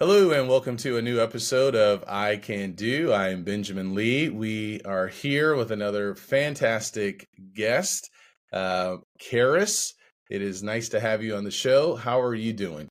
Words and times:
Hello, 0.00 0.30
and 0.30 0.48
welcome 0.48 0.76
to 0.76 0.96
a 0.96 1.02
new 1.02 1.20
episode 1.20 1.74
of 1.74 2.04
I 2.06 2.36
Can 2.36 2.74
Do. 2.74 3.10
I 3.10 3.30
am 3.30 3.42
Benjamin 3.42 3.96
Lee. 3.96 4.28
We 4.28 4.80
are 4.82 5.08
here 5.08 5.56
with 5.56 5.72
another 5.72 6.14
fantastic 6.14 7.26
guest, 7.52 8.08
uh, 8.52 8.98
Karis. 9.20 9.94
It 10.30 10.40
is 10.40 10.62
nice 10.62 10.90
to 10.90 11.00
have 11.00 11.24
you 11.24 11.34
on 11.34 11.42
the 11.42 11.50
show. 11.50 11.96
How 11.96 12.20
are 12.20 12.36
you 12.36 12.52
doing? 12.52 12.86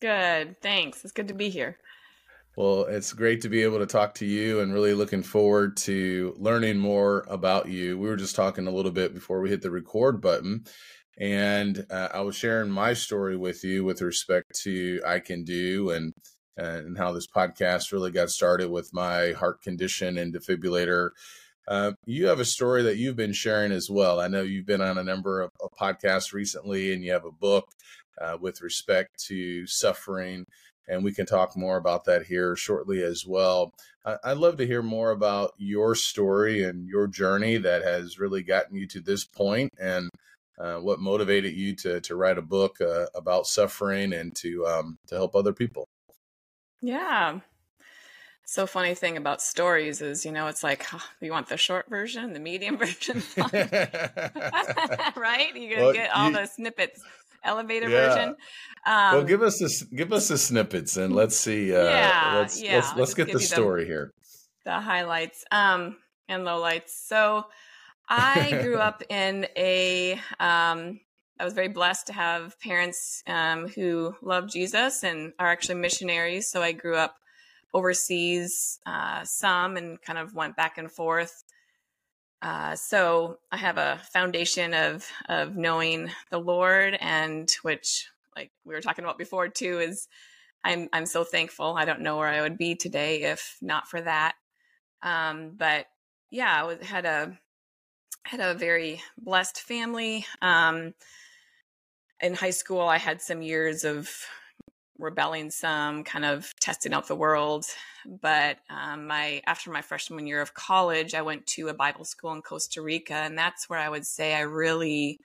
Good. 0.00 0.62
Thanks. 0.62 1.04
It's 1.04 1.12
good 1.12 1.28
to 1.28 1.34
be 1.34 1.50
here. 1.50 1.76
Well, 2.56 2.84
it's 2.84 3.12
great 3.12 3.42
to 3.42 3.50
be 3.50 3.62
able 3.62 3.80
to 3.80 3.86
talk 3.86 4.14
to 4.14 4.26
you 4.26 4.60
and 4.60 4.72
really 4.72 4.94
looking 4.94 5.22
forward 5.22 5.76
to 5.78 6.34
learning 6.38 6.78
more 6.78 7.26
about 7.28 7.68
you. 7.68 7.98
We 7.98 8.08
were 8.08 8.16
just 8.16 8.34
talking 8.34 8.66
a 8.66 8.72
little 8.72 8.92
bit 8.92 9.12
before 9.12 9.42
we 9.42 9.50
hit 9.50 9.60
the 9.60 9.70
record 9.70 10.22
button 10.22 10.64
and 11.18 11.86
uh, 11.90 12.08
I 12.12 12.20
was 12.20 12.36
sharing 12.36 12.70
my 12.70 12.94
story 12.94 13.36
with 13.36 13.64
you 13.64 13.84
with 13.84 14.00
respect 14.02 14.54
to 14.62 15.00
I 15.06 15.18
Can 15.18 15.44
Do 15.44 15.90
and 15.90 16.12
and 16.56 16.98
how 16.98 17.12
this 17.12 17.26
podcast 17.26 17.92
really 17.92 18.10
got 18.10 18.30
started 18.30 18.70
with 18.70 18.92
my 18.92 19.32
heart 19.32 19.62
condition 19.62 20.18
and 20.18 20.34
defibrillator. 20.34 21.10
Uh, 21.66 21.92
you 22.04 22.26
have 22.26 22.40
a 22.40 22.44
story 22.44 22.82
that 22.82 22.96
you've 22.96 23.16
been 23.16 23.32
sharing 23.32 23.72
as 23.72 23.88
well. 23.88 24.20
I 24.20 24.28
know 24.28 24.42
you've 24.42 24.66
been 24.66 24.82
on 24.82 24.98
a 24.98 25.04
number 25.04 25.40
of, 25.40 25.50
of 25.62 25.70
podcasts 25.80 26.32
recently, 26.32 26.92
and 26.92 27.02
you 27.02 27.12
have 27.12 27.24
a 27.24 27.30
book 27.32 27.68
uh, 28.20 28.36
with 28.40 28.60
respect 28.60 29.24
to 29.28 29.66
suffering, 29.66 30.44
and 30.88 31.04
we 31.04 31.12
can 31.12 31.24
talk 31.24 31.56
more 31.56 31.76
about 31.76 32.04
that 32.04 32.26
here 32.26 32.56
shortly 32.56 33.02
as 33.02 33.24
well. 33.26 33.72
I'd 34.04 34.38
love 34.38 34.56
to 34.56 34.66
hear 34.66 34.82
more 34.82 35.12
about 35.12 35.52
your 35.56 35.94
story 35.94 36.64
and 36.64 36.88
your 36.88 37.06
journey 37.06 37.56
that 37.58 37.82
has 37.82 38.18
really 38.18 38.42
gotten 38.42 38.76
you 38.76 38.86
to 38.88 39.00
this 39.00 39.24
point, 39.24 39.70
and 39.80 40.10
uh, 40.62 40.78
what 40.78 41.00
motivated 41.00 41.54
you 41.54 41.74
to 41.74 42.00
to 42.00 42.14
write 42.14 42.38
a 42.38 42.42
book 42.42 42.80
uh, 42.80 43.06
about 43.14 43.46
suffering 43.46 44.12
and 44.12 44.34
to 44.36 44.64
um, 44.66 44.98
to 45.08 45.16
help 45.16 45.34
other 45.34 45.52
people? 45.52 45.88
Yeah. 46.80 47.40
So 48.44 48.66
funny 48.66 48.94
thing 48.94 49.16
about 49.16 49.40
stories 49.40 50.02
is, 50.02 50.24
you 50.24 50.32
know, 50.32 50.46
it's 50.46 50.62
like 50.62 50.86
you 51.20 51.30
want 51.32 51.48
the 51.48 51.56
short 51.56 51.88
version, 51.88 52.32
the 52.32 52.40
medium 52.40 52.76
version, 52.78 53.22
right? 55.16 55.50
You're 55.54 55.70
gonna 55.70 55.82
well, 55.82 55.92
get 55.92 56.10
all 56.14 56.28
you, 56.28 56.36
the 56.36 56.46
snippets. 56.46 57.02
Elevator 57.44 57.88
yeah. 57.88 58.08
version. 58.08 58.28
Um, 58.86 59.14
well, 59.14 59.24
give 59.24 59.42
us 59.42 59.58
this, 59.58 59.82
give 59.82 60.12
us 60.12 60.28
the 60.28 60.38
snippets, 60.38 60.96
and 60.96 61.12
let's 61.12 61.36
see. 61.36 61.74
Uh, 61.74 61.84
yeah, 61.84 62.34
let's 62.36 62.62
yeah. 62.62 62.76
let's, 62.76 62.96
let's 62.96 63.14
get 63.14 63.32
the 63.32 63.40
story 63.40 63.82
the, 63.82 63.88
here. 63.88 64.12
The 64.64 64.78
highlights 64.78 65.44
um, 65.50 65.96
and 66.28 66.44
lowlights. 66.44 66.90
So, 66.90 67.46
I 68.08 68.58
grew 68.62 68.76
up 68.78 69.02
in 69.08 69.46
a. 69.56 70.14
Um, 70.38 71.00
I 71.40 71.44
was 71.44 71.54
very 71.54 71.68
blessed 71.68 72.06
to 72.08 72.12
have 72.12 72.58
parents 72.60 73.22
um, 73.26 73.66
who 73.66 74.14
love 74.22 74.48
Jesus 74.48 75.02
and 75.02 75.32
are 75.38 75.48
actually 75.48 75.76
missionaries. 75.76 76.48
So 76.48 76.62
I 76.62 76.72
grew 76.72 76.94
up 76.94 77.16
overseas 77.74 78.78
uh, 78.86 79.24
some 79.24 79.76
and 79.76 80.00
kind 80.00 80.18
of 80.18 80.34
went 80.34 80.56
back 80.56 80.78
and 80.78 80.90
forth. 80.90 81.42
Uh, 82.42 82.76
so 82.76 83.38
I 83.50 83.56
have 83.56 83.78
a 83.78 84.00
foundation 84.12 84.74
of 84.74 85.08
of 85.28 85.56
knowing 85.56 86.10
the 86.30 86.38
Lord, 86.38 86.96
and 87.00 87.50
which, 87.62 88.08
like 88.36 88.50
we 88.64 88.74
were 88.74 88.80
talking 88.80 89.04
about 89.04 89.18
before, 89.18 89.48
too, 89.48 89.78
is 89.78 90.08
I'm 90.64 90.88
I'm 90.92 91.06
so 91.06 91.24
thankful. 91.24 91.76
I 91.76 91.84
don't 91.84 92.00
know 92.00 92.16
where 92.16 92.28
I 92.28 92.42
would 92.42 92.58
be 92.58 92.74
today 92.74 93.22
if 93.22 93.56
not 93.62 93.88
for 93.88 94.00
that. 94.00 94.34
Um, 95.02 95.52
but 95.56 95.86
yeah, 96.30 96.60
I 96.60 96.64
was, 96.64 96.78
had 96.80 97.04
a 97.04 97.38
had 98.24 98.40
a 98.40 98.54
very 98.54 99.02
blessed 99.18 99.60
family. 99.60 100.26
Um, 100.40 100.94
in 102.20 102.34
high 102.34 102.50
school, 102.50 102.82
I 102.82 102.98
had 102.98 103.20
some 103.20 103.42
years 103.42 103.84
of 103.84 104.08
rebelling, 104.98 105.50
some 105.50 106.04
kind 106.04 106.24
of 106.24 106.52
testing 106.60 106.92
out 106.92 107.08
the 107.08 107.16
world. 107.16 107.66
But 108.06 108.58
um, 108.70 109.06
my 109.06 109.42
after 109.46 109.70
my 109.70 109.82
freshman 109.82 110.26
year 110.26 110.40
of 110.40 110.54
college, 110.54 111.14
I 111.14 111.22
went 111.22 111.46
to 111.48 111.68
a 111.68 111.74
Bible 111.74 112.04
school 112.04 112.32
in 112.32 112.42
Costa 112.42 112.80
Rica, 112.80 113.14
and 113.14 113.36
that's 113.36 113.68
where 113.68 113.78
I 113.78 113.88
would 113.88 114.06
say 114.06 114.34
I 114.34 114.42
really 114.42 115.18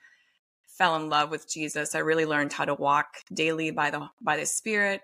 fell 0.66 0.96
in 0.96 1.08
love 1.08 1.30
with 1.30 1.50
Jesus. 1.50 1.94
I 1.94 2.00
really 2.00 2.26
learned 2.26 2.52
how 2.52 2.64
to 2.64 2.74
walk 2.74 3.08
daily 3.32 3.70
by 3.70 3.90
the 3.90 4.08
by 4.20 4.36
the 4.36 4.46
Spirit. 4.46 5.00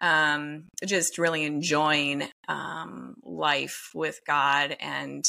Um, 0.00 0.64
just 0.84 1.16
really 1.16 1.44
enjoying 1.44 2.24
um, 2.48 3.14
life 3.22 3.90
with 3.94 4.20
God 4.26 4.76
and 4.80 5.24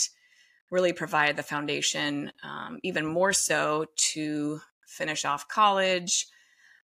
really 0.73 0.91
provided 0.91 1.37
the 1.37 1.43
foundation, 1.43 2.31
um, 2.43 2.79
even 2.81 3.05
more 3.05 3.31
so 3.31 3.85
to 3.95 4.59
finish 4.87 5.23
off 5.23 5.47
college. 5.47 6.25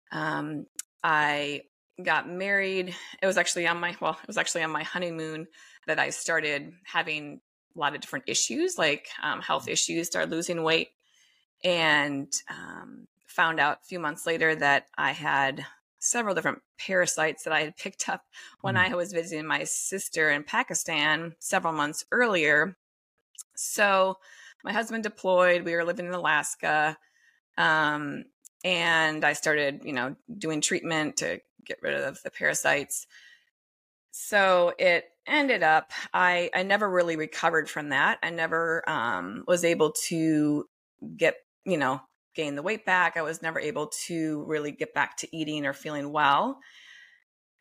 Um, 0.09 0.67
I 1.03 1.63
got 2.01 2.29
married. 2.29 2.95
It 3.21 3.27
was 3.27 3.37
actually 3.37 3.67
on 3.67 3.81
my 3.81 3.93
well, 3.99 4.17
it 4.21 4.27
was 4.27 4.37
actually 4.37 4.63
on 4.63 4.71
my 4.71 4.83
honeymoon 4.83 5.47
that 5.85 5.99
I 5.99 6.11
started 6.11 6.71
having 6.85 7.41
a 7.75 7.79
lot 7.79 7.93
of 7.93 7.99
different 7.99 8.25
issues, 8.29 8.77
like 8.77 9.09
um, 9.21 9.41
health 9.41 9.67
issues. 9.67 10.07
Started 10.07 10.31
losing 10.31 10.63
weight, 10.63 10.91
and 11.61 12.31
um, 12.49 13.05
found 13.27 13.59
out 13.59 13.79
a 13.83 13.85
few 13.85 13.99
months 13.99 14.25
later 14.25 14.55
that 14.55 14.85
I 14.97 15.11
had 15.11 15.65
several 15.99 16.35
different 16.35 16.61
parasites 16.79 17.43
that 17.43 17.53
I 17.53 17.63
had 17.63 17.75
picked 17.75 18.07
up 18.07 18.21
when 18.61 18.75
mm. 18.75 18.91
I 18.91 18.95
was 18.95 19.11
visiting 19.11 19.45
my 19.45 19.65
sister 19.65 20.31
in 20.31 20.43
Pakistan 20.45 21.35
several 21.39 21.73
months 21.73 22.05
earlier. 22.11 22.77
So 23.63 24.17
my 24.63 24.71
husband 24.71 25.03
deployed. 25.03 25.63
We 25.63 25.75
were 25.75 25.83
living 25.83 26.05
in 26.05 26.13
Alaska. 26.13 26.97
Um, 27.57 28.25
and 28.63 29.25
I 29.25 29.33
started, 29.33 29.81
you 29.83 29.93
know, 29.93 30.15
doing 30.37 30.61
treatment 30.61 31.17
to 31.17 31.41
get 31.65 31.79
rid 31.81 31.95
of 31.95 32.21
the 32.23 32.31
parasites. 32.31 33.07
So 34.11 34.73
it 34.77 35.05
ended 35.27 35.63
up, 35.63 35.91
I, 36.13 36.49
I 36.53 36.63
never 36.63 36.89
really 36.89 37.15
recovered 37.15 37.69
from 37.69 37.89
that. 37.89 38.19
I 38.21 38.29
never 38.29 38.87
um, 38.87 39.43
was 39.47 39.65
able 39.65 39.93
to 40.07 40.65
get, 41.17 41.35
you 41.65 41.77
know, 41.77 42.01
gain 42.35 42.55
the 42.55 42.61
weight 42.61 42.85
back. 42.85 43.17
I 43.17 43.21
was 43.21 43.41
never 43.41 43.59
able 43.59 43.91
to 44.07 44.43
really 44.47 44.71
get 44.71 44.93
back 44.93 45.17
to 45.17 45.35
eating 45.35 45.65
or 45.65 45.73
feeling 45.73 46.11
well. 46.11 46.59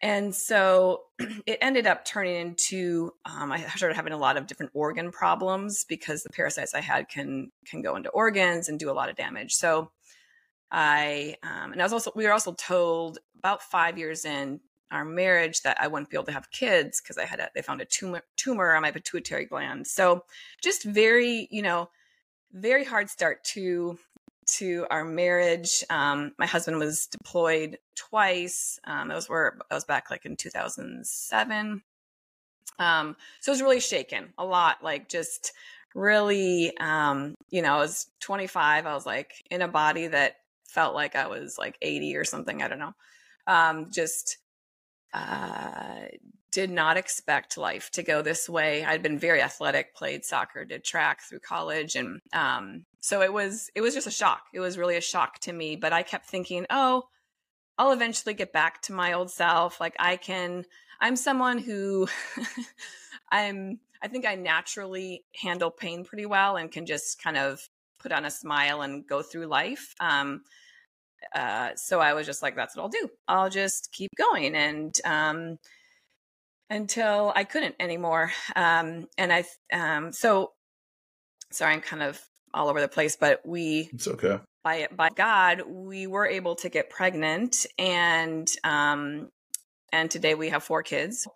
And 0.02 0.34
so 0.34 1.02
it 1.46 1.58
ended 1.60 1.86
up 1.86 2.04
turning 2.04 2.34
into 2.34 3.12
um, 3.24 3.52
I 3.52 3.60
started 3.76 3.94
having 3.94 4.12
a 4.12 4.18
lot 4.18 4.36
of 4.36 4.46
different 4.46 4.72
organ 4.74 5.12
problems 5.12 5.84
because 5.84 6.22
the 6.22 6.30
parasites 6.30 6.74
I 6.74 6.80
had 6.80 7.08
can 7.08 7.52
can 7.64 7.82
go 7.82 7.96
into 7.96 8.10
organs 8.10 8.68
and 8.68 8.78
do 8.78 8.90
a 8.90 8.92
lot 8.92 9.08
of 9.08 9.16
damage. 9.16 9.54
So 9.54 9.92
I 10.70 11.36
um, 11.42 11.72
and 11.72 11.80
I 11.80 11.84
was 11.84 11.92
also 11.92 12.12
we 12.16 12.24
were 12.24 12.32
also 12.32 12.52
told 12.54 13.18
about 13.38 13.62
five 13.62 13.96
years 13.96 14.24
in 14.24 14.60
our 14.90 15.04
marriage 15.04 15.62
that 15.62 15.78
I 15.80 15.86
wouldn't 15.86 16.10
be 16.10 16.16
able 16.16 16.26
to 16.26 16.32
have 16.32 16.50
kids 16.50 17.00
because 17.00 17.16
I 17.16 17.24
had 17.24 17.40
a, 17.40 17.48
they 17.54 17.62
found 17.62 17.80
a 17.80 17.86
tumor 17.86 18.22
tumor 18.36 18.74
on 18.74 18.82
my 18.82 18.90
pituitary 18.90 19.46
gland. 19.46 19.86
So 19.86 20.24
just 20.62 20.84
very 20.84 21.46
you 21.50 21.62
know 21.62 21.90
very 22.52 22.84
hard 22.84 23.08
start 23.08 23.44
to 23.44 23.98
to 24.58 24.86
our 24.90 25.04
marriage. 25.04 25.84
Um, 25.90 26.32
my 26.38 26.46
husband 26.46 26.78
was 26.78 27.06
deployed 27.06 27.78
twice. 27.94 28.78
Um, 28.84 29.08
those 29.08 29.28
were 29.28 29.58
I 29.70 29.74
was 29.74 29.84
back 29.84 30.10
like 30.10 30.24
in 30.24 30.36
2007. 30.36 31.82
Um, 32.78 33.16
so 33.40 33.50
it 33.50 33.54
was 33.54 33.62
really 33.62 33.80
shaken 33.80 34.32
a 34.38 34.44
lot, 34.44 34.82
like 34.82 35.08
just 35.08 35.52
really, 35.94 36.76
um, 36.78 37.34
you 37.50 37.62
know, 37.62 37.74
I 37.74 37.78
was 37.78 38.06
25. 38.20 38.86
I 38.86 38.94
was 38.94 39.06
like 39.06 39.32
in 39.50 39.62
a 39.62 39.68
body 39.68 40.06
that 40.08 40.36
felt 40.68 40.94
like 40.94 41.16
I 41.16 41.26
was 41.26 41.58
like 41.58 41.76
80 41.82 42.16
or 42.16 42.24
something. 42.24 42.62
I 42.62 42.68
don't 42.68 42.78
know. 42.78 42.94
Um, 43.46 43.90
just 43.90 44.38
uh, 45.12 46.06
did 46.52 46.70
not 46.70 46.98
expect 46.98 47.56
life 47.56 47.90
to 47.90 48.02
go 48.02 48.20
this 48.20 48.48
way. 48.48 48.84
I'd 48.84 49.02
been 49.02 49.18
very 49.18 49.40
athletic, 49.40 49.94
played 49.94 50.24
soccer, 50.24 50.64
did 50.64 50.84
track 50.84 51.22
through 51.22 51.40
college, 51.40 51.96
and 51.96 52.20
um, 52.34 52.84
so 53.00 53.22
it 53.22 53.32
was 53.32 53.70
it 53.74 53.80
was 53.80 53.94
just 53.94 54.06
a 54.06 54.12
shock. 54.12 54.42
It 54.52 54.60
was 54.60 54.78
really 54.78 54.96
a 54.96 55.00
shock 55.00 55.38
to 55.40 55.52
me. 55.52 55.76
But 55.76 55.94
I 55.94 56.02
kept 56.02 56.26
thinking, 56.26 56.66
oh, 56.70 57.04
I'll 57.78 57.92
eventually 57.92 58.34
get 58.34 58.52
back 58.52 58.82
to 58.82 58.92
my 58.92 59.14
old 59.14 59.30
self. 59.30 59.80
Like 59.80 59.96
I 59.98 60.16
can. 60.16 60.64
I'm 61.00 61.16
someone 61.16 61.58
who 61.58 62.06
I'm. 63.32 63.80
I 64.02 64.08
think 64.08 64.26
I 64.26 64.34
naturally 64.34 65.24
handle 65.34 65.70
pain 65.70 66.04
pretty 66.04 66.26
well 66.26 66.56
and 66.56 66.70
can 66.70 66.86
just 66.86 67.22
kind 67.22 67.36
of 67.36 67.60
put 67.98 68.12
on 68.12 68.24
a 68.24 68.30
smile 68.30 68.82
and 68.82 69.06
go 69.06 69.22
through 69.22 69.46
life. 69.46 69.94
Um, 70.00 70.42
uh, 71.34 71.70
so 71.76 72.00
I 72.00 72.14
was 72.14 72.26
just 72.26 72.42
like, 72.42 72.56
that's 72.56 72.76
what 72.76 72.82
I'll 72.82 72.88
do. 72.88 73.08
I'll 73.26 73.50
just 73.50 73.90
keep 73.90 74.10
going 74.18 74.54
and. 74.54 74.94
Um, 75.04 75.58
until 76.72 77.32
I 77.36 77.44
couldn't 77.44 77.76
anymore. 77.78 78.32
Um, 78.56 79.06
and 79.18 79.32
I, 79.32 79.44
um, 79.72 80.12
so 80.12 80.52
sorry, 81.50 81.74
I'm 81.74 81.82
kind 81.82 82.02
of 82.02 82.20
all 82.54 82.68
over 82.68 82.80
the 82.80 82.88
place, 82.88 83.16
but 83.16 83.40
we, 83.44 83.90
it's 83.92 84.08
okay. 84.08 84.40
By, 84.64 84.88
by 84.94 85.10
God, 85.14 85.62
we 85.66 86.06
were 86.06 86.26
able 86.26 86.54
to 86.56 86.68
get 86.68 86.88
pregnant 86.88 87.66
and, 87.78 88.48
um, 88.64 89.28
and 89.92 90.10
today 90.10 90.34
we 90.34 90.48
have 90.48 90.62
four 90.62 90.82
kids. 90.82 91.28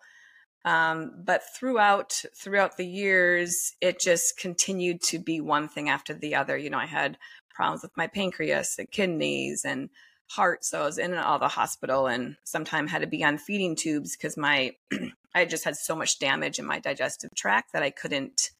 Um, 0.65 1.23
but 1.23 1.43
throughout 1.57 2.23
throughout 2.35 2.75
the 2.75 2.85
years, 2.85 3.73
it 3.79 4.01
just 4.01 4.37
continued 4.37 5.01
to 5.03 5.19
be 5.19 5.39
one 5.39 5.69
thing 5.69 5.87
after 5.87 6.13
the 6.13 6.35
other. 6.35 6.57
You 6.57 6.69
know, 6.69 6.79
I 6.79 6.87
had 6.87 7.17
problems 7.55 7.83
with 7.83 7.95
my 7.95 8.07
pancreas 8.07 8.75
and 8.77 8.91
kidneys 8.91 9.63
and 9.63 9.89
heart, 10.27 10.63
so 10.63 10.81
I 10.81 10.85
was 10.85 10.97
in 10.97 11.11
and 11.11 11.19
out 11.19 11.35
of 11.35 11.39
the 11.41 11.47
hospital, 11.47 12.07
and 12.07 12.35
sometimes 12.43 12.91
had 12.91 13.01
to 13.01 13.07
be 13.07 13.23
on 13.23 13.37
feeding 13.37 13.75
tubes 13.75 14.15
because 14.15 14.37
my 14.37 14.75
I 15.35 15.45
just 15.45 15.63
had 15.63 15.75
so 15.75 15.95
much 15.95 16.19
damage 16.19 16.59
in 16.59 16.65
my 16.65 16.79
digestive 16.79 17.33
tract 17.35 17.73
that 17.73 17.83
I 17.83 17.89
couldn't 17.89 18.51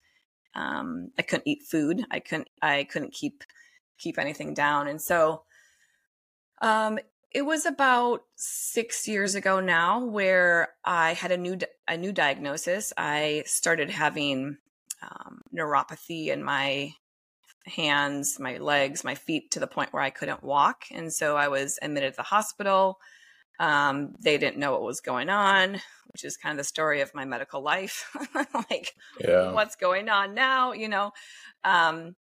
um, 0.56 1.12
I 1.18 1.22
couldn't 1.22 1.48
eat 1.48 1.64
food. 1.64 2.04
I 2.12 2.20
couldn't 2.20 2.50
I 2.62 2.86
couldn't 2.86 3.14
keep 3.14 3.44
keep 3.98 4.18
anything 4.18 4.54
down, 4.54 4.88
and 4.88 5.02
so 5.02 5.44
um, 6.62 7.00
it 7.32 7.44
was 7.44 7.66
about 7.66 8.24
six 8.36 9.08
years 9.08 9.36
ago 9.36 9.60
now 9.60 10.04
where 10.04 10.70
I 10.84 11.14
had 11.14 11.32
a 11.32 11.38
new 11.38 11.58
a 11.88 11.98
new 11.98 12.12
diagnosis. 12.12 12.94
I 12.98 13.44
started 13.46 13.90
having 13.90 14.58
um, 15.02 15.42
neuropathy 15.54 16.28
in 16.28 16.44
my 16.44 16.94
hands, 17.68 18.40
my 18.40 18.58
legs, 18.58 19.04
my 19.04 19.16
feet 19.16 19.52
to 19.52 19.60
the 19.60 19.68
point 19.68 19.94
where 19.94 20.04
I 20.04 20.10
couldn't 20.10 20.44
walk, 20.44 20.86
and 20.92 21.14
so 21.14 21.36
I 21.36 21.48
was 21.48 21.78
admitted 21.82 22.14
to 22.14 22.18
the 22.18 22.24
hospital. 22.24 23.00
Um, 23.60 24.14
they 24.20 24.38
didn't 24.38 24.58
know 24.58 24.72
what 24.72 24.84
was 24.84 25.02
going 25.02 25.30
on, 25.30 25.82
which 26.14 26.24
is 26.24 26.38
kind 26.38 26.54
of 26.54 26.58
the 26.58 26.64
story 26.64 27.02
of 27.02 27.14
my 27.14 27.26
medical 27.26 27.62
life. 27.62 28.16
like, 28.54 28.94
yeah. 29.20 29.52
what's 29.52 29.76
going 29.76 30.10
on 30.10 30.36
now? 30.36 30.74
You 30.74 30.90
know, 30.90 31.12
um, 31.64 32.16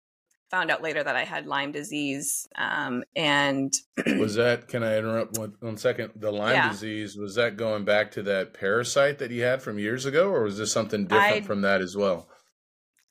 found 0.49 0.71
out 0.71 0.81
later 0.81 1.03
that 1.03 1.15
I 1.15 1.23
had 1.23 1.45
Lyme 1.45 1.71
disease. 1.71 2.47
Um, 2.55 3.03
and 3.15 3.73
was 4.17 4.35
that, 4.35 4.67
can 4.67 4.83
I 4.83 4.97
interrupt 4.97 5.37
one, 5.37 5.53
one 5.59 5.77
second? 5.77 6.13
The 6.15 6.31
Lyme 6.31 6.55
yeah. 6.55 6.69
disease, 6.69 7.17
was 7.17 7.35
that 7.35 7.57
going 7.57 7.85
back 7.85 8.11
to 8.11 8.23
that 8.23 8.53
parasite 8.53 9.19
that 9.19 9.31
you 9.31 9.43
had 9.43 9.61
from 9.61 9.79
years 9.79 10.05
ago, 10.05 10.29
or 10.29 10.43
was 10.43 10.57
this 10.57 10.71
something 10.71 11.05
different 11.05 11.33
I, 11.33 11.41
from 11.41 11.61
that 11.61 11.81
as 11.81 11.95
well? 11.95 12.27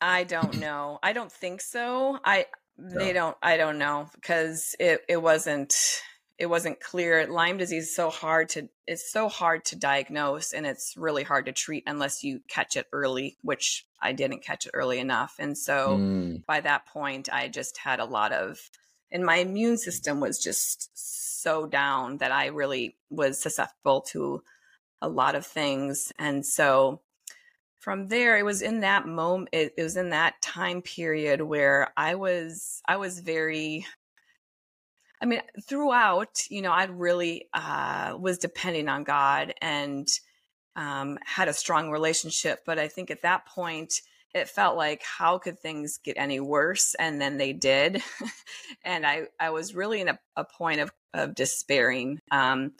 I 0.00 0.24
don't 0.24 0.58
know. 0.58 0.98
I 1.02 1.12
don't 1.12 1.32
think 1.32 1.60
so. 1.60 2.18
I, 2.24 2.46
no. 2.78 2.98
they 2.98 3.12
don't, 3.12 3.36
I 3.42 3.56
don't 3.56 3.78
know 3.78 4.08
because 4.14 4.76
it, 4.78 5.00
it 5.08 5.20
wasn't, 5.20 5.74
it 6.38 6.46
wasn't 6.46 6.80
clear. 6.80 7.26
Lyme 7.26 7.56
disease 7.56 7.84
is 7.84 7.94
so 7.94 8.10
hard 8.10 8.50
to 8.50 8.68
it's 8.86 9.10
so 9.10 9.28
hard 9.28 9.64
to 9.64 9.76
diagnose 9.76 10.52
and 10.52 10.66
it's 10.66 10.94
really 10.96 11.22
hard 11.22 11.46
to 11.46 11.52
treat 11.52 11.84
unless 11.86 12.22
you 12.22 12.40
catch 12.48 12.76
it 12.76 12.86
early, 12.92 13.36
which 13.42 13.86
I 14.00 14.12
didn't 14.12 14.44
catch 14.44 14.66
it 14.66 14.72
early 14.74 14.98
enough. 14.98 15.36
And 15.38 15.56
so 15.56 15.96
mm. 15.98 16.44
by 16.46 16.60
that 16.60 16.86
point 16.86 17.28
I 17.32 17.48
just 17.48 17.78
had 17.78 18.00
a 18.00 18.04
lot 18.04 18.32
of 18.32 18.70
and 19.10 19.24
my 19.24 19.36
immune 19.36 19.78
system 19.78 20.20
was 20.20 20.42
just 20.42 20.90
so 20.94 21.66
down 21.66 22.18
that 22.18 22.32
I 22.32 22.46
really 22.46 22.96
was 23.08 23.40
susceptible 23.40 24.02
to 24.12 24.42
a 25.00 25.08
lot 25.08 25.34
of 25.34 25.46
things. 25.46 26.12
And 26.18 26.44
so 26.44 27.00
from 27.86 28.08
there 28.08 28.36
it 28.36 28.44
was 28.44 28.62
in 28.62 28.80
that 28.80 29.06
moment 29.06 29.48
it, 29.52 29.72
it 29.78 29.82
was 29.84 29.96
in 29.96 30.10
that 30.10 30.34
time 30.42 30.82
period 30.82 31.40
where 31.40 31.92
I 31.96 32.16
was 32.16 32.82
I 32.88 32.96
was 32.96 33.20
very 33.20 33.86
I 35.18 35.24
mean, 35.24 35.40
throughout, 35.66 36.40
you 36.50 36.60
know, 36.60 36.72
I 36.72 36.84
really 36.84 37.48
uh, 37.54 38.18
was 38.20 38.36
depending 38.36 38.90
on 38.90 39.02
God 39.02 39.54
and 39.62 40.06
um, 40.76 41.18
had 41.24 41.48
a 41.48 41.54
strong 41.54 41.90
relationship. 41.90 42.64
But 42.66 42.78
I 42.78 42.88
think 42.88 43.10
at 43.10 43.22
that 43.22 43.46
point, 43.46 44.02
it 44.34 44.46
felt 44.46 44.76
like 44.76 45.02
how 45.02 45.38
could 45.38 45.58
things 45.58 45.98
get 46.04 46.18
any 46.18 46.38
worse? 46.38 46.94
And 46.98 47.18
then 47.18 47.38
they 47.38 47.54
did. 47.54 48.02
and 48.84 49.06
I, 49.06 49.28
I 49.40 49.48
was 49.48 49.74
really 49.74 50.02
in 50.02 50.08
a, 50.08 50.18
a 50.36 50.44
point 50.44 50.80
of, 50.80 50.90
of 51.14 51.34
despairing, 51.34 52.20
um, 52.30 52.72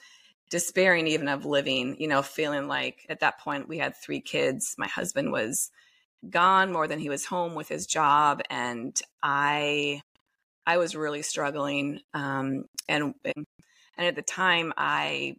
despairing 0.51 1.07
even 1.09 1.29
of 1.29 1.45
living, 1.45 1.97
you 1.99 2.09
know, 2.09 2.23
feeling 2.23 2.69
like 2.69 3.07
at 3.09 3.21
that 3.21 3.41
point 3.41 3.69
we 3.69 3.79
had 3.79 3.97
three 3.97 4.21
kids. 4.21 4.75
My 4.79 4.87
husband 4.87 5.33
was 5.33 5.71
gone 6.29 6.73
more 6.73 6.87
than 6.89 6.99
he 6.99 7.09
was 7.09 7.25
home 7.25 7.55
with 7.55 7.69
his 7.69 7.87
job. 7.87 8.43
And 8.51 9.01
I 9.23 10.03
I 10.67 10.79
was 10.79 10.97
really 10.97 11.23
struggling. 11.23 12.01
Um, 12.13 12.65
and 12.89 13.15
and 13.25 13.47
at 13.99 14.17
the 14.17 14.23
time, 14.23 14.73
I 14.77 15.37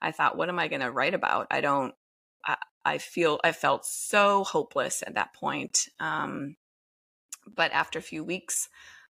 I 0.00 0.12
thought, 0.12 0.36
what 0.36 0.48
am 0.48 0.58
I 0.58 0.68
going 0.68 0.82
to 0.82 0.90
write 0.90 1.14
about? 1.14 1.48
I 1.50 1.60
don't. 1.60 1.94
I, 2.44 2.56
I 2.84 2.98
feel 2.98 3.40
I 3.42 3.52
felt 3.52 3.84
so 3.84 4.44
hopeless 4.44 5.02
at 5.06 5.14
that 5.14 5.34
point. 5.34 5.88
Um, 5.98 6.56
but 7.52 7.72
after 7.72 7.98
a 7.98 8.02
few 8.02 8.24
weeks 8.24 8.68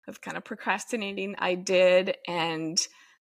of 0.08 0.22
kind 0.22 0.38
of 0.38 0.44
procrastinating, 0.44 1.36
I 1.40 1.56
did, 1.56 2.18
and 2.28 2.78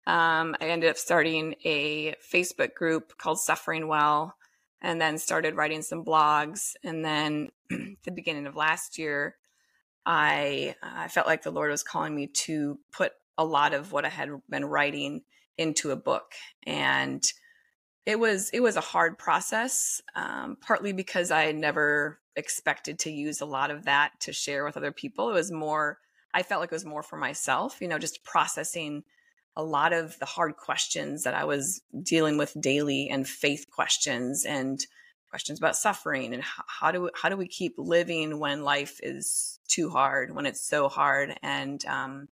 um, 0.07 0.55
I 0.61 0.67
ended 0.67 0.89
up 0.89 0.97
starting 0.97 1.55
a 1.63 2.15
Facebook 2.31 2.75
group 2.75 3.17
called 3.17 3.39
Suffering 3.39 3.87
Well, 3.87 4.35
and 4.81 5.01
then 5.01 5.17
started 5.17 5.55
writing 5.55 5.81
some 5.81 6.05
blogs. 6.05 6.75
And 6.83 7.03
then, 7.03 7.49
the 7.69 8.11
beginning 8.13 8.45
of 8.45 8.55
last 8.55 8.97
year, 8.97 9.35
I 10.05 10.75
I 10.81 11.07
felt 11.07 11.27
like 11.27 11.43
the 11.43 11.51
Lord 11.51 11.71
was 11.71 11.83
calling 11.83 12.15
me 12.15 12.27
to 12.27 12.79
put 12.91 13.13
a 13.37 13.45
lot 13.45 13.73
of 13.73 13.91
what 13.91 14.05
I 14.05 14.09
had 14.09 14.29
been 14.49 14.65
writing 14.65 15.23
into 15.57 15.91
a 15.91 15.95
book, 15.95 16.33
and 16.63 17.23
it 18.05 18.19
was 18.19 18.51
it 18.51 18.59
was 18.59 18.75
a 18.75 18.81
hard 18.81 19.17
process, 19.17 20.01
um, 20.15 20.57
partly 20.61 20.93
because 20.93 21.31
I 21.31 21.51
never 21.51 22.19
expected 22.35 22.99
to 22.99 23.11
use 23.11 23.41
a 23.41 23.45
lot 23.45 23.71
of 23.71 23.85
that 23.85 24.11
to 24.19 24.33
share 24.33 24.65
with 24.65 24.77
other 24.77 24.91
people. 24.91 25.29
It 25.31 25.33
was 25.33 25.51
more 25.51 25.97
I 26.33 26.43
felt 26.43 26.59
like 26.59 26.71
it 26.71 26.75
was 26.75 26.85
more 26.85 27.01
for 27.01 27.17
myself, 27.17 27.77
you 27.79 27.87
know, 27.87 27.97
just 27.97 28.23
processing 28.23 29.03
a 29.55 29.63
lot 29.63 29.93
of 29.93 30.17
the 30.19 30.25
hard 30.25 30.57
questions 30.57 31.23
that 31.23 31.33
I 31.33 31.45
was 31.45 31.81
dealing 32.03 32.37
with 32.37 32.59
daily 32.59 33.09
and 33.09 33.27
faith 33.27 33.67
questions 33.71 34.45
and 34.45 34.85
questions 35.29 35.59
about 35.59 35.75
suffering 35.75 36.33
and 36.33 36.43
how, 36.43 36.91
do 36.91 37.01
we, 37.03 37.09
how 37.21 37.29
do 37.29 37.37
we 37.37 37.47
keep 37.47 37.75
living 37.77 38.39
when 38.39 38.63
life 38.63 38.99
is 39.01 39.59
too 39.67 39.89
hard 39.89 40.33
when 40.33 40.45
it's 40.45 40.61
so 40.61 40.87
hard? 40.87 41.37
And 41.43 41.83
um 41.85 42.27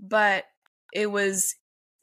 but 0.00 0.44
it 0.92 1.10
was 1.10 1.56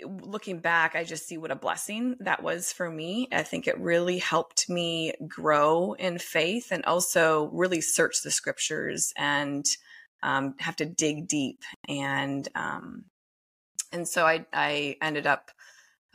looking 0.03 0.59
back 0.59 0.93
i 0.93 1.05
just 1.05 1.25
see 1.25 1.37
what 1.37 1.51
a 1.51 1.55
blessing 1.55 2.17
that 2.19 2.43
was 2.43 2.73
for 2.73 2.89
me. 2.89 3.29
I 3.31 3.43
think 3.43 3.67
it 3.67 3.79
really 3.79 4.17
helped 4.17 4.69
me 4.69 5.13
grow 5.27 5.93
in 5.93 6.19
faith 6.19 6.67
and 6.71 6.83
also 6.85 7.49
really 7.53 7.81
search 7.81 8.21
the 8.21 8.31
scriptures 8.31 9.13
and 9.15 9.65
um, 10.21 10.55
have 10.59 10.75
to 10.77 10.85
dig 10.85 11.27
deep 11.27 11.61
and 11.87 12.47
um, 12.55 13.05
and 13.95 14.07
so 14.07 14.25
i 14.25 14.45
i 14.53 14.95
ended 15.01 15.25
up 15.25 15.51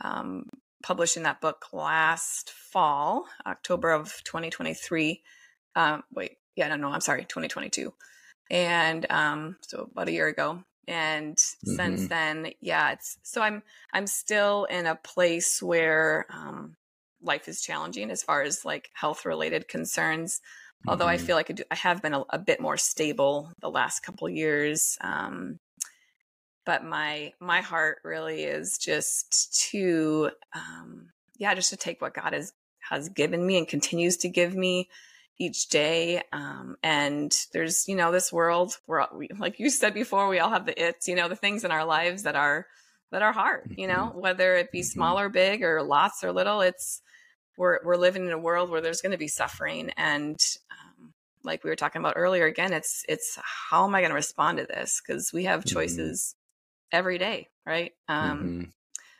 um, 0.03 0.49
publishing 0.81 1.23
that 1.23 1.41
book 1.41 1.67
last 1.73 2.49
fall, 2.49 3.25
October 3.45 3.91
of 3.91 4.21
2023. 4.23 5.21
Um, 5.75 6.03
wait, 6.13 6.37
yeah, 6.55 6.67
no, 6.67 6.75
no, 6.75 6.89
I'm 6.89 7.01
sorry, 7.01 7.21
2022. 7.21 7.93
And 8.49 9.05
um, 9.09 9.57
so 9.61 9.89
about 9.91 10.09
a 10.09 10.11
year 10.11 10.27
ago. 10.27 10.63
And 10.87 11.37
mm-hmm. 11.37 11.75
since 11.75 12.07
then, 12.07 12.51
yeah, 12.59 12.91
it's 12.91 13.17
so 13.23 13.41
I'm 13.41 13.61
I'm 13.93 14.07
still 14.07 14.65
in 14.65 14.87
a 14.87 14.95
place 14.95 15.61
where 15.61 16.25
um, 16.33 16.75
life 17.21 17.47
is 17.47 17.61
challenging 17.61 18.09
as 18.09 18.23
far 18.23 18.41
as 18.41 18.65
like 18.65 18.89
health 18.93 19.25
related 19.25 19.67
concerns. 19.67 20.41
Although 20.87 21.05
mm-hmm. 21.05 21.13
I 21.13 21.17
feel 21.17 21.35
like 21.35 21.51
I, 21.51 21.53
do, 21.53 21.63
I 21.69 21.75
have 21.75 22.01
been 22.01 22.15
a, 22.15 22.23
a, 22.31 22.39
bit 22.39 22.59
more 22.59 22.75
stable 22.75 23.51
the 23.61 23.69
last 23.69 23.99
couple 23.99 24.27
years. 24.27 24.97
Um, 24.99 25.59
but 26.65 26.83
my 26.83 27.33
my 27.39 27.61
heart 27.61 27.99
really 28.03 28.43
is 28.43 28.77
just 28.77 29.69
to 29.71 30.31
um 30.53 31.09
yeah 31.37 31.53
just 31.55 31.69
to 31.69 31.77
take 31.77 32.01
what 32.01 32.13
god 32.13 32.33
has 32.33 32.53
has 32.89 33.09
given 33.09 33.45
me 33.45 33.57
and 33.57 33.67
continues 33.67 34.17
to 34.17 34.29
give 34.29 34.55
me 34.55 34.89
each 35.39 35.69
day 35.69 36.21
um 36.33 36.75
and 36.83 37.45
there's 37.53 37.87
you 37.87 37.95
know 37.95 38.11
this 38.11 38.31
world 38.31 38.77
where 38.85 39.07
we, 39.13 39.27
like 39.39 39.59
you 39.59 39.69
said 39.69 39.93
before 39.93 40.27
we 40.27 40.39
all 40.39 40.49
have 40.49 40.65
the 40.65 40.81
it's 40.81 41.07
you 41.07 41.15
know 41.15 41.29
the 41.29 41.35
things 41.35 41.63
in 41.63 41.71
our 41.71 41.85
lives 41.85 42.23
that 42.23 42.35
are 42.35 42.67
that 43.11 43.21
are 43.21 43.33
hard 43.33 43.73
you 43.77 43.87
know 43.87 44.09
mm-hmm. 44.09 44.19
whether 44.19 44.55
it 44.55 44.71
be 44.71 44.79
mm-hmm. 44.79 44.85
small 44.85 45.19
or 45.19 45.29
big 45.29 45.63
or 45.63 45.81
lots 45.81 46.23
or 46.23 46.31
little 46.31 46.61
it's 46.61 47.01
we're 47.57 47.79
we're 47.83 47.97
living 47.97 48.25
in 48.25 48.31
a 48.31 48.37
world 48.37 48.69
where 48.69 48.81
there's 48.81 49.01
going 49.01 49.11
to 49.11 49.17
be 49.17 49.27
suffering 49.27 49.91
and 49.97 50.39
um, 50.71 51.13
like 51.43 51.63
we 51.63 51.69
were 51.69 51.75
talking 51.75 51.99
about 51.99 52.13
earlier 52.15 52.45
again 52.45 52.71
it's 52.71 53.03
it's 53.09 53.37
how 53.69 53.85
am 53.85 53.95
i 53.95 54.01
going 54.01 54.11
to 54.11 54.15
respond 54.15 54.57
to 54.57 54.65
this 54.65 55.01
because 55.05 55.31
we 55.33 55.45
have 55.45 55.61
mm-hmm. 55.61 55.75
choices 55.75 56.35
every 56.91 57.17
day, 57.17 57.47
right? 57.65 57.91
Um, 58.07 58.39
mm-hmm. 58.39 58.63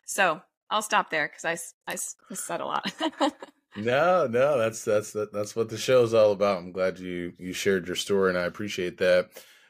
So 0.05 0.41
I'll 0.69 0.81
stop 0.81 1.09
there 1.09 1.27
because 1.27 1.45
I, 1.87 1.91
I, 1.91 1.93
I 1.93 2.35
said 2.35 2.61
a 2.61 2.65
lot. 2.65 2.91
no, 3.77 4.27
no, 4.27 4.57
that's 4.57 4.83
that's 4.83 5.15
that's 5.33 5.55
what 5.55 5.69
the 5.69 5.77
show 5.77 6.03
is 6.03 6.13
all 6.13 6.31
about. 6.31 6.59
I'm 6.59 6.71
glad 6.71 6.99
you 6.99 7.33
you 7.37 7.53
shared 7.53 7.87
your 7.87 7.95
story, 7.95 8.29
and 8.29 8.37
I 8.37 8.43
appreciate 8.43 8.97
that. 8.99 9.29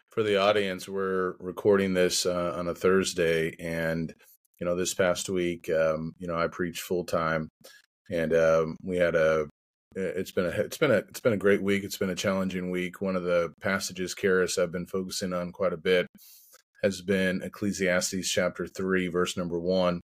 For 0.10 0.24
the 0.24 0.38
audience, 0.38 0.90
we're 0.90 1.36
recording 1.40 1.94
this 1.94 2.26
uh, 2.26 2.54
on 2.58 2.68
a 2.68 2.76
Thursday, 2.76 3.56
and 3.60 4.14
you 4.60 4.66
know, 4.66 4.76
this 4.76 4.94
past 4.94 5.30
week, 5.30 5.70
um, 5.70 6.14
you 6.20 6.28
know, 6.28 6.36
I 6.36 6.48
preached 6.48 6.82
full 6.82 7.06
time, 7.06 7.50
and 8.12 8.34
um, 8.34 8.78
we 8.84 8.98
had 8.98 9.16
a 9.16 9.48
it's 9.96 10.32
been 10.32 10.46
a 10.46 10.50
it's 10.50 10.78
been 10.78 10.92
a 10.92 10.98
it's 10.98 11.20
been 11.20 11.34
a 11.34 11.38
great 11.38 11.64
week. 11.64 11.84
It's 11.84 11.98
been 11.98 12.10
a 12.10 12.16
challenging 12.16 12.70
week. 12.70 13.02
One 13.02 13.16
of 13.16 13.24
the 13.24 13.54
passages, 13.62 14.14
Karis, 14.14 14.62
I've 14.62 14.72
been 14.72 14.86
focusing 14.86 15.34
on 15.34 15.52
quite 15.52 15.74
a 15.74 15.78
bit 15.78 16.08
has 16.82 17.02
been 17.02 17.42
Ecclesiastes 17.42 18.30
chapter 18.30 18.68
three, 18.68 19.08
verse 19.08 19.38
number 19.38 19.60
one. 19.60 20.02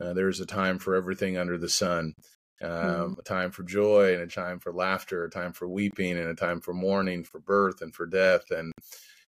Uh, 0.00 0.12
there 0.12 0.28
is 0.28 0.40
a 0.40 0.46
time 0.46 0.78
for 0.78 0.94
everything 0.94 1.36
under 1.36 1.58
the 1.58 1.68
sun. 1.68 2.14
Um, 2.62 2.70
mm. 2.70 3.18
A 3.18 3.22
time 3.22 3.50
for 3.50 3.62
joy 3.62 4.12
and 4.12 4.22
a 4.22 4.26
time 4.26 4.58
for 4.58 4.72
laughter, 4.72 5.24
a 5.24 5.30
time 5.30 5.52
for 5.52 5.66
weeping 5.66 6.18
and 6.18 6.28
a 6.28 6.34
time 6.34 6.60
for 6.60 6.74
mourning, 6.74 7.24
for 7.24 7.40
birth 7.40 7.80
and 7.80 7.94
for 7.94 8.06
death, 8.06 8.50
and 8.50 8.72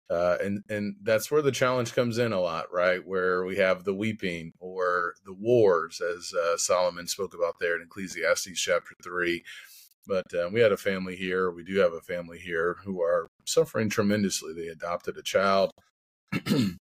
uh, 0.09 0.39
and 0.43 0.65
and 0.71 0.97
that's 1.03 1.31
where 1.31 1.43
the 1.43 1.53
challenge 1.53 1.95
comes 1.95 2.19
in 2.19 2.33
a 2.33 2.41
lot, 2.41 2.73
right? 2.73 3.07
Where 3.07 3.45
we 3.45 3.57
have 3.57 3.85
the 3.85 3.95
weeping 3.95 4.53
or 4.59 5.15
the 5.25 5.35
wars, 5.35 6.01
as 6.01 6.33
uh, 6.33 6.57
Solomon 6.57 7.07
spoke 7.07 7.35
about 7.35 7.59
there 7.61 7.77
in 7.77 7.83
Ecclesiastes 7.83 8.61
chapter 8.61 8.95
three. 9.05 9.45
But 10.07 10.25
uh, 10.35 10.49
we 10.51 10.61
had 10.61 10.73
a 10.73 10.79
family 10.79 11.15
here. 11.15 11.51
We 11.51 11.63
do 11.63 11.79
have 11.79 11.93
a 11.93 12.01
family 12.01 12.39
here 12.39 12.79
who 12.85 13.03
are 13.03 13.29
suffering 13.45 13.91
tremendously. 13.91 14.55
They 14.55 14.69
adopted 14.69 15.19
a 15.19 15.23
child. 15.23 15.71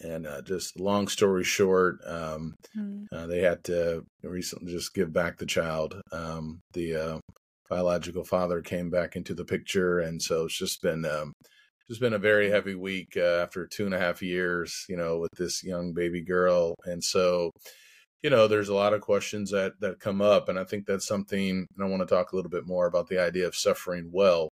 and 0.00 0.26
uh, 0.26 0.42
just 0.42 0.78
long 0.78 1.08
story 1.08 1.44
short, 1.44 1.98
um, 2.06 2.54
mm. 2.76 3.06
uh, 3.12 3.26
they 3.26 3.40
had 3.40 3.64
to 3.64 4.04
recently 4.22 4.72
just 4.72 4.94
give 4.94 5.12
back 5.12 5.38
the 5.38 5.46
child. 5.46 6.00
Um, 6.12 6.60
the 6.72 6.94
uh, 6.94 7.18
biological 7.68 8.24
father 8.24 8.60
came 8.60 8.90
back 8.90 9.16
into 9.16 9.34
the 9.34 9.44
picture, 9.44 10.00
and 10.00 10.20
so 10.20 10.44
it's 10.44 10.58
just 10.58 10.82
been 10.82 11.04
um, 11.04 11.32
just 11.88 12.00
been 12.00 12.14
a 12.14 12.18
very 12.18 12.50
heavy 12.50 12.74
week 12.74 13.16
uh, 13.16 13.42
after 13.42 13.66
two 13.66 13.86
and 13.86 13.94
a 13.94 13.98
half 13.98 14.22
years, 14.22 14.84
you 14.88 14.96
know, 14.96 15.18
with 15.18 15.30
this 15.36 15.62
young 15.64 15.92
baby 15.94 16.22
girl, 16.22 16.74
and 16.84 17.02
so 17.02 17.50
you 18.22 18.30
know, 18.30 18.46
there's 18.46 18.68
a 18.68 18.74
lot 18.74 18.92
of 18.92 19.00
questions 19.00 19.50
that 19.50 19.72
that 19.80 20.00
come 20.00 20.22
up, 20.22 20.48
and 20.48 20.58
I 20.58 20.64
think 20.64 20.86
that's 20.86 21.06
something. 21.06 21.66
I 21.80 21.86
want 21.86 22.02
to 22.02 22.14
talk 22.14 22.32
a 22.32 22.36
little 22.36 22.50
bit 22.50 22.66
more 22.66 22.86
about 22.86 23.08
the 23.08 23.20
idea 23.20 23.46
of 23.46 23.56
suffering 23.56 24.10
well. 24.12 24.48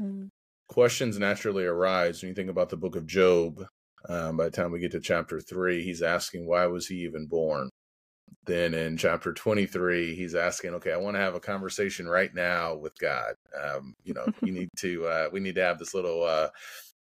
Mm. 0.00 0.28
Questions 0.70 1.18
naturally 1.18 1.64
arise 1.64 2.22
when 2.22 2.28
you 2.28 2.34
think 2.34 2.48
about 2.48 2.68
the 2.68 2.76
book 2.76 2.94
of 2.94 3.04
Job. 3.04 3.66
Um, 4.08 4.36
by 4.36 4.44
the 4.44 4.50
time 4.52 4.70
we 4.70 4.78
get 4.78 4.92
to 4.92 5.00
chapter 5.00 5.40
three, 5.40 5.82
he's 5.82 6.00
asking, 6.00 6.46
"Why 6.46 6.66
was 6.66 6.86
he 6.86 7.00
even 7.00 7.26
born?" 7.26 7.68
Then 8.46 8.74
in 8.74 8.96
chapter 8.96 9.32
23, 9.32 10.14
he's 10.14 10.36
asking, 10.36 10.74
"Okay, 10.74 10.92
I 10.92 10.96
want 10.96 11.16
to 11.16 11.20
have 11.20 11.34
a 11.34 11.40
conversation 11.40 12.08
right 12.08 12.32
now 12.32 12.76
with 12.76 12.96
God. 13.00 13.34
Um, 13.60 13.94
you 14.04 14.14
know, 14.14 14.26
you 14.42 14.52
need 14.52 14.68
to. 14.78 15.06
Uh, 15.06 15.28
we 15.32 15.40
need 15.40 15.56
to 15.56 15.64
have 15.64 15.80
this 15.80 15.92
little." 15.92 16.22
Uh, 16.22 16.50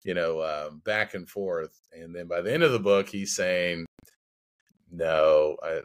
you 0.05 0.15
know, 0.15 0.39
uh, 0.39 0.71
back 0.85 1.15
and 1.15 1.29
forth. 1.29 1.77
And 1.93 2.15
then 2.15 2.29
by 2.29 2.41
the 2.41 2.55
end 2.55 2.63
of 2.63 2.71
the 2.71 2.79
book, 2.79 3.09
he's 3.09 3.35
saying, 3.35 3.87
no, 4.93 5.57
I, 5.65 5.81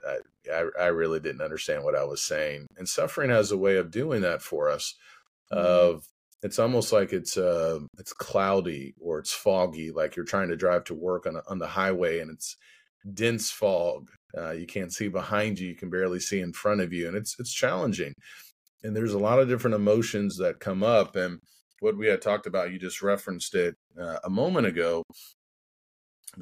I, 0.53 0.65
I 0.79 0.85
really 0.87 1.19
didn't 1.19 1.41
understand 1.41 1.83
what 1.83 1.95
I 1.95 2.03
was 2.03 2.21
saying. 2.21 2.67
And 2.77 2.87
suffering 2.87 3.31
has 3.31 3.51
a 3.51 3.57
way 3.57 3.77
of 3.77 3.89
doing 3.89 4.21
that 4.21 4.43
for 4.43 4.69
us. 4.69 4.93
Mm-hmm. 5.51 5.65
Of 5.65 6.07
it's 6.43 6.59
almost 6.59 6.91
like 6.91 7.13
it's 7.13 7.37
uh 7.37 7.79
it's 7.99 8.13
cloudy 8.13 8.95
or 8.99 9.19
it's 9.19 9.33
foggy, 9.33 9.91
like 9.91 10.15
you're 10.15 10.25
trying 10.25 10.49
to 10.49 10.55
drive 10.55 10.83
to 10.85 10.93
work 10.95 11.25
on 11.25 11.35
a, 11.35 11.41
on 11.47 11.59
the 11.59 11.67
highway 11.67 12.19
and 12.19 12.31
it's 12.31 12.55
dense 13.13 13.49
fog. 13.51 14.09
Uh, 14.37 14.51
you 14.51 14.65
can't 14.65 14.93
see 14.93 15.07
behind 15.07 15.59
you, 15.59 15.67
you 15.67 15.75
can 15.75 15.89
barely 15.89 16.19
see 16.19 16.39
in 16.39 16.53
front 16.53 16.81
of 16.81 16.93
you, 16.93 17.07
and 17.07 17.17
it's 17.17 17.35
it's 17.39 17.53
challenging. 17.53 18.13
And 18.83 18.95
there's 18.95 19.13
a 19.13 19.19
lot 19.19 19.39
of 19.39 19.47
different 19.47 19.75
emotions 19.75 20.37
that 20.37 20.59
come 20.59 20.83
up. 20.83 21.15
And 21.15 21.39
what 21.81 21.97
we 21.97 22.07
had 22.07 22.21
talked 22.21 22.47
about, 22.47 22.71
you 22.71 22.79
just 22.79 23.01
referenced 23.01 23.53
it 23.53 23.75
uh, 23.99 24.17
a 24.23 24.29
moment 24.29 24.65
ago, 24.65 25.03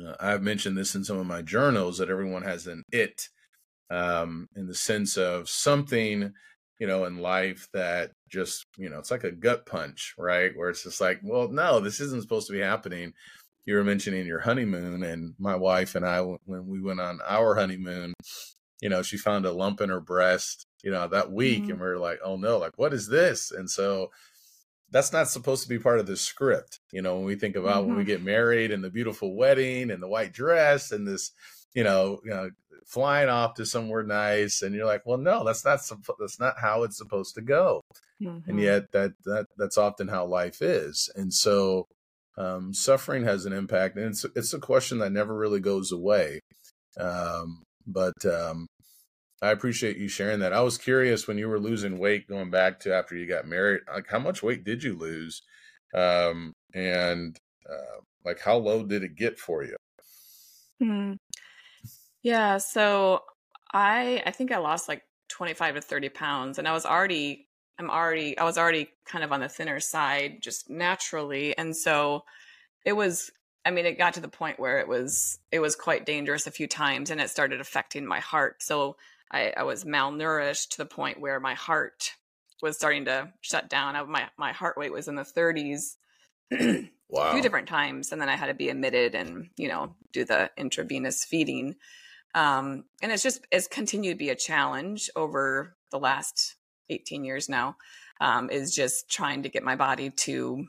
uh, 0.02 0.16
I've 0.20 0.44
mentioned 0.44 0.78
this 0.78 0.96
in 0.96 1.04
some 1.04 1.18
of 1.18 1.26
my 1.26 1.42
journals 1.42 1.98
that 1.98 2.10
everyone 2.10 2.44
has 2.44 2.68
an 2.68 2.84
it 2.92 3.28
um, 3.90 4.48
in 4.56 4.68
the 4.68 4.76
sense 4.76 5.18
of 5.18 5.50
something, 5.50 6.32
you 6.80 6.88
know, 6.88 7.06
in 7.06 7.20
life 7.20 7.68
that 7.74 8.12
just, 8.30 8.66
you 8.78 8.90
know, 8.90 9.00
it's 9.00 9.12
like 9.12 9.26
a 9.26 9.32
gut 9.32 9.66
punch, 9.66 10.16
right? 10.18 10.52
Where 10.56 10.70
it's 10.70 10.84
just 10.84 11.02
like, 11.02 11.20
well, 11.24 11.50
no, 11.50 11.80
this 11.80 12.00
isn't 12.00 12.22
supposed 12.22 12.48
to 12.48 12.54
be 12.54 12.62
happening. 12.62 13.14
You 13.66 13.76
were 13.76 13.84
mentioning 13.84 14.26
your 14.26 14.40
honeymoon, 14.40 15.04
and 15.04 15.36
my 15.38 15.56
wife 15.56 15.96
and 15.96 16.06
I, 16.06 16.22
when 16.22 16.68
we 16.68 16.82
went 16.82 17.02
on 17.02 17.20
our 17.28 17.56
honeymoon, 17.56 18.14
you 18.82 18.90
know, 18.90 19.04
she 19.04 19.18
found 19.18 19.46
a 19.46 19.52
lump 19.52 19.82
in 19.82 19.90
her 19.90 20.00
breast, 20.00 20.66
you 20.82 20.92
know, 20.92 21.08
that 21.10 21.32
week, 21.32 21.64
mm-hmm. 21.64 21.72
and 21.72 21.80
we 21.82 21.86
are 21.86 22.00
like, 22.00 22.20
oh 22.24 22.38
no, 22.38 22.58
like, 22.58 22.78
what 22.78 22.94
is 22.94 23.10
this? 23.10 23.52
And 23.52 23.70
so, 23.70 24.10
that's 24.92 25.14
not 25.14 25.28
supposed 25.28 25.64
to 25.64 25.70
be 25.70 25.78
part 25.78 26.00
of 26.00 26.08
the 26.08 26.18
script. 26.18 26.80
You 26.92 27.02
know, 27.02 27.16
when 27.16 27.26
we 27.26 27.36
think 27.36 27.56
about 27.56 27.82
mm-hmm. 27.82 27.88
when 27.88 27.98
we 27.98 28.04
mm-hmm. 28.04 28.12
get 28.12 28.24
married 28.24 28.72
and 28.72 28.84
the 28.84 28.90
beautiful 28.90 29.36
wedding 29.36 29.92
and 29.92 30.02
the 30.02 30.08
white 30.08 30.34
dress 30.34 30.92
and 30.92 31.08
this, 31.08 31.32
you 31.74 31.84
know, 31.84 32.20
you 32.24 32.32
know, 32.32 32.50
flying 32.86 33.30
off 33.30 33.56
to 33.56 33.66
somewhere 33.66 34.04
nice, 34.04 34.62
and 34.62 34.74
you're 34.76 34.86
like, 34.86 35.06
well, 35.06 35.18
no, 35.18 35.44
that's 35.44 35.66
not 35.66 35.80
that's 36.20 36.40
not 36.40 36.56
how 36.60 36.84
it's 36.84 36.98
supposed 36.98 37.36
to 37.36 37.42
go. 37.42 37.82
Mm-hmm. 38.22 38.50
And 38.50 38.60
yet 38.60 38.92
that 38.92 39.12
that 39.26 39.46
that's 39.58 39.78
often 39.78 40.08
how 40.08 40.26
life 40.26 40.62
is. 40.62 41.10
And 41.16 41.34
so 41.34 41.86
um, 42.38 42.74
suffering 42.74 43.24
has 43.26 43.46
an 43.46 43.54
impact, 43.54 43.98
and 43.98 44.08
it's 44.08 44.26
it's 44.36 44.54
a 44.54 44.60
question 44.60 45.00
that 45.00 45.12
never 45.12 45.36
really 45.36 45.60
goes 45.60 45.92
away. 45.92 46.40
Um, 46.98 47.64
but 47.86 48.26
um, 48.26 48.68
I 49.42 49.52
appreciate 49.52 49.98
you 49.98 50.08
sharing 50.08 50.40
that. 50.40 50.54
I 50.54 50.62
was 50.62 50.78
curious 50.78 51.28
when 51.28 51.38
you 51.38 51.48
were 51.48 51.60
losing 51.60 51.98
weight 51.98 52.28
going 52.28 52.50
back 52.50 52.80
to 52.82 52.94
after 52.94 53.16
you 53.16 53.28
got 53.28 53.48
married, 53.48 53.82
like 53.94 54.08
how 54.10 54.20
much 54.20 54.44
weight 54.44 54.64
did 54.64 54.84
you 54.84 54.98
lose? 54.98 55.42
Um, 55.94 56.54
and 56.74 57.38
uh, 57.70 58.02
like 58.26 58.40
how 58.40 58.58
low 58.58 58.84
did 58.84 59.04
it 59.04 59.16
get 59.16 59.40
for 59.40 59.64
you? 59.64 59.76
Mm. 60.82 61.18
Yeah, 62.22 62.58
so 62.58 63.24
I 63.74 64.24
I 64.26 64.32
think 64.32 64.52
I 64.52 64.58
lost 64.58 64.88
like 64.90 65.04
25 65.30 65.76
to 65.76 65.82
30 65.82 66.10
pounds 66.10 66.60
and 66.60 66.68
I 66.68 66.74
was 66.74 66.86
already 66.86 67.48
I'm 67.78 67.90
already 67.90 68.38
I 68.38 68.44
was 68.44 68.58
already 68.58 68.90
kind 69.06 69.24
of 69.24 69.32
on 69.32 69.40
the 69.40 69.50
thinner 69.50 69.80
side 69.80 70.42
just 70.42 70.70
naturally 70.70 71.58
and 71.58 71.76
so 71.76 72.24
it 72.86 72.94
was 72.94 73.32
I 73.66 73.72
mean 73.72 73.86
it 73.86 73.98
got 73.98 74.16
to 74.16 74.22
the 74.22 74.28
point 74.28 74.60
where 74.60 74.80
it 74.80 74.88
was 74.88 75.40
it 75.52 75.60
was 75.60 75.76
quite 75.76 76.06
dangerous 76.06 76.48
a 76.48 76.52
few 76.52 76.68
times 76.68 77.10
and 77.10 77.22
it 77.22 77.30
started 77.30 77.62
affecting 77.62 78.06
my 78.06 78.20
heart. 78.20 78.62
So 78.64 78.98
I, 79.32 79.54
I 79.56 79.64
was 79.64 79.86
malnourished 79.86 80.70
to 80.72 80.78
the 80.78 80.86
point 80.86 81.20
where 81.20 81.40
my 81.40 81.54
heart 81.54 82.16
was 82.62 82.76
starting 82.76 83.06
to 83.06 83.32
shut 83.42 83.70
down. 83.70 83.96
I, 83.96 84.04
my 84.04 84.28
my 84.38 84.52
heart 84.52 84.76
rate 84.78 84.92
was 84.92 85.08
in 85.08 85.16
the 85.16 85.24
30s. 85.24 85.96
wow. 86.52 86.88
A 87.30 87.34
few 87.34 87.42
different 87.42 87.68
times, 87.68 88.12
and 88.12 88.22
then 88.22 88.30
I 88.30 88.36
had 88.36 88.48
to 88.48 88.54
be 88.54 88.70
admitted 88.70 89.16
and 89.16 89.50
you 89.56 89.68
know 89.68 89.96
do 90.12 90.26
the 90.26 90.50
intravenous 90.58 91.24
feeding. 91.24 91.76
Um, 92.36 92.86
and 93.02 93.12
it's 93.12 93.24
just 93.24 93.46
it's 93.52 93.68
continued 93.68 94.14
to 94.14 94.18
be 94.18 94.30
a 94.30 94.36
challenge 94.36 95.10
over 95.16 95.76
the 95.92 96.00
last 96.00 96.56
18 96.90 97.24
years 97.24 97.50
now. 97.50 97.78
Um, 98.22 98.50
is 98.50 98.76
just 98.76 99.10
trying 99.10 99.44
to 99.44 99.50
get 99.50 99.64
my 99.64 99.78
body 99.78 100.10
to 100.10 100.66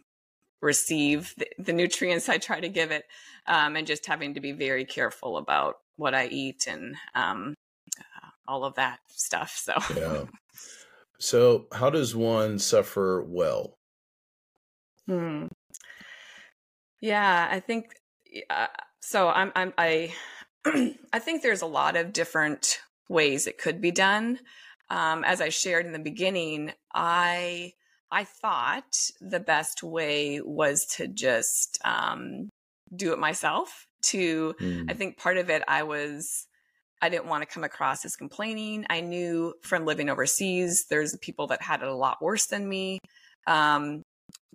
receive 0.63 1.35
the, 1.37 1.47
the 1.59 1.73
nutrients 1.73 2.29
I 2.29 2.39
try 2.39 2.61
to 2.61 2.69
give 2.69 2.93
it, 2.93 3.05
um, 3.47 3.77
and 3.77 3.87
just 3.87 4.07
having 4.07 4.35
to 4.35 4.41
be 4.41 4.53
very 4.53 4.85
careful 4.85 5.37
about 5.37 5.77
what 5.97 6.15
I 6.15 6.27
eat 6.27 6.67
and 6.69 6.95
um, 7.15 7.55
all 8.47 8.65
of 8.65 8.75
that 8.75 9.01
stuff. 9.09 9.57
So, 9.57 9.75
yeah. 9.97 10.25
So, 11.19 11.67
how 11.73 11.91
does 11.91 12.17
one 12.17 12.59
suffer 12.59 13.23
well? 13.27 13.77
Hmm. 15.07 15.47
Yeah, 17.01 17.49
I 17.51 17.61
think 17.61 17.95
uh, 18.49 18.69
so. 19.01 19.29
I'm, 19.29 19.53
I'm, 19.55 19.73
I, 19.77 20.15
I 20.67 21.19
think 21.19 21.43
there's 21.43 21.63
a 21.63 21.67
lot 21.67 21.97
of 21.97 22.13
different 22.13 22.81
ways 23.09 23.47
it 23.47 23.59
could 23.59 23.81
be 23.81 23.91
done. 23.91 24.39
Um, 24.89 25.25
as 25.25 25.41
I 25.41 25.49
shared 25.49 25.87
in 25.87 25.93
the 25.93 25.99
beginning, 25.99 26.73
I, 26.93 27.73
I 28.11 28.25
thought 28.25 28.97
the 29.21 29.41
best 29.41 29.83
way 29.83 30.41
was 30.41 30.85
to 30.97 31.07
just 31.09 31.79
um, 31.85 32.49
do 32.95 33.13
it 33.13 33.19
myself. 33.19 33.87
To, 34.05 34.55
mm. 34.61 34.91
I 34.91 34.95
think 34.95 35.19
part 35.19 35.37
of 35.37 35.51
it, 35.51 35.63
I 35.69 35.83
was 35.83 36.47
I 37.03 37.09
didn't 37.09 37.27
want 37.27 37.43
to 37.43 37.53
come 37.53 37.65
across 37.65 38.05
as 38.05 38.17
complaining. 38.17 38.85
I 38.91 39.01
knew 39.01 39.55
from 39.63 39.87
living 39.87 40.11
overseas, 40.11 40.87
there's 40.91 41.17
people 41.23 41.47
that 41.49 41.63
had 41.63 41.83
it 41.83 41.89
a 41.89 41.95
lot 41.95 42.21
worse 42.21 42.47
than 42.47 42.69
me. 42.69 42.99
Um, 43.47 44.03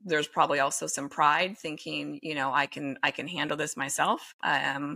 there's 0.03 0.27
probably 0.27 0.59
also 0.59 0.85
some 0.85 1.09
pride, 1.09 1.57
thinking, 1.57 2.19
you 2.21 2.35
know, 2.35 2.53
I 2.53 2.67
can 2.67 2.97
I 3.01 3.11
can 3.11 3.27
handle 3.27 3.57
this 3.57 3.75
myself. 3.75 4.33
Um, 4.43 4.95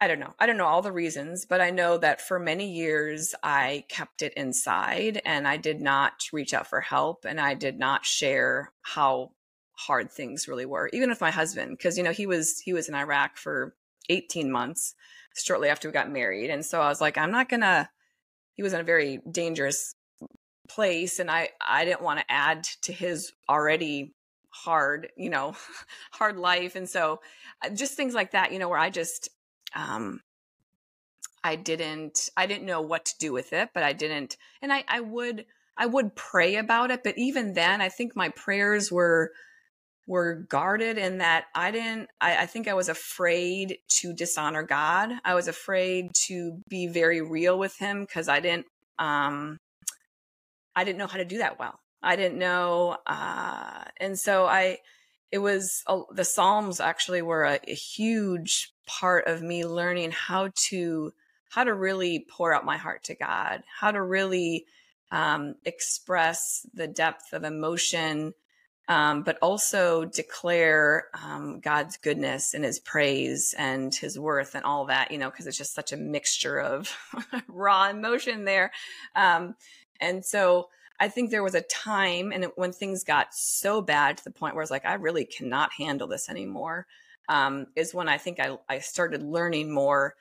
I 0.00 0.08
don't 0.08 0.18
know. 0.18 0.34
I 0.38 0.46
don't 0.46 0.56
know 0.56 0.66
all 0.66 0.80
the 0.80 0.92
reasons, 0.92 1.44
but 1.44 1.60
I 1.60 1.70
know 1.70 1.98
that 1.98 2.22
for 2.22 2.38
many 2.38 2.72
years 2.72 3.34
I 3.42 3.84
kept 3.88 4.22
it 4.22 4.32
inside 4.34 5.20
and 5.26 5.46
I 5.46 5.58
did 5.58 5.80
not 5.80 6.24
reach 6.32 6.54
out 6.54 6.66
for 6.66 6.80
help 6.80 7.26
and 7.26 7.38
I 7.38 7.52
did 7.54 7.78
not 7.78 8.06
share 8.06 8.72
how 8.80 9.32
hard 9.72 10.10
things 10.10 10.48
really 10.48 10.64
were, 10.64 10.88
even 10.92 11.10
with 11.10 11.20
my 11.20 11.30
husband, 11.30 11.76
because 11.76 11.98
you 11.98 12.04
know 12.04 12.12
he 12.12 12.26
was 12.26 12.60
he 12.60 12.72
was 12.72 12.88
in 12.88 12.94
Iraq 12.94 13.36
for 13.36 13.74
18 14.08 14.50
months 14.50 14.94
shortly 15.36 15.68
after 15.68 15.88
we 15.88 15.92
got 15.92 16.10
married. 16.10 16.50
And 16.50 16.64
so 16.64 16.80
I 16.80 16.88
was 16.88 17.00
like, 17.00 17.16
I'm 17.16 17.30
not 17.30 17.48
to, 17.48 17.88
he 18.54 18.62
was 18.62 18.72
in 18.72 18.80
a 18.80 18.84
very 18.84 19.20
dangerous 19.30 19.94
place. 20.68 21.18
And 21.18 21.30
I, 21.30 21.50
I 21.66 21.84
didn't 21.84 22.02
want 22.02 22.20
to 22.20 22.30
add 22.30 22.64
to 22.82 22.92
his 22.92 23.32
already 23.48 24.14
hard, 24.50 25.10
you 25.16 25.30
know, 25.30 25.54
hard 26.12 26.36
life. 26.36 26.76
And 26.76 26.88
so 26.88 27.20
uh, 27.64 27.70
just 27.70 27.94
things 27.94 28.14
like 28.14 28.32
that, 28.32 28.52
you 28.52 28.58
know, 28.58 28.68
where 28.68 28.78
I 28.78 28.90
just, 28.90 29.28
um, 29.74 30.20
I 31.42 31.56
didn't 31.56 32.28
I 32.36 32.46
didn't 32.46 32.66
know 32.66 32.80
what 32.80 33.06
to 33.06 33.18
do 33.18 33.32
with 33.32 33.52
it, 33.52 33.70
but 33.72 33.82
I 33.82 33.92
didn't 33.92 34.36
and 34.60 34.72
I 34.72 34.84
I 34.88 35.00
would 35.00 35.46
I 35.76 35.86
would 35.86 36.14
pray 36.14 36.56
about 36.56 36.90
it, 36.90 37.02
but 37.02 37.16
even 37.16 37.54
then 37.54 37.80
I 37.80 37.88
think 37.88 38.14
my 38.14 38.28
prayers 38.30 38.92
were 38.92 39.32
were 40.06 40.34
guarded 40.48 40.98
in 40.98 41.18
that 41.18 41.46
I 41.54 41.70
didn't 41.70 42.08
I, 42.20 42.42
I 42.42 42.46
think 42.46 42.68
I 42.68 42.74
was 42.74 42.88
afraid 42.88 43.78
to 44.00 44.12
dishonor 44.12 44.62
God. 44.62 45.12
I 45.24 45.34
was 45.34 45.48
afraid 45.48 46.10
to 46.26 46.60
be 46.68 46.86
very 46.86 47.22
real 47.22 47.58
with 47.58 47.76
him 47.78 48.00
because 48.02 48.28
I 48.28 48.40
didn't 48.40 48.66
um 48.98 49.56
I 50.76 50.84
didn't 50.84 50.98
know 50.98 51.06
how 51.06 51.18
to 51.18 51.24
do 51.24 51.38
that 51.38 51.58
well. 51.58 51.78
I 52.02 52.16
didn't 52.16 52.38
know 52.38 52.98
uh 53.06 53.84
and 53.98 54.18
so 54.18 54.44
I 54.46 54.78
it 55.32 55.38
was 55.38 55.84
the 56.12 56.24
Psalms 56.24 56.80
actually 56.80 57.22
were 57.22 57.44
a, 57.44 57.60
a 57.66 57.74
huge 57.74 58.72
part 58.86 59.26
of 59.26 59.42
me 59.42 59.64
learning 59.64 60.10
how 60.10 60.50
to 60.68 61.12
how 61.48 61.64
to 61.64 61.74
really 61.74 62.26
pour 62.30 62.54
out 62.54 62.64
my 62.64 62.76
heart 62.76 63.04
to 63.04 63.14
God, 63.14 63.62
how 63.80 63.90
to 63.90 64.00
really 64.00 64.66
um, 65.10 65.56
express 65.64 66.64
the 66.72 66.86
depth 66.86 67.32
of 67.32 67.42
emotion, 67.42 68.34
um, 68.88 69.24
but 69.24 69.36
also 69.42 70.04
declare 70.04 71.06
um, 71.12 71.58
God's 71.60 71.96
goodness 71.96 72.54
and 72.54 72.64
His 72.64 72.78
praise 72.78 73.54
and 73.58 73.92
His 73.92 74.18
worth 74.18 74.54
and 74.54 74.64
all 74.64 74.86
that, 74.86 75.10
you 75.10 75.18
know, 75.18 75.30
because 75.30 75.46
it's 75.46 75.58
just 75.58 75.74
such 75.74 75.92
a 75.92 75.96
mixture 75.96 76.60
of 76.60 76.96
raw 77.48 77.88
emotion 77.88 78.44
there. 78.44 78.70
Um, 79.16 79.56
and 80.00 80.24
so 80.24 80.68
I 81.00 81.08
think 81.08 81.30
there 81.30 81.42
was 81.42 81.54
a 81.54 81.62
time, 81.62 82.30
and 82.30 82.46
when 82.56 82.72
things 82.72 83.02
got 83.04 83.34
so 83.34 83.80
bad 83.80 84.18
to 84.18 84.24
the 84.24 84.30
point 84.30 84.54
where 84.54 84.62
I 84.62 84.64
was 84.64 84.70
like, 84.70 84.84
I 84.84 84.94
really 84.94 85.24
cannot 85.24 85.72
handle 85.72 86.06
this 86.06 86.28
anymore, 86.28 86.86
um, 87.28 87.66
is 87.74 87.94
when 87.94 88.08
I 88.08 88.18
think 88.18 88.38
I, 88.38 88.58
I 88.68 88.80
started 88.80 89.22
learning 89.22 89.72
more 89.72 90.14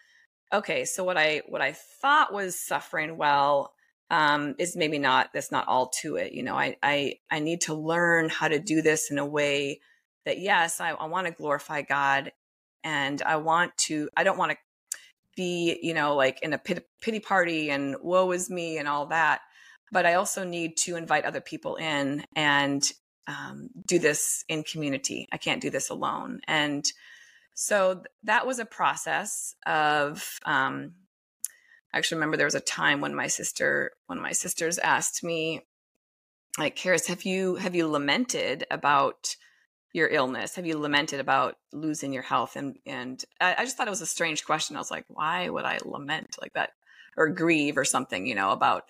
okay, 0.51 0.85
so 0.85 1.03
what 1.03 1.17
I 1.17 1.41
what 1.47 1.61
I 1.61 1.73
thought 1.73 2.33
was 2.33 2.59
suffering 2.59 3.17
well 3.17 3.73
um, 4.09 4.55
is 4.57 4.75
maybe 4.75 4.97
not. 4.99 5.29
That's 5.33 5.51
not 5.51 5.67
all 5.67 5.89
to 6.01 6.15
it. 6.15 6.33
You 6.33 6.43
know, 6.43 6.55
I 6.55 6.77
I 6.81 7.15
I 7.29 7.39
need 7.39 7.61
to 7.61 7.73
learn 7.73 8.29
how 8.29 8.47
to 8.47 8.59
do 8.59 8.81
this 8.81 9.11
in 9.11 9.17
a 9.17 9.25
way 9.25 9.81
that 10.25 10.39
yes, 10.39 10.81
I, 10.81 10.91
I 10.91 11.05
want 11.05 11.27
to 11.27 11.33
glorify 11.33 11.81
God, 11.81 12.31
and 12.83 13.21
I 13.21 13.37
want 13.37 13.77
to. 13.87 14.09
I 14.15 14.23
don't 14.23 14.37
want 14.37 14.51
to 14.51 14.57
be 15.35 15.79
you 15.81 15.93
know 15.93 16.15
like 16.15 16.39
in 16.41 16.53
a 16.53 16.57
pity 17.01 17.19
party 17.19 17.69
and 17.69 17.95
woe 18.01 18.31
is 18.31 18.49
me 18.49 18.77
and 18.77 18.87
all 18.87 19.07
that. 19.07 19.41
But 19.91 20.05
I 20.05 20.15
also 20.15 20.43
need 20.43 20.77
to 20.77 20.95
invite 20.95 21.25
other 21.25 21.41
people 21.41 21.75
in 21.75 22.25
and 22.35 22.83
um, 23.27 23.69
do 23.85 23.99
this 23.99 24.43
in 24.47 24.63
community. 24.63 25.27
I 25.31 25.37
can't 25.37 25.61
do 25.61 25.69
this 25.69 25.89
alone. 25.89 26.41
And 26.47 26.85
so 27.55 28.03
that 28.23 28.47
was 28.47 28.59
a 28.59 28.65
process 28.65 29.55
of. 29.65 30.39
Um, 30.45 30.93
I 31.91 31.97
actually 31.97 32.17
remember 32.17 32.37
there 32.37 32.45
was 32.45 32.55
a 32.55 32.59
time 32.59 33.01
when 33.01 33.15
my 33.15 33.27
sister, 33.27 33.91
one 34.05 34.19
of 34.19 34.23
my 34.23 34.31
sisters, 34.31 34.77
asked 34.77 35.23
me, 35.23 35.61
like, 36.57 36.75
Karis, 36.75 37.07
have 37.07 37.23
you 37.23 37.55
have 37.55 37.75
you 37.75 37.87
lamented 37.87 38.65
about 38.69 39.35
your 39.91 40.07
illness? 40.07 40.55
Have 40.55 40.67
you 40.67 40.77
lamented 40.77 41.19
about 41.19 41.57
losing 41.73 42.13
your 42.13 42.23
health? 42.23 42.55
And 42.55 42.77
and 42.85 43.23
I, 43.41 43.55
I 43.59 43.63
just 43.63 43.77
thought 43.77 43.87
it 43.87 43.91
was 43.91 44.01
a 44.01 44.07
strange 44.07 44.45
question. 44.45 44.75
I 44.75 44.79
was 44.79 44.91
like, 44.91 45.05
why 45.07 45.49
would 45.49 45.65
I 45.65 45.79
lament 45.83 46.37
like 46.41 46.53
that 46.53 46.71
or 47.17 47.29
grieve 47.29 47.77
or 47.77 47.85
something? 47.85 48.25
You 48.25 48.35
know 48.35 48.51
about 48.51 48.85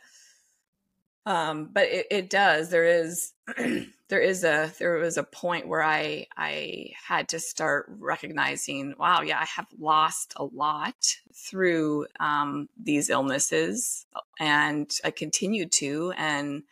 um, 1.25 1.69
but 1.71 1.87
it, 1.87 2.07
it 2.09 2.29
does. 2.29 2.69
There 2.69 2.85
is 2.85 3.33
there 4.09 4.21
is 4.21 4.43
a 4.43 4.71
there 4.79 4.95
was 4.95 5.17
a 5.17 5.23
point 5.23 5.67
where 5.67 5.83
I 5.83 6.27
I 6.35 6.91
had 7.07 7.29
to 7.29 7.39
start 7.39 7.85
recognizing, 7.89 8.95
wow, 8.97 9.21
yeah, 9.21 9.39
I 9.39 9.45
have 9.45 9.67
lost 9.79 10.33
a 10.35 10.45
lot 10.45 11.15
through 11.33 12.07
um, 12.19 12.69
these 12.81 13.09
illnesses, 13.09 14.05
and 14.39 14.91
I 15.03 15.11
continue 15.11 15.67
to, 15.67 16.13
and 16.17 16.63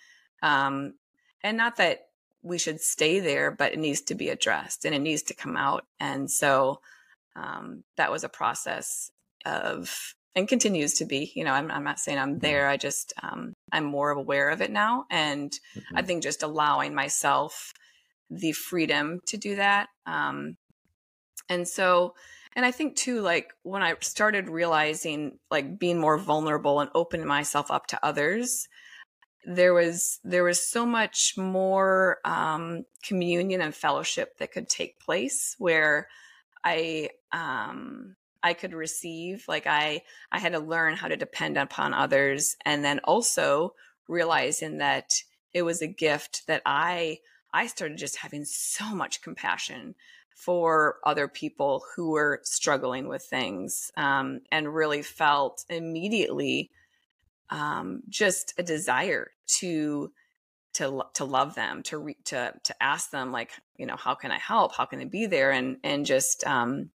um, 0.41 0.95
and 1.43 1.57
not 1.57 1.77
that 1.77 2.07
we 2.41 2.57
should 2.57 2.81
stay 2.81 3.19
there, 3.19 3.51
but 3.51 3.73
it 3.73 3.79
needs 3.79 4.01
to 4.01 4.15
be 4.15 4.29
addressed 4.29 4.85
and 4.85 4.95
it 4.95 4.99
needs 4.99 5.23
to 5.23 5.33
come 5.33 5.57
out. 5.57 5.85
And 5.99 6.29
so 6.31 6.79
um, 7.35 7.83
that 7.97 8.11
was 8.11 8.23
a 8.23 8.29
process 8.29 9.11
of 9.45 10.15
and 10.37 10.47
continues 10.47 10.93
to 10.93 11.05
be. 11.05 11.31
You 11.33 11.43
know, 11.43 11.51
I'm, 11.51 11.71
I'm 11.71 11.83
not 11.83 11.99
saying 11.99 12.19
I'm 12.19 12.33
mm-hmm. 12.33 12.39
there. 12.39 12.69
I 12.69 12.77
just 12.77 13.11
um, 13.23 13.53
I'm 13.71 13.83
more 13.83 14.11
aware 14.11 14.49
of 14.51 14.61
it 14.61 14.71
now, 14.71 15.05
and 15.09 15.51
mm-hmm. 15.51 15.97
I 15.97 16.03
think 16.03 16.21
just 16.23 16.43
allowing 16.43 16.93
myself 16.93 17.73
the 18.29 18.51
freedom 18.51 19.19
to 19.25 19.37
do 19.37 19.55
that. 19.55 19.89
Um, 20.05 20.55
and 21.49 21.67
so, 21.67 22.13
and 22.55 22.65
I 22.65 22.71
think 22.71 22.95
too, 22.95 23.21
like 23.21 23.51
when 23.63 23.81
I 23.81 23.95
started 24.01 24.47
realizing, 24.47 25.39
like 25.49 25.79
being 25.79 25.99
more 25.99 26.19
vulnerable 26.19 26.81
and 26.81 26.91
opening 26.93 27.25
myself 27.25 27.71
up 27.71 27.87
to 27.87 28.05
others, 28.05 28.67
there 29.43 29.73
was 29.73 30.19
there 30.23 30.43
was 30.43 30.61
so 30.61 30.85
much 30.85 31.33
more 31.35 32.19
um, 32.23 32.83
communion 33.03 33.61
and 33.61 33.73
fellowship 33.73 34.37
that 34.37 34.51
could 34.51 34.69
take 34.69 34.99
place 34.99 35.55
where 35.57 36.07
I 36.63 37.09
um, 37.31 38.17
I 38.47 38.53
could 38.53 38.73
receive. 38.73 39.43
Like 39.47 39.67
I 39.67 40.03
I 40.31 40.39
had 40.39 40.53
to 40.53 40.59
learn 40.59 40.95
how 40.95 41.09
to 41.09 41.17
depend 41.17 41.57
upon 41.57 41.93
others 41.93 42.55
and 42.65 42.83
then 42.83 42.99
also 43.03 43.73
realizing 44.07 44.77
that 44.77 45.11
it 45.53 45.63
was 45.63 45.81
a 45.81 45.87
gift 45.87 46.47
that 46.47 46.61
I 46.65 47.19
I 47.53 47.67
started 47.67 47.97
just 47.97 48.17
having 48.17 48.45
so 48.45 48.85
much 48.95 49.21
compassion 49.21 49.95
for 50.33 50.97
other 51.03 51.27
people 51.27 51.83
who 51.95 52.11
were 52.11 52.39
struggling 52.43 53.07
with 53.07 53.23
things 53.23 53.91
um, 53.97 54.41
and 54.51 54.73
really 54.73 55.01
felt 55.01 55.65
immediately 55.67 56.69
um, 57.49 58.03
just 58.07 58.53
a 58.57 58.63
desire 58.63 59.31
to 59.59 60.11
to 60.75 61.03
to 61.15 61.25
love 61.25 61.55
them 61.55 61.83
to 61.83 61.97
re, 61.97 62.15
to 62.25 62.53
to 62.63 62.83
ask 62.83 63.09
them 63.09 63.31
like 63.33 63.51
you 63.75 63.85
know 63.85 63.97
how 63.97 64.15
can 64.15 64.31
I 64.31 64.37
help 64.37 64.73
how 64.73 64.85
can 64.85 65.01
I 65.01 65.05
be 65.05 65.25
there 65.25 65.51
and 65.51 65.77
and 65.83 66.05
just 66.05 66.45
um, 66.45 66.91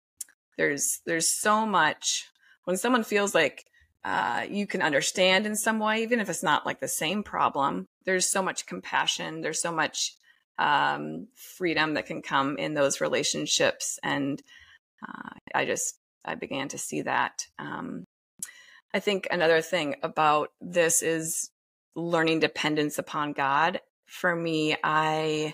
there's 0.59 0.99
there's 1.05 1.39
so 1.39 1.65
much 1.65 2.27
when 2.65 2.75
someone 2.75 3.05
feels 3.05 3.33
like 3.33 3.65
uh, 4.03 4.45
you 4.49 4.67
can 4.67 4.81
understand 4.81 5.45
in 5.45 5.55
some 5.55 5.79
way, 5.79 6.03
even 6.03 6.19
if 6.19 6.29
it's 6.29 6.43
not 6.43 6.65
like 6.65 6.81
the 6.81 6.87
same 6.87 7.23
problem. 7.23 7.85
There's 8.05 8.29
so 8.29 8.41
much 8.41 8.65
compassion. 8.65 9.39
There's 9.39 9.61
so 9.61 9.71
much 9.71 10.15
um, 10.57 11.27
freedom 11.35 11.93
that 11.93 12.07
can 12.07 12.21
come 12.21 12.57
in 12.57 12.73
those 12.73 12.99
relationships, 12.99 13.99
and 14.03 14.43
uh, 15.01 15.29
I 15.55 15.63
just 15.63 15.97
I 16.25 16.35
began 16.35 16.67
to 16.69 16.77
see 16.77 17.03
that. 17.03 17.45
Um, 17.57 18.03
I 18.93 18.99
think 18.99 19.27
another 19.31 19.61
thing 19.61 19.95
about 20.03 20.49
this 20.59 21.01
is 21.01 21.51
learning 21.95 22.41
dependence 22.41 22.99
upon 22.99 23.31
God. 23.31 23.79
For 24.07 24.35
me, 24.35 24.75
I 24.83 25.53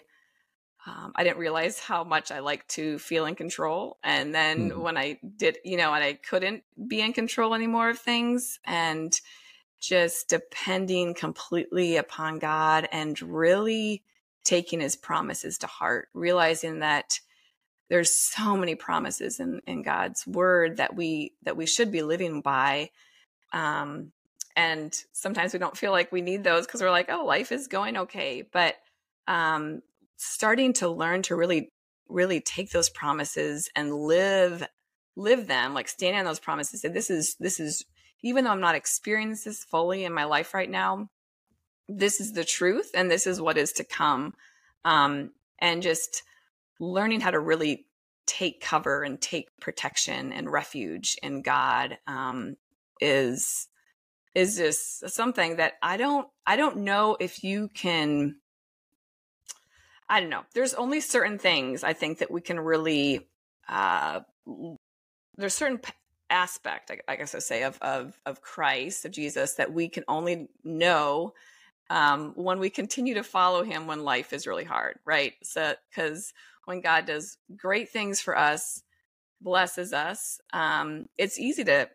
um, 0.88 1.14
I 1.16 1.24
didn't 1.24 1.40
realize 1.40 1.80
how 1.80 2.04
much 2.04 2.32
I 2.32 2.40
like 2.40 2.68
to 2.70 3.00
feel 3.00 3.26
in 3.26 3.36
control. 3.36 3.98
And 4.04 4.36
then 4.36 4.70
mm-hmm. 4.70 4.82
when 4.82 4.98
I 4.98 5.20
did, 5.38 5.58
you 5.64 5.78
know, 5.78 5.94
and 5.94 6.04
I 6.04 6.14
couldn't 6.14 6.64
be 6.88 7.02
in 7.02 7.14
control 7.14 7.56
anymore 7.56 7.90
of 7.90 7.98
things 7.98 8.60
and 8.66 9.20
just 9.80 10.30
depending 10.30 11.16
completely 11.16 11.98
upon 11.98 12.40
God 12.40 12.88
and 12.92 13.20
really 13.22 14.04
taking 14.44 14.80
his 14.80 14.96
promises 14.96 15.58
to 15.60 15.68
heart, 15.68 16.10
realizing 16.14 16.80
that 16.80 17.20
there's 17.90 18.12
so 18.12 18.56
many 18.56 18.76
promises 18.76 19.40
in, 19.40 19.62
in 19.68 19.82
God's 19.82 20.26
word 20.26 20.78
that 20.78 20.96
we 20.96 21.34
that 21.44 21.58
we 21.58 21.66
should 21.66 21.92
be 21.92 22.04
living 22.04 22.42
by. 22.42 22.92
Um, 23.54 24.12
and 24.56 24.96
sometimes 25.14 25.54
we 25.54 25.60
don't 25.60 25.78
feel 25.78 25.92
like 25.92 26.12
we 26.12 26.22
need 26.22 26.44
those 26.44 26.66
because 26.66 26.82
we're 26.82 26.92
like, 26.92 27.10
oh, 27.10 27.26
life 27.26 27.52
is 27.52 27.68
going 27.68 27.98
okay. 27.98 28.44
But 28.50 28.76
um, 29.28 29.82
starting 30.26 30.74
to 30.74 30.90
learn 30.90 31.22
to 31.24 31.36
really 31.36 31.72
really 32.08 32.42
take 32.42 32.72
those 32.72 32.90
promises 32.90 33.70
and 33.76 33.94
live 33.94 34.68
live 35.16 35.48
them 35.48 35.74
like 35.74 35.88
stand 35.88 36.16
on 36.16 36.26
those 36.26 36.40
promises 36.40 36.84
and 36.84 36.94
this 36.94 37.10
is 37.10 37.36
this 37.40 37.60
is 37.60 37.86
even 38.22 38.44
though 38.44 38.52
i'm 38.52 38.62
not 38.62 38.76
experiencing 38.76 39.50
this 39.50 39.64
fully 39.64 40.04
in 40.04 40.14
my 40.14 40.26
life 40.26 40.54
right 40.54 40.70
now 40.70 41.08
this 41.88 42.20
is 42.20 42.34
the 42.34 42.44
truth 42.44 42.92
and 42.94 43.10
this 43.10 43.28
is 43.28 43.40
what 43.40 43.58
is 43.58 43.72
to 43.72 43.84
come 43.84 44.34
um 44.84 45.32
and 45.60 45.82
just 45.82 46.24
learning 46.80 47.22
how 47.22 47.32
to 47.32 47.40
really 47.40 47.86
take 48.28 48.60
cover 48.60 49.04
and 49.04 49.22
take 49.22 49.48
protection 49.62 50.34
and 50.34 50.52
refuge 50.52 51.16
in 51.24 51.42
god 51.42 51.98
um 52.08 52.56
is 53.00 53.68
is 54.34 54.58
just 54.58 55.08
something 55.10 55.56
that 55.58 55.74
i 55.82 55.96
don't 55.96 56.28
i 56.46 56.56
don't 56.56 56.78
know 56.78 57.16
if 57.20 57.44
you 57.44 57.70
can 57.74 58.36
I 60.10 60.20
don't 60.20 60.30
know. 60.30 60.44
There's 60.54 60.74
only 60.74 61.02
certain 61.02 61.40
things 61.40 61.84
I 61.84 61.94
think 61.94 62.20
that 62.20 62.32
we 62.32 62.42
can 62.42 62.60
really. 62.60 63.28
Uh, 63.68 64.22
there's 65.38 65.56
certain 65.56 65.80
p- 65.80 65.92
aspect, 66.30 66.92
I, 66.92 67.00
I 67.12 67.16
guess 67.16 67.36
I 67.36 67.40
say, 67.40 67.64
of 67.64 67.78
of 67.82 68.20
of 68.26 68.42
Christ, 68.42 69.06
of 69.06 69.12
Jesus, 69.12 69.56
that 69.56 69.74
we 69.74 69.90
can 69.90 70.04
only 70.08 70.50
know 70.64 71.34
um, 71.90 72.34
when 72.36 72.60
we 72.60 72.70
continue 72.70 73.16
to 73.16 73.24
follow 73.24 73.64
Him 73.64 73.88
when 73.88 74.04
life 74.04 74.34
is 74.34 74.48
really 74.48 74.64
hard, 74.64 75.00
right? 75.06 75.34
So, 75.44 75.76
because 75.90 76.34
when 76.66 76.82
God 76.82 77.06
does 77.06 77.38
great 77.56 77.90
things 77.90 78.22
for 78.22 78.38
us, 78.38 78.82
blesses 79.42 79.94
us, 79.94 80.40
um, 80.54 81.08
it's 81.18 81.40
easy 81.40 81.64
to 81.66 81.90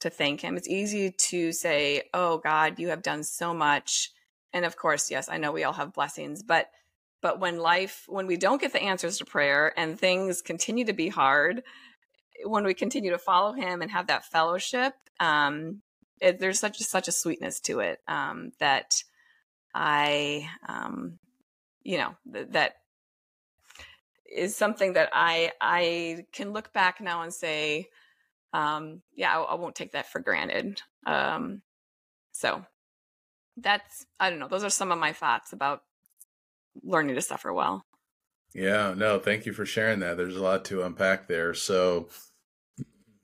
to 0.00 0.10
thank 0.10 0.40
him. 0.40 0.56
It's 0.56 0.68
easy 0.68 1.12
to 1.12 1.52
say, 1.52 2.04
"Oh 2.12 2.38
God, 2.38 2.78
you 2.80 2.88
have 2.88 3.02
done 3.02 3.22
so 3.24 3.54
much." 3.54 4.10
And 4.52 4.64
of 4.64 4.76
course, 4.76 5.10
yes, 5.10 5.28
I 5.28 5.38
know 5.38 5.52
we 5.52 5.64
all 5.64 5.72
have 5.74 5.92
blessings, 5.94 6.42
but 6.42 6.70
but 7.22 7.40
when 7.40 7.58
life 7.58 8.04
when 8.08 8.26
we 8.26 8.36
don't 8.36 8.60
get 8.60 8.72
the 8.72 8.82
answers 8.82 9.18
to 9.18 9.24
prayer 9.24 9.72
and 9.76 9.98
things 9.98 10.42
continue 10.42 10.84
to 10.84 10.92
be 10.92 11.08
hard, 11.08 11.62
when 12.44 12.64
we 12.64 12.74
continue 12.74 13.12
to 13.12 13.18
follow 13.18 13.52
him 13.52 13.80
and 13.80 13.90
have 13.90 14.08
that 14.08 14.24
fellowship, 14.26 14.92
um, 15.20 15.80
it, 16.20 16.38
there's 16.38 16.60
such 16.60 16.80
a, 16.80 16.84
such 16.84 17.08
a 17.08 17.12
sweetness 17.12 17.60
to 17.60 17.80
it 17.80 18.00
um, 18.08 18.52
that 18.58 19.02
I, 19.74 20.48
um, 20.68 21.18
you 21.82 21.98
know, 21.98 22.14
th- 22.32 22.48
that 22.50 22.74
is 24.30 24.56
something 24.56 24.94
that 24.94 25.10
I 25.12 25.52
I 25.60 26.26
can 26.32 26.52
look 26.52 26.72
back 26.72 27.00
now 27.00 27.22
and 27.22 27.32
say, 27.32 27.88
um, 28.52 29.02
yeah, 29.14 29.38
I, 29.38 29.42
I 29.42 29.54
won't 29.54 29.74
take 29.74 29.92
that 29.92 30.10
for 30.10 30.20
granted. 30.20 30.82
Um, 31.06 31.62
so 32.32 32.64
that's 33.56 34.06
I 34.18 34.30
don't 34.30 34.38
know. 34.38 34.48
Those 34.48 34.64
are 34.64 34.70
some 34.70 34.90
of 34.92 34.98
my 34.98 35.12
thoughts 35.12 35.52
about 35.52 35.82
learning 36.82 37.14
to 37.14 37.22
suffer 37.22 37.52
well. 37.52 37.84
Yeah, 38.54 38.94
no, 38.94 39.18
thank 39.18 39.46
you 39.46 39.52
for 39.52 39.64
sharing 39.64 40.00
that. 40.00 40.16
There's 40.16 40.36
a 40.36 40.42
lot 40.42 40.64
to 40.66 40.82
unpack 40.82 41.26
there. 41.26 41.54
So 41.54 42.08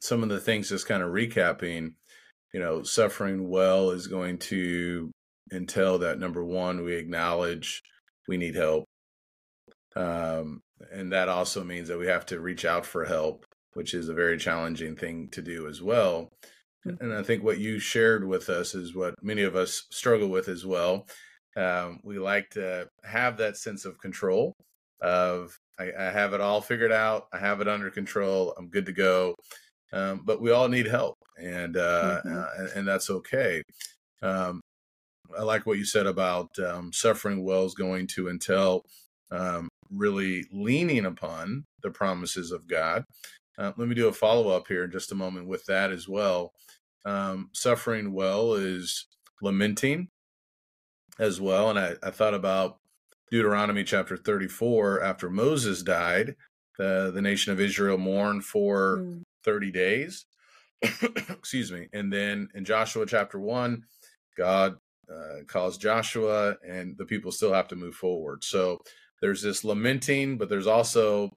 some 0.00 0.22
of 0.22 0.28
the 0.28 0.40
things 0.40 0.70
just 0.70 0.86
kind 0.86 1.02
of 1.02 1.10
recapping, 1.10 1.94
you 2.54 2.60
know, 2.60 2.82
suffering 2.82 3.48
well 3.48 3.90
is 3.90 4.06
going 4.06 4.38
to 4.38 5.10
entail 5.52 5.98
that 5.98 6.18
number 6.18 6.44
one, 6.44 6.84
we 6.84 6.94
acknowledge 6.94 7.82
we 8.26 8.36
need 8.36 8.54
help. 8.54 8.84
Um, 9.96 10.60
and 10.92 11.12
that 11.12 11.28
also 11.28 11.64
means 11.64 11.88
that 11.88 11.98
we 11.98 12.06
have 12.06 12.26
to 12.26 12.40
reach 12.40 12.64
out 12.64 12.86
for 12.86 13.04
help, 13.04 13.44
which 13.74 13.94
is 13.94 14.08
a 14.08 14.14
very 14.14 14.38
challenging 14.38 14.96
thing 14.96 15.28
to 15.32 15.42
do 15.42 15.66
as 15.68 15.82
well. 15.82 16.30
Mm. 16.86 17.00
And 17.00 17.14
I 17.14 17.22
think 17.22 17.42
what 17.42 17.58
you 17.58 17.78
shared 17.78 18.26
with 18.26 18.48
us 18.48 18.74
is 18.74 18.94
what 18.94 19.14
many 19.22 19.42
of 19.42 19.56
us 19.56 19.86
struggle 19.90 20.28
with 20.28 20.48
as 20.48 20.64
well. 20.64 21.06
Um, 21.56 22.00
we 22.04 22.18
like 22.18 22.50
to 22.50 22.88
have 23.04 23.36
that 23.38 23.56
sense 23.56 23.84
of 23.84 23.98
control 23.98 24.52
of 25.00 25.58
I, 25.78 25.90
I, 25.96 26.04
have 26.04 26.32
it 26.32 26.40
all 26.40 26.60
figured 26.60 26.92
out, 26.92 27.28
I 27.32 27.38
have 27.38 27.60
it 27.60 27.68
under 27.68 27.90
control, 27.90 28.54
I'm 28.58 28.68
good 28.68 28.86
to 28.86 28.92
go. 28.92 29.34
Um, 29.92 30.22
but 30.24 30.40
we 30.40 30.50
all 30.50 30.68
need 30.68 30.86
help, 30.86 31.14
and 31.40 31.76
uh, 31.76 32.20
mm-hmm. 32.24 32.36
uh, 32.36 32.46
and, 32.58 32.68
and, 32.76 32.88
that's 32.88 33.08
okay. 33.08 33.62
Um, 34.20 34.60
I 35.36 35.42
like 35.42 35.64
what 35.64 35.78
you 35.78 35.84
said 35.84 36.06
about 36.06 36.58
um, 36.58 36.92
suffering 36.92 37.42
well 37.42 37.64
is 37.64 37.74
going 37.74 38.06
to 38.08 38.28
entail 38.28 38.82
um, 39.30 39.68
really 39.90 40.44
leaning 40.52 41.06
upon 41.06 41.64
the 41.82 41.90
promises 41.90 42.50
of 42.50 42.66
God. 42.66 43.04
Uh, 43.56 43.72
let 43.76 43.88
me 43.88 43.94
do 43.94 44.08
a 44.08 44.12
follow 44.12 44.48
up 44.54 44.68
here 44.68 44.84
in 44.84 44.90
just 44.90 45.12
a 45.12 45.16
moment 45.16 45.48
with 45.48 45.64
that 45.66 45.90
as 45.90 46.06
well. 46.06 46.52
Um, 47.04 47.48
suffering 47.54 48.12
well 48.12 48.54
is 48.54 49.06
lamenting 49.40 50.08
as 51.18 51.40
well. 51.40 51.70
And 51.70 51.78
I, 51.78 51.94
I, 52.02 52.10
thought 52.10 52.34
about 52.34 52.78
Deuteronomy 53.30 53.84
chapter 53.84 54.16
34 54.16 55.02
after 55.02 55.28
Moses 55.28 55.82
died, 55.82 56.36
the, 56.78 57.10
the 57.12 57.22
nation 57.22 57.52
of 57.52 57.60
Israel 57.60 57.98
mourned 57.98 58.44
for 58.44 58.98
mm. 58.98 59.22
30 59.44 59.72
days. 59.72 60.26
Excuse 60.82 61.72
me. 61.72 61.88
And 61.92 62.12
then 62.12 62.48
in 62.54 62.64
Joshua 62.64 63.04
chapter 63.06 63.38
1, 63.38 63.82
God 64.36 64.76
uh, 65.12 65.44
calls 65.46 65.78
Joshua, 65.78 66.56
and 66.66 66.96
the 66.96 67.04
people 67.04 67.32
still 67.32 67.52
have 67.52 67.68
to 67.68 67.76
move 67.76 67.94
forward. 67.94 68.44
So 68.44 68.78
there's 69.20 69.42
this 69.42 69.64
lamenting, 69.64 70.38
but 70.38 70.48
there's 70.48 70.66
also 70.66 71.30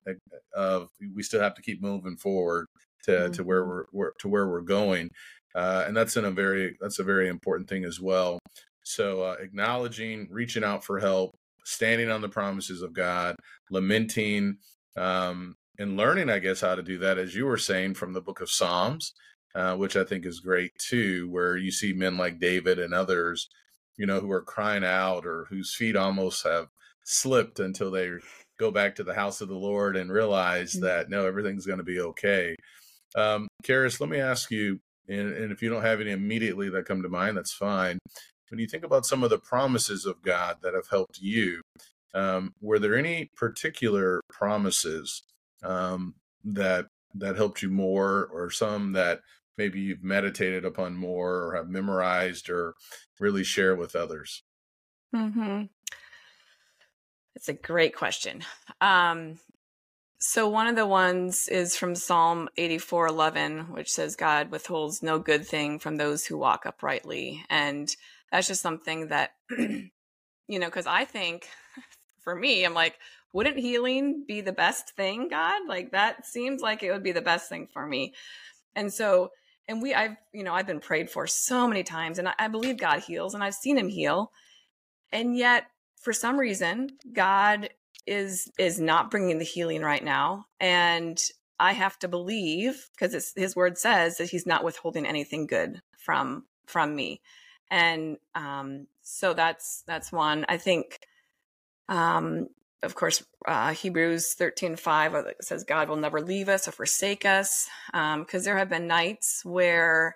of 0.54 0.84
uh, 0.84 0.86
we 1.16 1.24
still 1.24 1.42
have 1.42 1.56
to 1.56 1.62
keep 1.62 1.82
moving 1.82 2.18
forward 2.18 2.68
to 3.04 3.12
mm-hmm. 3.12 3.32
to 3.32 3.44
where 3.44 3.66
we're, 3.66 3.86
we're, 3.92 4.12
to 4.20 4.28
where 4.30 4.48
we're 4.48 4.62
going, 4.62 5.10
uh, 5.56 5.86
and 5.88 5.96
that's 5.96 6.18
in 6.18 6.26
a 6.26 6.32
very 6.32 6.78
that's 6.80 7.00
a 7.00 7.04
very 7.04 7.28
important 7.28 7.70
thing 7.70 7.84
as 7.84 8.00
well. 8.00 8.40
So 8.84 9.22
uh, 9.22 9.36
acknowledging, 9.40 10.28
reaching 10.32 10.64
out 10.64 10.84
for 10.84 11.00
help, 11.00 11.36
standing 11.66 12.10
on 12.10 12.22
the 12.22 12.30
promises 12.30 12.82
of 12.82 12.94
God, 12.94 13.36
lamenting, 13.70 14.58
um, 14.98 15.56
and 15.80 15.98
learning, 15.98 16.30
I 16.30 16.40
guess, 16.40 16.62
how 16.62 16.76
to 16.76 16.84
do 16.84 17.00
that, 17.00 17.18
as 17.18 17.36
you 17.36 17.46
were 17.46 17.58
saying 17.58 17.96
from 17.96 18.14
the 18.14 18.22
book 18.22 18.42
of 18.42 18.52
Psalms, 18.52 19.14
uh, 19.56 19.76
which 19.76 19.96
I 19.96 20.04
think 20.04 20.26
is 20.26 20.40
great 20.40 20.72
too, 20.78 21.30
where 21.30 21.58
you 21.58 21.72
see 21.72 21.94
men 21.94 22.18
like 22.18 22.40
David 22.40 22.80
and 22.80 22.94
others, 22.94 23.50
you 23.98 24.06
know, 24.06 24.20
who 24.20 24.32
are 24.32 24.42
crying 24.42 24.84
out 24.84 25.26
or 25.26 25.46
whose 25.50 25.76
feet 25.76 25.96
almost 25.96 26.44
have 26.46 26.68
slipped 27.04 27.60
until 27.60 27.92
they 27.92 28.12
go 28.60 28.72
back 28.72 28.96
to 28.96 29.04
the 29.04 29.14
house 29.14 29.42
of 29.42 29.50
the 29.50 29.56
Lord 29.56 29.96
and 29.96 30.12
realize 30.12 30.74
mm-hmm. 30.74 30.86
that 30.86 31.10
no, 31.10 31.26
everything's 31.26 31.66
going 31.66 31.80
to 31.80 31.84
be 31.84 32.00
okay. 32.00 32.56
Um, 33.16 33.48
Karis, 33.64 34.00
let 34.00 34.10
me 34.10 34.20
ask 34.20 34.52
you, 34.52 34.80
and, 35.08 35.34
and 35.34 35.52
if 35.52 35.62
you 35.62 35.70
don't 35.70 35.82
have 35.82 36.00
any 36.00 36.12
immediately 36.12 36.70
that 36.70 36.86
come 36.86 37.02
to 37.02 37.10
mind, 37.10 37.36
that's 37.36 37.54
fine. 37.54 37.98
When 38.52 38.60
you 38.60 38.68
think 38.68 38.84
about 38.84 39.06
some 39.06 39.24
of 39.24 39.30
the 39.30 39.40
promises 39.40 40.06
of 40.06 40.22
God 40.22 40.58
that 40.62 40.74
have 40.74 40.90
helped 40.90 41.22
you, 41.22 41.62
um, 42.14 42.54
were 42.60 42.80
there 42.80 42.98
any 42.98 43.32
particular 43.38 44.20
promises 44.30 45.24
um, 45.64 46.16
that 46.44 46.88
that 47.16 47.38
helped 47.38 47.62
you 47.62 47.70
more, 47.70 48.28
or 48.32 48.52
some 48.52 48.92
that 48.92 49.22
maybe 49.58 49.80
you've 49.80 50.04
meditated 50.04 50.66
upon 50.66 50.96
more, 50.96 51.44
or 51.44 51.56
have 51.56 51.70
memorized, 51.70 52.50
or 52.50 52.74
really 53.22 53.46
share 53.46 53.74
with 53.74 53.96
others? 53.96 54.44
Hmm. 55.16 55.64
It's 57.36 57.48
a 57.48 57.54
great 57.54 57.96
question. 57.96 58.44
Um, 58.82 59.40
so 60.20 60.48
one 60.50 60.68
of 60.68 60.76
the 60.76 60.86
ones 60.86 61.48
is 61.48 61.78
from 61.78 61.96
Psalm 61.96 62.50
84:11, 62.58 63.70
which 63.70 63.90
says 63.90 64.18
God 64.18 64.52
withholds 64.52 65.02
no 65.02 65.20
good 65.20 65.48
thing 65.48 65.80
from 65.80 65.96
those 65.96 66.26
who 66.26 66.38
walk 66.38 66.66
uprightly, 66.66 67.46
and 67.50 67.96
that's 68.32 68.48
just 68.48 68.62
something 68.62 69.08
that 69.08 69.32
you 69.50 69.90
know 70.48 70.68
because 70.68 70.88
I 70.88 71.06
think 71.06 71.48
for 72.20 72.36
me, 72.36 72.64
I'm 72.64 72.74
like, 72.74 72.98
wouldn't 73.34 73.58
healing 73.58 74.26
be 74.28 74.42
the 74.42 74.52
best 74.52 74.92
thing, 74.96 75.28
God? 75.30 75.68
Like 75.68 75.92
that 75.92 76.26
seems 76.26 76.62
like 76.62 76.84
it 76.84 76.92
would 76.92 77.04
be 77.04 77.12
the 77.12 77.22
best 77.22 77.50
thing 77.50 77.68
for 77.72 77.86
me, 77.86 78.14
and 78.76 78.92
so 78.92 79.32
and 79.68 79.82
we 79.82 79.94
I've 79.94 80.18
you 80.34 80.44
know 80.44 80.54
I've 80.54 80.68
been 80.68 80.80
prayed 80.80 81.10
for 81.10 81.28
so 81.28 81.68
many 81.68 81.84
times, 81.84 82.20
and 82.20 82.28
I, 82.28 82.34
I 82.40 82.48
believe 82.48 82.78
God 82.78 83.00
heals, 83.00 83.34
and 83.34 83.44
I've 83.44 83.56
seen 83.56 83.78
Him 83.78 83.90
heal, 83.90 84.32
and 85.12 85.36
yet 85.36 85.66
for 86.02 86.14
some 86.14 86.38
reason 86.38 86.90
god 87.14 87.70
is 88.06 88.52
is 88.58 88.80
not 88.80 89.12
bringing 89.12 89.38
the 89.38 89.46
healing 89.46 89.82
right 89.82 90.04
now 90.04 90.46
and 90.60 91.30
i 91.60 91.72
have 91.72 91.98
to 92.00 92.08
believe 92.08 92.90
because 92.94 93.34
his 93.36 93.56
word 93.56 93.78
says 93.78 94.18
that 94.18 94.30
he's 94.30 94.48
not 94.48 94.64
withholding 94.64 95.06
anything 95.06 95.46
good 95.46 95.82
from 95.98 96.44
from 96.66 96.96
me 96.96 97.22
and 97.72 98.18
um 98.36 98.86
so 99.02 99.34
that's 99.34 99.84
that's 99.88 100.12
one. 100.12 100.46
I 100.48 100.58
think 100.58 101.00
um 101.90 102.48
of 102.84 102.96
course 102.96 103.24
uh 103.48 103.74
hebrews 103.74 104.34
13 104.34 104.76
5 104.76 105.16
uh, 105.16 105.24
says 105.42 105.64
god 105.64 105.90
will 105.90 105.98
never 105.98 106.20
leave 106.22 106.50
us 106.50 106.68
or 106.68 106.72
forsake 106.72 107.26
us 107.26 107.68
um 107.94 108.22
because 108.22 108.44
there 108.44 108.58
have 108.58 108.70
been 108.70 108.88
nights 108.88 109.42
where 109.44 110.16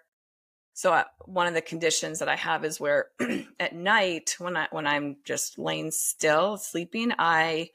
so 0.75 0.91
uh, 0.91 1.05
one 1.23 1.47
of 1.47 1.53
the 1.53 1.61
conditions 1.61 2.19
that 2.19 2.27
I 2.27 2.35
have 2.35 2.65
is 2.65 2.81
where 2.81 3.07
at 3.61 3.73
night 3.73 4.35
when 4.39 4.57
I 4.57 4.67
when 4.71 4.85
I'm 4.85 5.15
just 5.23 5.57
laying 5.57 5.89
still 5.89 6.57
sleeping, 6.57 7.13
I 7.17 7.69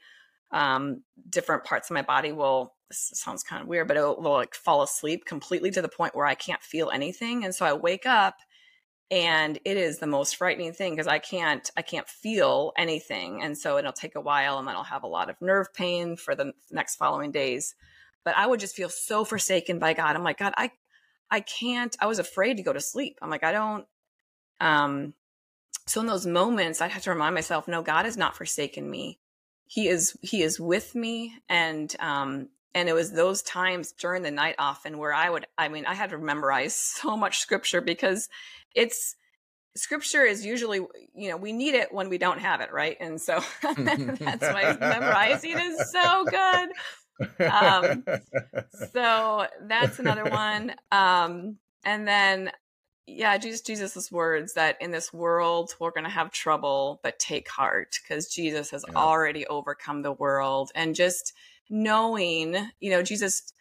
um, 0.51 1.01
different 1.27 1.63
parts 1.63 1.89
of 1.89 1.95
my 1.95 2.03
body 2.03 2.31
will 2.31 2.75
this 2.89 3.09
sounds 3.15 3.41
kind 3.41 3.63
of 3.63 3.67
weird, 3.67 3.87
but 3.87 3.97
it 3.97 4.01
will 4.01 4.21
like 4.21 4.53
fall 4.53 4.83
asleep 4.83 5.25
completely 5.25 5.71
to 5.71 5.81
the 5.81 5.89
point 5.89 6.15
where 6.15 6.27
I 6.27 6.35
can't 6.35 6.61
feel 6.61 6.91
anything, 6.91 7.43
and 7.43 7.55
so 7.55 7.65
I 7.65 7.73
wake 7.73 8.05
up 8.05 8.35
and 9.11 9.59
it 9.65 9.77
is 9.77 9.99
the 9.99 10.07
most 10.07 10.37
frightening 10.37 10.73
thing 10.73 10.93
because 10.93 11.07
I 11.07 11.19
can't 11.19 11.69
I 11.77 11.83
can't 11.83 12.07
feel 12.07 12.71
anything, 12.77 13.43
and 13.43 13.57
so 13.57 13.77
it'll 13.77 13.91
take 13.91 14.15
a 14.15 14.21
while, 14.21 14.57
and 14.57 14.67
then 14.67 14.75
I'll 14.75 14.83
have 14.83 15.03
a 15.03 15.07
lot 15.07 15.29
of 15.29 15.35
nerve 15.41 15.73
pain 15.73 16.15
for 16.15 16.33
the 16.33 16.53
next 16.71 16.95
following 16.95 17.31
days. 17.31 17.75
But 18.23 18.37
I 18.37 18.47
would 18.47 18.59
just 18.59 18.75
feel 18.75 18.89
so 18.89 19.25
forsaken 19.25 19.79
by 19.79 19.93
God. 19.93 20.15
I'm 20.15 20.23
like, 20.23 20.37
God, 20.39 20.53
I 20.57 20.71
I 21.31 21.39
can't, 21.39 21.95
I 22.01 22.07
was 22.07 22.19
afraid 22.19 22.57
to 22.57 22.63
go 22.63 22.73
to 22.73 22.81
sleep. 22.81 23.17
I'm 23.21 23.29
like, 23.29 23.45
I 23.45 23.53
don't, 23.53 23.85
um, 24.59 25.13
so 25.87 26.01
in 26.01 26.07
those 26.07 26.25
moments, 26.25 26.81
I 26.81 26.89
have 26.89 27.03
to 27.03 27.09
remind 27.09 27.33
myself, 27.33 27.69
no, 27.69 27.81
God 27.81 28.03
has 28.03 28.17
not 28.17 28.35
forsaken 28.35 28.87
me. 28.89 29.17
He 29.65 29.87
is, 29.87 30.17
he 30.21 30.43
is 30.43 30.59
with 30.59 30.93
me. 30.93 31.37
And, 31.47 31.95
um, 31.99 32.49
and 32.73 32.89
it 32.89 32.93
was 32.93 33.11
those 33.11 33.41
times 33.41 33.91
during 33.91 34.23
the 34.23 34.31
night 34.31 34.55
often 34.57 34.97
where 34.97 35.13
I 35.13 35.29
would, 35.29 35.45
I 35.57 35.67
mean, 35.67 35.85
I 35.85 35.93
had 35.93 36.11
to 36.11 36.17
memorize 36.17 36.75
so 37.01 37.17
much 37.17 37.39
scripture 37.39 37.81
because 37.81 38.29
it's, 38.75 39.15
scripture 39.77 40.25
is 40.25 40.45
usually 40.45 40.79
you 41.15 41.29
know 41.29 41.37
we 41.37 41.53
need 41.53 41.73
it 41.73 41.93
when 41.93 42.09
we 42.09 42.17
don't 42.17 42.39
have 42.39 42.59
it 42.59 42.73
right 42.73 42.97
and 42.99 43.21
so 43.21 43.39
that's 43.63 44.41
why 44.41 44.75
memorizing 44.77 45.57
is 45.57 45.89
so 45.89 46.25
good 46.25 46.69
um, 47.39 48.03
so 48.91 49.47
that's 49.61 49.99
another 49.99 50.25
one. 50.25 50.73
Um, 50.91 51.57
and 51.83 52.07
then, 52.07 52.51
yeah, 53.07 53.37
Jesus, 53.37 53.61
Jesus's 53.61 54.11
words 54.11 54.53
that 54.53 54.77
in 54.81 54.91
this 54.91 55.11
world 55.11 55.73
we're 55.79 55.91
going 55.91 56.03
to 56.03 56.09
have 56.09 56.31
trouble, 56.31 56.99
but 57.03 57.19
take 57.19 57.49
heart 57.49 57.97
because 58.01 58.27
Jesus 58.27 58.71
has 58.71 58.85
yeah. 58.87 58.95
already 58.95 59.45
overcome 59.47 60.01
the 60.01 60.13
world. 60.13 60.71
And 60.75 60.95
just 60.95 61.33
knowing, 61.69 62.55
you 62.79 62.91
know, 62.91 63.03
Jesus, 63.03 63.53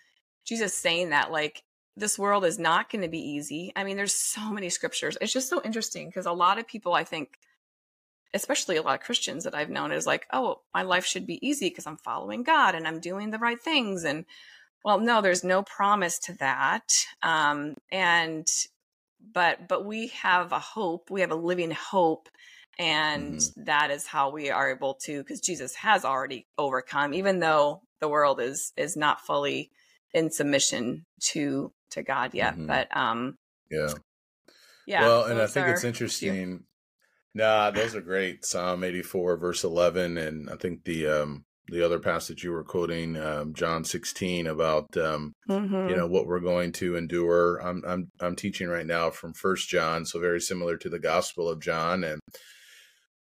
Jesus 0.46 0.74
saying 0.74 1.10
that 1.10 1.30
like 1.30 1.62
this 1.96 2.18
world 2.18 2.44
is 2.44 2.58
not 2.58 2.90
going 2.90 3.02
to 3.02 3.08
be 3.08 3.20
easy. 3.20 3.72
I 3.76 3.84
mean, 3.84 3.96
there's 3.96 4.14
so 4.14 4.50
many 4.50 4.68
scriptures. 4.68 5.16
It's 5.20 5.32
just 5.32 5.48
so 5.48 5.60
interesting 5.64 6.08
because 6.08 6.26
a 6.26 6.32
lot 6.32 6.58
of 6.58 6.66
people, 6.66 6.94
I 6.94 7.04
think, 7.04 7.30
especially 8.32 8.76
a 8.76 8.82
lot 8.82 8.94
of 8.94 9.04
Christians 9.04 9.44
that 9.44 9.54
I've 9.54 9.70
known, 9.70 9.92
is 9.92 10.06
like, 10.06 10.26
oh, 10.32 10.60
my 10.72 10.82
life 10.82 11.04
should 11.04 11.26
be 11.26 11.44
easy 11.46 11.68
because 11.68 11.86
I'm 11.86 11.96
following 11.96 12.42
God 12.42 12.74
and 12.74 12.86
I'm 12.86 13.00
doing 13.00 13.30
the 13.30 13.38
right 13.38 13.60
things. 13.60 14.04
And 14.04 14.24
well, 14.84 14.98
no, 14.98 15.20
there's 15.20 15.44
no 15.44 15.62
promise 15.62 16.18
to 16.20 16.34
that. 16.34 16.88
Um, 17.22 17.76
and 17.90 18.46
but 19.34 19.68
but 19.68 19.84
we 19.84 20.08
have 20.22 20.52
a 20.52 20.58
hope. 20.58 21.10
We 21.10 21.20
have 21.20 21.32
a 21.32 21.36
living 21.36 21.72
hope 21.72 22.28
and 22.80 23.34
mm-hmm. 23.34 23.64
that 23.64 23.90
is 23.90 24.06
how 24.06 24.30
we 24.30 24.50
are 24.50 24.70
able 24.70 24.94
to 24.94 25.22
because 25.22 25.40
jesus 25.40 25.74
has 25.74 26.04
already 26.04 26.46
overcome 26.56 27.12
even 27.12 27.38
though 27.38 27.82
the 28.00 28.08
world 28.08 28.40
is 28.40 28.72
is 28.76 28.96
not 28.96 29.20
fully 29.20 29.70
in 30.12 30.30
submission 30.30 31.04
to 31.20 31.72
to 31.90 32.02
god 32.02 32.34
yet 32.34 32.54
mm-hmm. 32.54 32.66
but 32.66 32.94
um 32.96 33.36
yeah 33.70 33.92
yeah 34.86 35.02
well 35.02 35.24
and 35.24 35.40
i 35.40 35.46
think 35.46 35.68
it's 35.68 35.84
interesting 35.84 36.64
nah 37.34 37.70
those 37.70 37.94
are 37.94 38.00
great 38.00 38.44
psalm 38.44 38.82
84 38.82 39.36
verse 39.36 39.64
11 39.64 40.18
and 40.18 40.50
i 40.50 40.56
think 40.56 40.84
the 40.84 41.06
um 41.06 41.44
the 41.70 41.84
other 41.84 41.98
passage 41.98 42.42
you 42.42 42.50
were 42.50 42.64
quoting, 42.64 43.16
um, 43.16 43.54
John 43.54 43.84
16, 43.84 44.46
about 44.46 44.96
um, 44.96 45.34
mm-hmm. 45.48 45.88
you 45.88 45.96
know 45.96 46.06
what 46.06 46.26
we're 46.26 46.40
going 46.40 46.72
to 46.72 46.96
endure. 46.96 47.58
I'm 47.58 47.82
I'm 47.86 48.10
I'm 48.20 48.36
teaching 48.36 48.68
right 48.68 48.86
now 48.86 49.10
from 49.10 49.32
First 49.34 49.68
John, 49.68 50.04
so 50.04 50.18
very 50.18 50.40
similar 50.40 50.76
to 50.78 50.88
the 50.88 50.98
Gospel 50.98 51.48
of 51.48 51.60
John, 51.60 52.04
and 52.04 52.20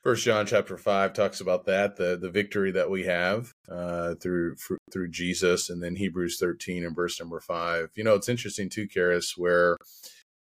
First 0.04 0.24
John 0.24 0.46
chapter 0.46 0.76
five 0.78 1.12
talks 1.12 1.40
about 1.40 1.66
that 1.66 1.96
the 1.96 2.16
the 2.16 2.30
victory 2.30 2.70
that 2.70 2.88
we 2.88 3.04
have 3.04 3.52
uh, 3.68 4.14
through 4.14 4.54
through 4.92 5.08
Jesus, 5.08 5.70
and 5.70 5.82
then 5.82 5.96
Hebrews 5.96 6.38
thirteen 6.38 6.84
and 6.84 6.94
verse 6.94 7.18
number 7.18 7.40
five. 7.40 7.90
You 7.96 8.04
know, 8.04 8.14
it's 8.14 8.28
interesting 8.28 8.70
too, 8.70 8.86
Karis, 8.86 9.36
where 9.36 9.76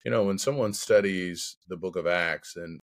you 0.05 0.11
know 0.11 0.23
when 0.23 0.37
someone 0.37 0.73
studies 0.73 1.57
the 1.69 1.75
Book 1.75 1.95
of 1.95 2.05
Acts, 2.05 2.55
and 2.55 2.79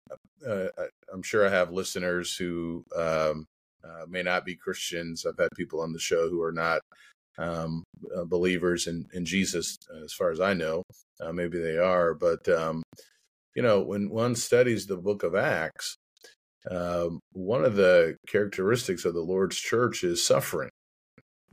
uh, 0.48 0.68
I'm 1.14 1.24
sure 1.24 1.46
I 1.46 1.52
have 1.52 1.72
listeners 1.72 2.38
who 2.38 2.86
um, 2.96 3.46
uh, 3.84 4.06
may 4.08 4.24
not 4.24 4.46
be 4.46 4.56
Christians. 4.56 5.26
I've 5.26 5.38
had 5.38 5.50
people 5.58 5.82
on 5.82 5.92
the 5.92 6.00
show 6.00 6.30
who 6.30 6.42
are 6.42 6.54
not 6.54 6.80
um, 7.38 7.84
uh, 8.16 8.24
believers 8.24 8.88
in 8.88 9.06
in 9.14 9.26
Jesus, 9.26 9.76
as 10.06 10.14
far 10.14 10.32
as 10.32 10.40
I 10.40 10.54
know. 10.54 10.84
Uh, 11.20 11.34
maybe 11.34 11.60
they 11.60 11.78
are, 11.78 12.14
but 12.14 12.48
um, 12.48 12.82
you 13.56 13.62
know, 13.62 13.82
when 13.82 14.10
one 14.10 14.36
studies 14.36 14.86
the 14.86 14.96
Book 14.96 15.24
of 15.24 15.36
Acts 15.36 15.98
um, 16.70 17.22
one 17.32 17.64
of 17.66 17.76
the 17.76 18.18
characteristics 18.28 19.06
of 19.06 19.14
the 19.14 19.22
Lord's 19.22 19.58
church 19.58 20.04
is 20.04 20.26
suffering, 20.26 20.70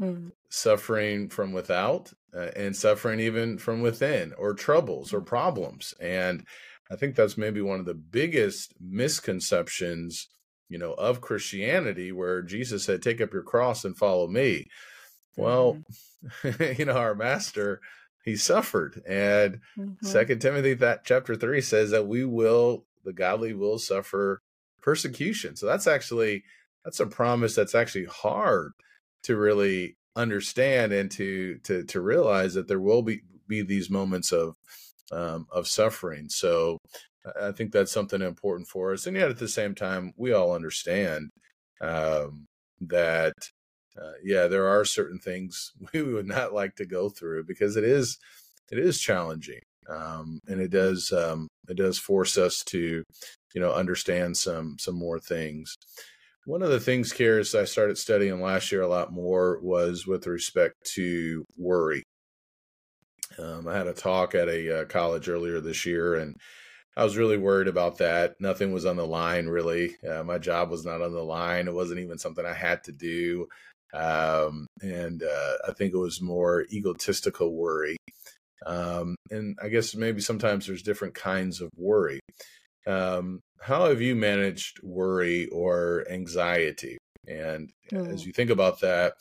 mm. 0.00 0.32
suffering 0.50 1.28
from 1.28 1.52
without, 1.52 2.12
uh, 2.34 2.50
and 2.56 2.76
suffering 2.76 3.20
even 3.20 3.58
from 3.58 3.80
within, 3.80 4.34
or 4.36 4.52
troubles 4.52 5.12
or 5.12 5.20
problems. 5.20 5.94
And 6.00 6.44
I 6.90 6.96
think 6.96 7.14
that's 7.14 7.38
maybe 7.38 7.60
one 7.60 7.80
of 7.80 7.86
the 7.86 7.94
biggest 7.94 8.74
misconceptions, 8.80 10.28
you 10.68 10.78
know, 10.78 10.92
of 10.92 11.20
Christianity, 11.20 12.12
where 12.12 12.42
Jesus 12.42 12.84
said, 12.84 13.02
"Take 13.02 13.20
up 13.20 13.32
your 13.32 13.42
cross 13.42 13.84
and 13.84 13.96
follow 13.96 14.26
me." 14.26 14.66
Well, 15.36 15.78
mm. 16.44 16.78
you 16.78 16.84
know, 16.84 16.96
our 16.96 17.14
master 17.14 17.80
he 18.24 18.36
suffered 18.36 19.00
and 19.08 19.60
mm-hmm. 19.78 20.04
second 20.04 20.40
timothy 20.40 20.74
that 20.74 21.02
chapter 21.04 21.34
3 21.34 21.62
says 21.62 21.90
that 21.92 22.06
we 22.06 22.26
will 22.26 22.84
the 23.04 23.12
godly 23.12 23.54
will 23.54 23.78
suffer 23.78 24.42
persecution. 24.88 25.55
So 25.55 25.66
that's 25.66 25.87
actually 25.87 26.44
that's 26.83 26.98
a 26.98 27.07
promise 27.07 27.55
that's 27.55 27.74
actually 27.74 28.07
hard 28.07 28.72
to 29.24 29.37
really 29.37 29.98
understand 30.16 30.94
and 30.94 31.11
to 31.11 31.59
to 31.64 31.85
to 31.85 32.01
realize 32.01 32.55
that 32.55 32.68
there 32.68 32.81
will 32.81 33.03
be 33.03 33.20
be 33.46 33.61
these 33.61 33.90
moments 33.90 34.33
of 34.33 34.57
um, 35.12 35.46
of 35.53 35.68
suffering. 35.68 36.31
So 36.31 36.79
I 37.38 37.53
think 37.53 37.70
that's 37.70 37.92
something 37.92 38.22
important 38.22 38.68
for 38.68 38.94
us. 38.94 39.07
And 39.07 39.14
yet 39.14 39.29
at 39.29 39.38
the 39.38 39.48
same 39.48 39.74
time, 39.74 40.14
we 40.16 40.33
all 40.33 40.55
understand 40.55 41.29
um, 41.83 42.46
that 42.81 43.35
uh, 44.01 44.16
yeah, 44.24 44.46
there 44.46 44.68
are 44.68 44.87
certain 44.87 45.18
things 45.18 45.72
we 45.92 46.03
would 46.03 46.27
not 46.27 46.55
like 46.55 46.77
to 46.77 46.87
go 46.87 47.11
through 47.11 47.44
because 47.44 47.77
it 47.77 47.85
is 47.85 48.16
it 48.72 48.79
is 48.79 48.98
challenging 48.98 49.61
um, 49.90 50.40
and 50.48 50.62
it 50.62 50.70
does 50.70 51.12
um, 51.12 51.46
it 51.68 51.77
does 51.77 51.98
force 51.98 52.38
us 52.38 52.64
to 52.64 53.03
you 53.54 53.61
know 53.61 53.72
understand 53.72 54.37
some 54.37 54.76
some 54.78 54.94
more 54.94 55.18
things 55.18 55.76
one 56.46 56.62
of 56.62 56.70
the 56.70 56.80
things 56.80 57.12
Karis 57.12 57.58
I 57.58 57.64
started 57.64 57.98
studying 57.98 58.40
last 58.40 58.72
year 58.72 58.82
a 58.82 58.88
lot 58.88 59.12
more 59.12 59.61
was 59.61 60.06
with 60.06 60.26
respect 60.26 60.74
to 60.94 61.44
worry 61.56 62.02
um, 63.38 63.68
I 63.68 63.76
had 63.76 63.87
a 63.87 63.92
talk 63.92 64.34
at 64.34 64.48
a 64.48 64.80
uh, 64.80 64.84
college 64.87 65.28
earlier 65.28 65.61
this 65.61 65.84
year 65.84 66.16
and 66.16 66.37
I 66.98 67.04
was 67.04 67.16
really 67.16 67.37
worried 67.38 67.68
about 67.68 67.98
that. 67.98 68.34
Nothing 68.40 68.72
was 68.72 68.84
on 68.84 68.96
the 68.96 69.06
line, 69.06 69.46
really. 69.46 69.94
Uh, 70.04 70.24
my 70.24 70.37
job 70.37 70.68
was 70.68 70.84
not 70.84 71.00
on 71.00 71.12
the 71.12 71.22
line. 71.22 71.68
It 71.68 71.74
wasn't 71.74 72.00
even 72.00 72.18
something 72.18 72.44
I 72.44 72.54
had 72.54 72.82
to 72.84 72.92
do. 72.92 73.46
Um, 73.94 74.66
and 74.82 75.22
uh, 75.22 75.52
I 75.68 75.72
think 75.74 75.94
it 75.94 75.98
was 75.98 76.20
more 76.20 76.66
egotistical 76.72 77.54
worry. 77.54 77.98
Um, 78.66 79.14
and 79.30 79.56
I 79.62 79.68
guess 79.68 79.94
maybe 79.94 80.20
sometimes 80.20 80.66
there's 80.66 80.82
different 80.82 81.14
kinds 81.14 81.61
of 81.61 81.70
worry. 81.76 82.18
Um, 82.86 83.40
how 83.60 83.86
have 83.86 84.00
you 84.00 84.14
managed 84.14 84.80
worry 84.82 85.46
or 85.48 86.06
anxiety? 86.10 86.98
And 87.26 87.70
mm. 87.92 88.12
as 88.12 88.24
you 88.24 88.32
think 88.32 88.50
about 88.50 88.80
that, 88.80 89.14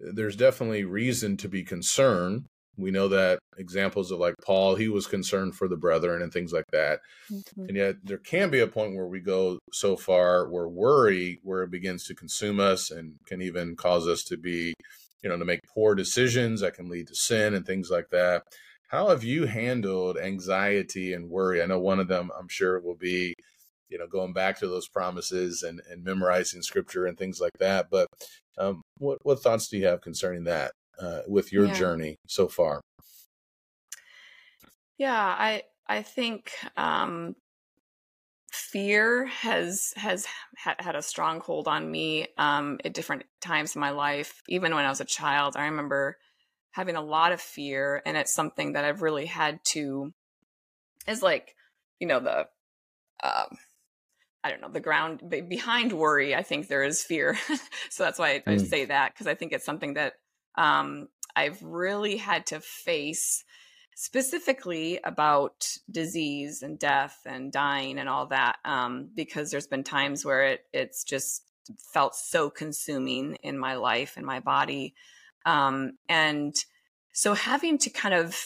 there's 0.00 0.36
definitely 0.36 0.84
reason 0.84 1.36
to 1.38 1.48
be 1.48 1.62
concerned. 1.62 2.46
We 2.78 2.90
know 2.90 3.08
that 3.08 3.38
examples 3.56 4.10
of 4.10 4.18
like 4.18 4.34
Paul, 4.44 4.74
he 4.74 4.88
was 4.88 5.06
concerned 5.06 5.56
for 5.56 5.66
the 5.66 5.78
brethren 5.78 6.20
and 6.20 6.30
things 6.32 6.52
like 6.52 6.66
that. 6.72 7.00
Mm-hmm. 7.32 7.64
And 7.68 7.76
yet 7.76 7.96
there 8.04 8.18
can 8.18 8.50
be 8.50 8.60
a 8.60 8.66
point 8.66 8.94
where 8.94 9.06
we 9.06 9.20
go 9.20 9.58
so 9.72 9.96
far 9.96 10.48
where 10.48 10.68
worry, 10.68 11.40
where 11.42 11.62
it 11.62 11.70
begins 11.70 12.04
to 12.04 12.14
consume 12.14 12.60
us 12.60 12.90
and 12.90 13.14
can 13.26 13.40
even 13.40 13.76
cause 13.76 14.06
us 14.06 14.22
to 14.24 14.36
be, 14.36 14.74
you 15.22 15.30
know, 15.30 15.38
to 15.38 15.44
make 15.44 15.60
poor 15.74 15.94
decisions 15.94 16.60
that 16.60 16.74
can 16.74 16.90
lead 16.90 17.08
to 17.08 17.14
sin 17.14 17.54
and 17.54 17.64
things 17.66 17.90
like 17.90 18.10
that. 18.10 18.42
How 18.88 19.08
have 19.08 19.24
you 19.24 19.46
handled 19.46 20.16
anxiety 20.16 21.12
and 21.12 21.28
worry? 21.28 21.60
I 21.62 21.66
know 21.66 21.80
one 21.80 21.98
of 21.98 22.08
them, 22.08 22.30
I'm 22.38 22.48
sure, 22.48 22.80
will 22.80 22.96
be, 22.96 23.34
you 23.88 23.98
know, 23.98 24.06
going 24.06 24.32
back 24.32 24.58
to 24.60 24.68
those 24.68 24.88
promises 24.88 25.62
and, 25.62 25.80
and 25.90 26.04
memorizing 26.04 26.62
scripture 26.62 27.06
and 27.06 27.18
things 27.18 27.40
like 27.40 27.58
that. 27.58 27.88
But 27.90 28.06
um, 28.58 28.82
what 28.98 29.18
what 29.22 29.40
thoughts 29.42 29.68
do 29.68 29.76
you 29.76 29.86
have 29.86 30.00
concerning 30.00 30.44
that 30.44 30.72
uh, 31.00 31.22
with 31.26 31.52
your 31.52 31.66
yeah. 31.66 31.74
journey 31.74 32.16
so 32.28 32.48
far? 32.48 32.80
Yeah, 34.98 35.14
I 35.16 35.62
I 35.88 36.02
think 36.02 36.52
um, 36.76 37.34
fear 38.52 39.26
has 39.26 39.92
has 39.96 40.26
had, 40.56 40.80
had 40.80 40.96
a 40.96 41.02
strong 41.02 41.40
hold 41.40 41.68
on 41.68 41.90
me 41.90 42.28
um, 42.38 42.78
at 42.84 42.94
different 42.94 43.24
times 43.40 43.74
in 43.74 43.80
my 43.80 43.90
life. 43.90 44.40
Even 44.48 44.74
when 44.74 44.84
I 44.84 44.90
was 44.90 45.00
a 45.00 45.04
child, 45.04 45.56
I 45.56 45.66
remember 45.66 46.16
having 46.76 46.94
a 46.94 47.00
lot 47.00 47.32
of 47.32 47.40
fear 47.40 48.02
and 48.04 48.18
it's 48.18 48.34
something 48.34 48.74
that 48.74 48.84
I've 48.84 49.00
really 49.00 49.24
had 49.24 49.64
to 49.72 50.12
is 51.08 51.22
like, 51.22 51.56
you 51.98 52.06
know, 52.06 52.20
the 52.20 52.40
um 53.22 53.56
I 54.44 54.50
don't 54.50 54.60
know, 54.60 54.68
the 54.68 54.80
ground 54.80 55.22
behind 55.48 55.92
worry, 55.92 56.34
I 56.34 56.42
think 56.42 56.68
there 56.68 56.84
is 56.84 57.02
fear. 57.02 57.36
so 57.90 58.04
that's 58.04 58.18
why 58.18 58.42
I. 58.46 58.52
I 58.52 58.56
say 58.58 58.84
that 58.84 59.14
because 59.14 59.26
I 59.26 59.34
think 59.34 59.52
it's 59.52 59.64
something 59.64 59.94
that 59.94 60.14
um 60.56 61.08
I've 61.34 61.62
really 61.62 62.18
had 62.18 62.44
to 62.48 62.60
face 62.60 63.42
specifically 63.94 65.00
about 65.02 65.66
disease 65.90 66.60
and 66.60 66.78
death 66.78 67.18
and 67.24 67.50
dying 67.50 67.98
and 67.98 68.10
all 68.10 68.26
that 68.26 68.56
um, 68.66 69.08
because 69.16 69.50
there's 69.50 69.66
been 69.66 69.82
times 69.82 70.26
where 70.26 70.42
it 70.42 70.60
it's 70.74 71.04
just 71.04 71.42
felt 71.94 72.14
so 72.14 72.50
consuming 72.50 73.36
in 73.36 73.58
my 73.58 73.76
life 73.76 74.18
and 74.18 74.26
my 74.26 74.40
body 74.40 74.94
um, 75.46 75.92
and 76.08 76.54
so 77.12 77.32
having 77.32 77.78
to 77.78 77.90
kind 77.90 78.14
of 78.14 78.36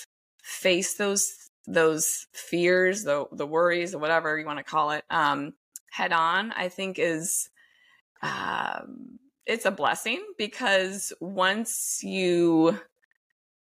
face 0.42 0.94
those 0.94 1.32
those 1.66 2.26
fears, 2.32 3.04
the 3.04 3.26
the 3.32 3.46
worries, 3.46 3.94
or 3.94 3.98
whatever 3.98 4.38
you 4.38 4.46
want 4.46 4.58
to 4.58 4.64
call 4.64 4.92
it, 4.92 5.04
um, 5.10 5.54
head 5.90 6.12
on, 6.12 6.52
I 6.52 6.68
think 6.68 6.98
is 6.98 7.48
um, 8.22 9.18
it's 9.46 9.66
a 9.66 9.70
blessing 9.70 10.22
because 10.38 11.12
once 11.20 12.00
you 12.04 12.78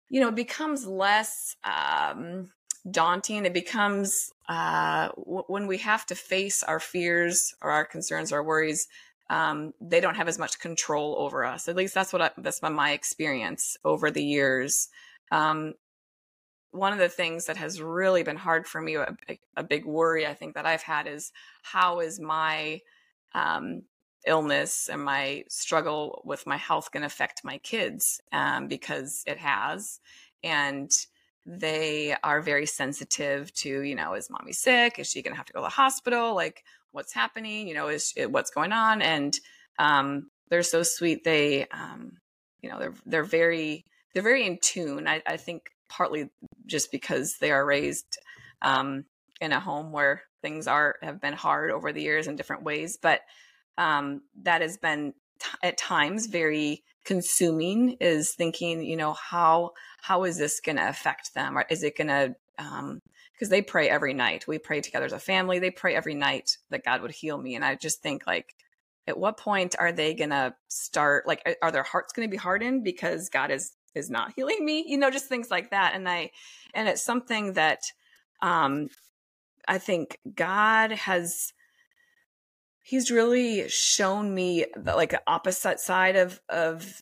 you 0.09 0.19
know 0.19 0.29
it 0.29 0.35
becomes 0.35 0.85
less 0.85 1.55
um, 1.63 2.49
daunting. 2.89 3.45
It 3.45 3.53
becomes 3.53 4.31
uh, 4.49 5.09
w- 5.09 5.43
when 5.47 5.67
we 5.67 5.77
have 5.77 6.05
to 6.07 6.15
face 6.15 6.63
our 6.63 6.79
fears 6.79 7.53
or 7.61 7.71
our 7.71 7.85
concerns 7.85 8.31
or 8.31 8.43
worries 8.43 8.87
um, 9.31 9.73
they 9.79 10.01
don't 10.01 10.15
have 10.15 10.27
as 10.27 10.37
much 10.37 10.59
control 10.59 11.15
over 11.17 11.45
us. 11.45 11.69
At 11.69 11.77
least 11.77 11.93
that's 11.93 12.11
what 12.11 12.21
I, 12.21 12.31
that's 12.37 12.59
been 12.59 12.73
my 12.73 12.91
experience 12.91 13.77
over 13.85 14.11
the 14.11 14.23
years. 14.23 14.89
Um, 15.31 15.73
one 16.71 16.91
of 16.91 16.99
the 16.99 17.07
things 17.07 17.45
that 17.45 17.55
has 17.55 17.81
really 17.81 18.23
been 18.23 18.35
hard 18.35 18.67
for 18.67 18.81
me, 18.81 18.95
a, 18.95 19.15
a, 19.55 19.63
big 19.63 19.85
worry 19.85 20.27
I 20.27 20.33
think 20.33 20.55
that 20.55 20.65
I've 20.65 20.81
had 20.81 21.07
is 21.07 21.31
how 21.63 22.01
is 22.01 22.19
my 22.19 22.81
um, 23.33 23.83
illness 24.27 24.89
and 24.91 25.01
my 25.01 25.45
struggle 25.47 26.21
with 26.25 26.45
my 26.45 26.57
health 26.57 26.91
going 26.91 27.01
to 27.01 27.07
affect 27.07 27.45
my 27.45 27.57
kids? 27.59 28.19
Um, 28.33 28.67
because 28.67 29.23
it 29.25 29.37
has, 29.37 30.01
and 30.43 30.91
they 31.45 32.17
are 32.21 32.41
very 32.41 32.65
sensitive 32.65 33.53
to, 33.53 33.81
you 33.81 33.95
know, 33.95 34.13
is 34.13 34.29
mommy 34.29 34.51
sick? 34.51 34.99
Is 34.99 35.09
she 35.09 35.21
going 35.21 35.33
to 35.33 35.37
have 35.37 35.45
to 35.45 35.53
go 35.53 35.59
to 35.59 35.65
the 35.65 35.69
hospital? 35.69 36.35
Like, 36.35 36.65
what's 36.91 37.13
happening? 37.13 37.67
You 37.67 37.73
know, 37.73 37.87
is 37.87 38.13
what's 38.29 38.51
going 38.51 38.71
on? 38.71 39.01
And 39.01 39.37
um, 39.79 40.29
they're 40.49 40.63
so 40.63 40.83
sweet. 40.83 41.23
They, 41.23 41.65
um, 41.67 42.17
you 42.61 42.69
know, 42.69 42.79
they're 42.79 42.93
they're 43.05 43.23
very 43.23 43.85
they're 44.13 44.23
very 44.23 44.45
in 44.45 44.59
tune. 44.61 45.07
I, 45.07 45.21
I 45.25 45.37
think 45.37 45.63
partly 45.89 46.29
just 46.65 46.91
because 46.91 47.37
they 47.39 47.51
are 47.51 47.65
raised 47.65 48.17
um, 48.61 49.05
in 49.39 49.51
a 49.51 49.59
home 49.59 49.91
where 49.91 50.23
things 50.41 50.67
are 50.67 50.95
have 51.01 51.21
been 51.21 51.33
hard 51.33 51.71
over 51.71 51.91
the 51.91 52.01
years 52.01 52.27
in 52.27 52.35
different 52.35 52.63
ways, 52.63 52.97
but 53.01 53.21
um, 53.77 54.21
that 54.43 54.61
has 54.61 54.77
been 54.77 55.13
t- 55.39 55.49
at 55.63 55.77
times 55.77 56.27
very 56.27 56.83
consuming 57.03 57.97
is 57.99 58.33
thinking 58.33 58.83
you 58.83 58.95
know 58.95 59.13
how 59.13 59.71
how 60.01 60.23
is 60.23 60.37
this 60.37 60.59
going 60.59 60.75
to 60.75 60.87
affect 60.87 61.33
them 61.33 61.57
or 61.57 61.65
is 61.69 61.81
it 61.81 61.97
going 61.97 62.07
to 62.07 62.35
um 62.59 62.99
because 63.41 63.49
they 63.49 63.63
pray 63.63 63.89
every 63.89 64.13
night. 64.13 64.45
We 64.47 64.59
pray 64.59 64.81
together 64.81 65.07
as 65.07 65.13
a 65.13 65.19
family. 65.19 65.57
They 65.57 65.71
pray 65.71 65.95
every 65.95 66.13
night 66.13 66.59
that 66.69 66.85
god 66.85 67.01
would 67.01 67.09
heal 67.09 67.39
me 67.39 67.55
and 67.55 67.65
i 67.65 67.73
just 67.73 68.03
think 68.03 68.27
like 68.27 68.53
at 69.07 69.17
what 69.17 69.35
point 69.35 69.75
are 69.79 69.91
they 69.91 70.13
going 70.13 70.29
to 70.29 70.53
start 70.67 71.25
like 71.25 71.57
are 71.63 71.71
their 71.71 71.81
hearts 71.81 72.13
going 72.13 72.27
to 72.27 72.31
be 72.31 72.37
hardened 72.37 72.83
because 72.83 73.29
god 73.29 73.49
is 73.49 73.71
is 73.95 74.11
not 74.11 74.31
healing 74.35 74.63
me? 74.63 74.85
You 74.87 74.99
know 74.99 75.09
just 75.09 75.25
things 75.25 75.49
like 75.49 75.71
that 75.71 75.95
and 75.95 76.07
i 76.07 76.29
and 76.75 76.87
it's 76.87 77.01
something 77.01 77.53
that 77.53 77.81
um 78.43 78.89
i 79.67 79.79
think 79.79 80.19
god 80.35 80.91
has 80.91 81.51
he's 82.83 83.09
really 83.09 83.67
shown 83.69 84.35
me 84.35 84.67
the, 84.75 84.95
like 84.95 85.09
the 85.09 85.21
opposite 85.25 85.79
side 85.79 86.15
of 86.15 86.39
of 86.47 87.01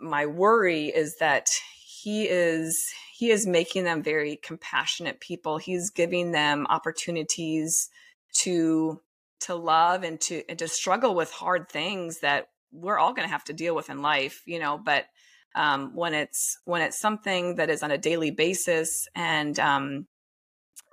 my 0.00 0.24
worry 0.24 0.86
is 0.86 1.18
that 1.18 1.50
he 1.84 2.24
is 2.24 2.90
he 3.24 3.30
is 3.30 3.46
making 3.46 3.84
them 3.84 4.02
very 4.02 4.36
compassionate 4.36 5.18
people 5.18 5.56
he's 5.56 5.88
giving 5.88 6.32
them 6.32 6.66
opportunities 6.68 7.88
to 8.34 9.00
to 9.40 9.54
love 9.54 10.02
and 10.02 10.20
to 10.20 10.42
and 10.46 10.58
to 10.58 10.68
struggle 10.68 11.14
with 11.14 11.30
hard 11.30 11.66
things 11.70 12.20
that 12.20 12.48
we're 12.70 12.98
all 12.98 13.14
going 13.14 13.26
to 13.26 13.32
have 13.32 13.44
to 13.44 13.54
deal 13.54 13.74
with 13.74 13.88
in 13.88 14.02
life 14.02 14.42
you 14.44 14.58
know 14.58 14.76
but 14.76 15.06
um, 15.54 15.94
when 15.94 16.12
it's 16.12 16.58
when 16.66 16.82
it's 16.82 16.98
something 16.98 17.54
that 17.54 17.70
is 17.70 17.82
on 17.82 17.90
a 17.90 17.96
daily 17.96 18.30
basis 18.30 19.08
and 19.14 19.58
um, 19.58 20.06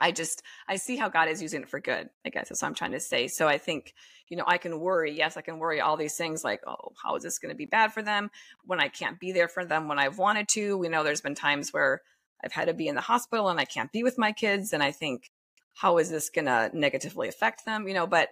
I 0.01 0.11
just 0.11 0.41
I 0.67 0.77
see 0.77 0.97
how 0.97 1.09
God 1.09 1.29
is 1.29 1.41
using 1.41 1.61
it 1.61 1.69
for 1.69 1.79
good. 1.79 2.09
I 2.25 2.29
guess 2.29 2.49
that's 2.49 2.61
what 2.61 2.67
I'm 2.67 2.73
trying 2.73 2.93
to 2.93 2.99
say. 2.99 3.27
So 3.27 3.47
I 3.47 3.57
think 3.59 3.93
you 4.27 4.35
know 4.35 4.43
I 4.47 4.57
can 4.57 4.79
worry. 4.79 5.15
Yes, 5.15 5.37
I 5.37 5.41
can 5.41 5.59
worry 5.59 5.79
all 5.79 5.95
these 5.95 6.17
things 6.17 6.43
like 6.43 6.61
oh 6.67 6.93
how 7.01 7.15
is 7.15 7.23
this 7.23 7.37
going 7.37 7.51
to 7.53 7.57
be 7.57 7.67
bad 7.67 7.93
for 7.93 8.01
them 8.01 8.31
when 8.65 8.79
I 8.79 8.87
can't 8.87 9.19
be 9.19 9.31
there 9.31 9.47
for 9.47 9.63
them 9.63 9.87
when 9.87 9.99
I've 9.99 10.17
wanted 10.17 10.47
to. 10.49 10.77
We 10.77 10.89
know 10.89 11.03
there's 11.03 11.21
been 11.21 11.35
times 11.35 11.71
where 11.71 12.01
I've 12.43 12.51
had 12.51 12.67
to 12.67 12.73
be 12.73 12.87
in 12.87 12.95
the 12.95 13.01
hospital 13.01 13.49
and 13.49 13.59
I 13.59 13.65
can't 13.65 13.91
be 13.91 14.03
with 14.03 14.17
my 14.17 14.31
kids, 14.31 14.73
and 14.73 14.83
I 14.83 14.91
think 14.91 15.29
how 15.73 15.97
is 15.97 16.09
this 16.09 16.29
going 16.29 16.45
to 16.45 16.69
negatively 16.73 17.27
affect 17.27 17.65
them? 17.65 17.87
You 17.87 17.93
know, 17.93 18.07
but 18.07 18.29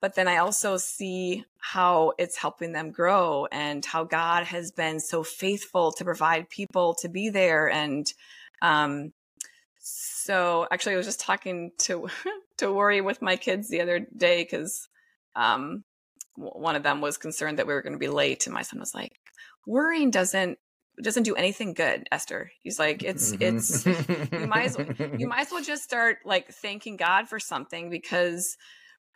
but 0.00 0.14
then 0.14 0.28
I 0.28 0.38
also 0.38 0.78
see 0.78 1.44
how 1.58 2.14
it's 2.18 2.36
helping 2.36 2.72
them 2.72 2.90
grow 2.90 3.46
and 3.52 3.84
how 3.84 4.04
God 4.04 4.44
has 4.44 4.70
been 4.70 4.98
so 4.98 5.22
faithful 5.22 5.92
to 5.92 6.04
provide 6.04 6.48
people 6.48 6.94
to 7.00 7.08
be 7.10 7.28
there 7.28 7.70
and 7.70 8.10
um 8.62 9.12
so 9.80 10.66
actually, 10.70 10.94
I 10.94 10.98
was 10.98 11.06
just 11.06 11.20
talking 11.20 11.72
to 11.78 12.08
to 12.58 12.72
worry 12.72 13.00
with 13.00 13.22
my 13.22 13.36
kids 13.36 13.68
the 13.68 13.80
other 13.80 13.98
day 13.98 14.42
because 14.42 14.88
um, 15.34 15.84
one 16.36 16.76
of 16.76 16.82
them 16.82 17.00
was 17.00 17.16
concerned 17.16 17.58
that 17.58 17.66
we 17.66 17.74
were 17.74 17.82
going 17.82 17.94
to 17.94 17.98
be 17.98 18.08
late, 18.08 18.46
and 18.46 18.54
my 18.54 18.62
son 18.62 18.80
was 18.80 18.94
like, 18.94 19.12
"Worrying 19.66 20.10
doesn't 20.10 20.58
doesn't 21.02 21.24
do 21.24 21.34
anything 21.34 21.74
good, 21.74 22.08
Esther." 22.12 22.50
He's 22.62 22.78
like, 22.78 23.02
"It's 23.02 23.32
it's 23.40 23.86
you 23.86 24.46
might 24.46 24.66
as 24.66 24.78
well, 24.78 24.88
you 25.18 25.28
might 25.28 25.42
as 25.42 25.52
well 25.52 25.62
just 25.62 25.82
start 25.82 26.18
like 26.24 26.50
thanking 26.50 26.96
God 26.96 27.28
for 27.28 27.38
something 27.38 27.90
because." 27.90 28.56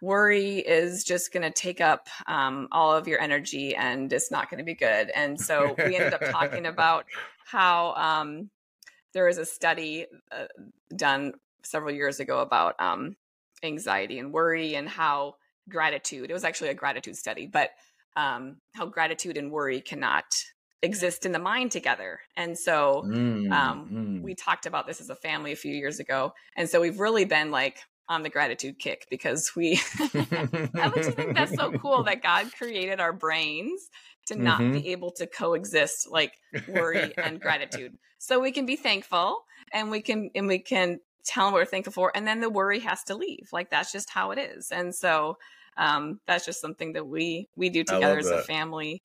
worry 0.03 0.59
is 0.59 1.03
just 1.03 1.33
going 1.33 1.43
to 1.43 1.51
take 1.51 1.81
up 1.81 2.09
um, 2.27 2.69
all 2.73 2.93
of 2.93 3.09
your 3.09 3.19
energy 3.21 3.75
and 3.75 4.13
it's 4.13 4.31
not 4.31 4.51
going 4.51 4.59
to 4.59 4.65
be 4.65 4.75
good. 4.75 5.11
And 5.15 5.41
so 5.41 5.75
we 5.79 5.97
ended 5.97 6.13
up 6.13 6.21
talking 6.31 6.67
about 6.67 7.07
how 7.47 7.95
um, 7.95 8.51
there 9.15 9.25
was 9.25 9.39
a 9.39 9.47
study 9.47 10.07
uh, 10.31 10.47
done 10.95 11.33
several 11.63 11.95
years 11.95 12.21
ago 12.21 12.41
about 12.41 12.75
um, 12.79 13.17
anxiety 13.63 14.19
and 14.19 14.33
worry 14.33 14.75
and 14.75 14.89
how 14.89 15.37
gratitude 15.69 16.29
it 16.29 16.35
was 16.35 16.45
actually 16.45 16.69
a 16.69 16.75
gratitude 16.75 17.17
study 17.17 17.47
but 17.47 17.71
um, 18.17 18.57
how 18.75 18.85
gratitude 18.85 19.39
and 19.39 19.51
worry 19.51 19.81
cannot 19.81 20.25
exist 20.85 21.25
in 21.25 21.33
the 21.33 21.39
mind 21.39 21.73
together 21.73 22.21
and 22.37 22.59
so 22.59 23.03
mm, 23.07 23.51
um, 23.51 23.89
mm. 23.91 24.23
we 24.23 24.35
talked 24.35 24.67
about 24.67 24.87
this 24.87 25.01
as 25.01 25.09
a 25.09 25.17
family 25.17 25.53
a 25.53 25.57
few 25.57 25.75
years 25.75 25.99
ago 25.99 26.33
and 26.57 26.69
so 26.69 26.81
we've 26.81 27.01
really 27.01 27.25
been 27.25 27.51
like 27.51 27.79
on 28.09 28.23
the 28.23 28.29
gratitude 28.29 28.79
kick 28.79 29.07
because 29.11 29.53
we 29.57 29.81
I 29.99 30.93
just 30.95 31.13
think 31.13 31.35
that's 31.35 31.55
so 31.55 31.73
cool 31.73 32.03
that 32.05 32.23
God 32.23 32.53
created 32.57 33.01
our 33.01 33.13
brains 33.13 33.89
to 34.27 34.37
not 34.37 34.61
mm-hmm. 34.61 34.73
be 34.73 34.89
able 34.91 35.11
to 35.13 35.27
coexist 35.27 36.11
like 36.11 36.33
worry 36.69 37.13
and 37.17 37.41
gratitude. 37.41 37.97
So 38.19 38.41
we 38.41 38.53
can 38.53 38.65
be 38.65 38.77
thankful 38.77 39.45
and 39.71 39.91
we 39.91 40.01
can 40.01 40.31
and 40.35 40.49
we 40.49 40.59
can 40.59 40.99
tell 41.27 41.45
them 41.45 41.53
what 41.53 41.59
we're 41.59 41.67
thankful 41.67 41.93
for 41.93 42.11
and 42.15 42.27
then 42.27 42.41
the 42.41 42.49
worry 42.49 42.79
has 42.79 43.05
to 43.05 43.15
leave. 43.15 43.51
Like 43.53 43.69
that's 43.69 43.93
just 43.93 44.09
how 44.09 44.31
it 44.31 44.39
is. 44.39 44.71
And 44.73 44.95
so 44.95 45.37
um 45.77 46.21
that's 46.27 46.47
just 46.47 46.63
something 46.63 46.95
that 46.95 47.07
we 47.07 47.51
we 47.55 47.69
do 47.69 47.85
together 47.85 48.19
as 48.19 48.31
a 48.31 48.41
family. 48.41 49.03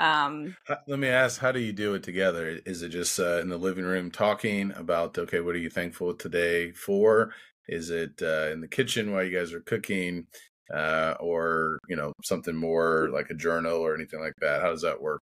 Um 0.00 0.56
let 0.88 0.98
me 0.98 1.08
ask 1.08 1.40
how 1.40 1.52
do 1.52 1.60
you 1.60 1.72
do 1.72 1.94
it 1.94 2.02
together? 2.02 2.60
Is 2.66 2.82
it 2.82 2.88
just 2.88 3.20
uh, 3.20 3.38
in 3.38 3.48
the 3.48 3.58
living 3.58 3.84
room 3.84 4.10
talking 4.10 4.72
about 4.74 5.16
okay, 5.18 5.40
what 5.40 5.54
are 5.54 5.58
you 5.58 5.70
thankful 5.70 6.14
today 6.14 6.72
for? 6.72 7.32
Is 7.68 7.90
it 7.90 8.20
uh, 8.22 8.50
in 8.50 8.60
the 8.60 8.68
kitchen 8.68 9.12
while 9.12 9.22
you 9.22 9.36
guys 9.36 9.52
are 9.52 9.60
cooking? 9.60 10.26
uh, 10.72 11.14
or 11.20 11.78
you 11.88 11.96
know 11.96 12.12
something 12.22 12.54
more 12.54 13.08
like 13.12 13.30
a 13.30 13.34
journal 13.34 13.78
or 13.78 13.94
anything 13.94 14.20
like 14.20 14.34
that? 14.40 14.62
How 14.62 14.70
does 14.70 14.82
that 14.82 15.00
work? 15.00 15.22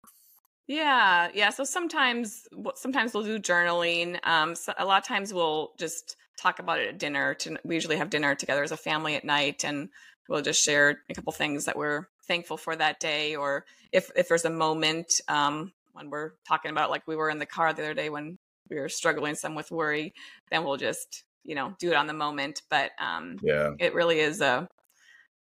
Yeah, 0.66 1.30
yeah. 1.34 1.50
So 1.50 1.64
sometimes, 1.64 2.46
sometimes 2.76 3.12
we'll 3.12 3.24
do 3.24 3.40
journaling. 3.40 4.24
Um, 4.24 4.54
so 4.54 4.72
a 4.78 4.84
lot 4.84 5.02
of 5.02 5.08
times 5.08 5.34
we'll 5.34 5.72
just 5.78 6.16
talk 6.40 6.60
about 6.60 6.78
it 6.78 6.88
at 6.88 6.98
dinner. 6.98 7.34
To, 7.34 7.58
we 7.64 7.74
usually 7.74 7.96
have 7.96 8.08
dinner 8.08 8.36
together 8.36 8.62
as 8.62 8.70
a 8.70 8.76
family 8.76 9.16
at 9.16 9.24
night, 9.24 9.64
and 9.64 9.88
we'll 10.28 10.42
just 10.42 10.62
share 10.62 11.00
a 11.08 11.14
couple 11.14 11.32
things 11.32 11.64
that 11.64 11.76
we're 11.76 12.04
thankful 12.30 12.56
for 12.56 12.76
that 12.76 13.00
day, 13.00 13.34
or 13.34 13.64
if 13.90 14.10
if 14.14 14.28
there's 14.28 14.44
a 14.44 14.50
moment 14.50 15.20
um, 15.26 15.72
when 15.94 16.10
we're 16.10 16.30
talking 16.46 16.70
about, 16.70 16.88
like 16.88 17.02
we 17.08 17.16
were 17.16 17.28
in 17.28 17.38
the 17.38 17.46
car 17.46 17.72
the 17.72 17.82
other 17.82 17.94
day 17.94 18.08
when 18.08 18.38
we 18.70 18.78
were 18.78 18.88
struggling 18.88 19.34
some 19.34 19.56
with 19.56 19.72
worry, 19.72 20.14
then 20.50 20.62
we'll 20.62 20.76
just 20.76 21.24
you 21.44 21.56
know 21.56 21.74
do 21.80 21.90
it 21.90 21.96
on 21.96 22.06
the 22.06 22.12
moment. 22.14 22.62
But 22.70 22.92
um, 23.00 23.36
yeah, 23.42 23.70
it 23.80 23.94
really 23.94 24.20
is 24.20 24.40
a 24.40 24.68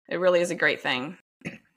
it 0.08 0.18
really 0.18 0.42
is 0.42 0.52
a 0.52 0.56
great 0.56 0.82
thing. 0.82 1.18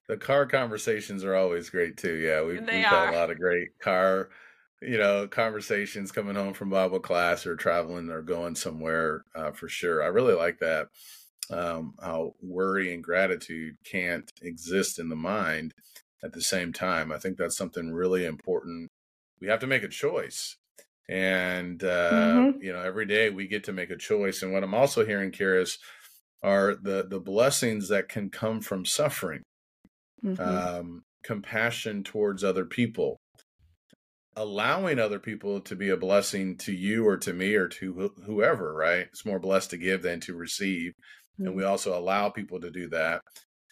The 0.08 0.18
car 0.18 0.46
conversations 0.46 1.24
are 1.24 1.34
always 1.34 1.70
great 1.70 1.96
too. 1.96 2.14
Yeah, 2.14 2.42
we've, 2.42 2.60
we've 2.60 2.84
had 2.84 3.14
a 3.14 3.18
lot 3.18 3.30
of 3.30 3.38
great 3.38 3.78
car, 3.78 4.30
you 4.80 4.96
know, 4.96 5.26
conversations 5.26 6.12
coming 6.12 6.34
home 6.34 6.54
from 6.54 6.70
Bible 6.70 7.00
class 7.00 7.46
or 7.46 7.56
traveling 7.56 8.10
or 8.10 8.22
going 8.22 8.54
somewhere 8.54 9.24
uh, 9.34 9.52
for 9.52 9.68
sure. 9.68 10.02
I 10.02 10.06
really 10.06 10.34
like 10.34 10.60
that. 10.60 10.88
Um, 11.50 11.94
how 12.02 12.34
worry 12.42 12.92
and 12.92 13.02
gratitude 13.02 13.76
can't 13.84 14.30
exist 14.42 14.98
in 14.98 15.08
the 15.08 15.16
mind 15.16 15.72
at 16.22 16.32
the 16.32 16.42
same 16.42 16.72
time. 16.72 17.10
I 17.10 17.18
think 17.18 17.38
that's 17.38 17.56
something 17.56 17.92
really 17.92 18.24
important. 18.26 18.90
We 19.40 19.48
have 19.48 19.60
to 19.60 19.66
make 19.66 19.82
a 19.82 19.88
choice. 19.88 20.56
And, 21.08 21.82
uh, 21.82 22.12
mm-hmm. 22.12 22.62
you 22.62 22.72
know, 22.72 22.82
every 22.82 23.06
day 23.06 23.30
we 23.30 23.46
get 23.46 23.64
to 23.64 23.72
make 23.72 23.90
a 23.90 23.96
choice. 23.96 24.42
And 24.42 24.52
what 24.52 24.62
I'm 24.62 24.74
also 24.74 25.06
hearing, 25.06 25.30
Karis, 25.30 25.78
are 26.42 26.74
the 26.74 27.06
the 27.08 27.20
blessings 27.20 27.88
that 27.88 28.08
can 28.08 28.30
come 28.30 28.60
from 28.60 28.84
suffering 28.84 29.42
mm-hmm. 30.24 30.40
um, 30.40 31.02
compassion 31.24 32.04
towards 32.04 32.44
other 32.44 32.64
people 32.64 33.16
allowing 34.36 35.00
other 35.00 35.18
people 35.18 35.60
to 35.60 35.74
be 35.74 35.88
a 35.88 35.96
blessing 35.96 36.56
to 36.56 36.72
you 36.72 37.06
or 37.06 37.16
to 37.16 37.32
me 37.32 37.54
or 37.54 37.66
to 37.66 37.92
wh- 37.92 38.24
whoever 38.24 38.72
right 38.72 39.08
it's 39.10 39.26
more 39.26 39.40
blessed 39.40 39.70
to 39.70 39.76
give 39.76 40.02
than 40.02 40.20
to 40.20 40.34
receive 40.34 40.92
mm-hmm. 41.38 41.46
and 41.46 41.56
we 41.56 41.62
mm-hmm. 41.62 41.70
also 41.70 41.98
allow 41.98 42.28
people 42.28 42.60
to 42.60 42.70
do 42.70 42.88
that 42.88 43.22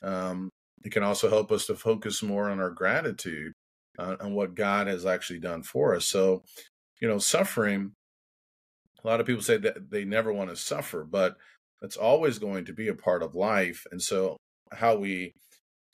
um, 0.02 0.50
it 0.84 0.90
can 0.90 1.02
also 1.02 1.28
help 1.28 1.50
us 1.50 1.66
to 1.66 1.74
focus 1.74 2.22
more 2.22 2.50
on 2.50 2.60
our 2.60 2.70
gratitude 2.70 3.52
uh, 3.98 4.16
on 4.20 4.34
what 4.34 4.54
god 4.54 4.86
has 4.86 5.06
actually 5.06 5.40
done 5.40 5.62
for 5.62 5.94
us 5.94 6.06
so 6.06 6.42
you 7.00 7.08
know 7.08 7.18
suffering 7.18 7.92
a 9.02 9.06
lot 9.06 9.20
of 9.20 9.26
people 9.26 9.42
say 9.42 9.56
that 9.56 9.90
they 9.90 10.04
never 10.04 10.32
want 10.32 10.50
to 10.50 10.56
suffer 10.56 11.04
but 11.04 11.36
that's 11.80 11.96
always 11.96 12.38
going 12.38 12.64
to 12.64 12.72
be 12.72 12.88
a 12.88 12.94
part 12.94 13.22
of 13.22 13.34
life. 13.34 13.84
And 13.90 14.02
so 14.02 14.36
how 14.72 14.96
we 14.96 15.34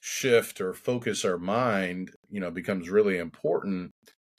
shift 0.01 0.61
or 0.61 0.75
focus 0.75 1.25
our 1.25 1.39
mind, 1.39 2.11
you 2.29 2.41
know, 2.41 2.51
becomes 2.51 2.89
really 2.89 3.19
important 3.19 3.91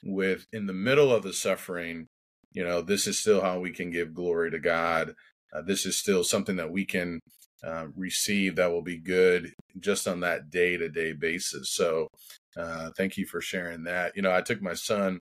with 0.03 0.45
in 0.51 0.65
the 0.67 0.73
middle 0.73 1.13
of 1.13 1.23
the 1.23 1.34
suffering, 1.34 2.07
you 2.51 2.63
know, 2.63 2.81
this 2.81 3.07
is 3.07 3.19
still 3.19 3.41
how 3.41 3.59
we 3.59 3.71
can 3.71 3.89
give 3.91 4.13
glory 4.13 4.51
to 4.51 4.59
God. 4.59 5.13
Uh, 5.54 5.62
this 5.62 5.86
is 5.86 5.97
still 5.97 6.24
something 6.24 6.56
that 6.56 6.72
we 6.72 6.86
can 6.86 7.20
uh, 7.64 7.86
receive 7.95 8.56
that 8.56 8.72
will 8.72 8.82
be 8.82 8.97
good 8.97 9.54
just 9.80 10.08
on 10.08 10.20
that 10.22 10.49
day 10.49 10.78
to 10.78 10.89
day 10.89 11.14
basis. 11.14 11.72
So, 11.72 12.08
uh, 12.58 12.89
thank 12.97 13.18
you 13.18 13.26
for 13.26 13.41
sharing 13.41 13.84
that. 13.84 14.14
You 14.16 14.22
know, 14.22 14.34
I 14.34 14.41
took 14.41 14.62
my 14.62 14.74
son, 14.74 15.20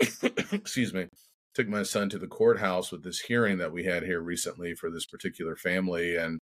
excuse 0.52 0.94
me, 0.94 1.08
took 1.54 1.68
my 1.68 1.82
son 1.82 2.08
to 2.10 2.18
the 2.18 2.26
courthouse 2.26 2.90
with 2.90 3.04
this 3.04 3.20
hearing 3.20 3.58
that 3.58 3.72
we 3.72 3.84
had 3.84 4.02
here 4.02 4.20
recently 4.20 4.74
for 4.74 4.90
this 4.90 5.06
particular 5.06 5.56
family, 5.56 6.16
and 6.16 6.38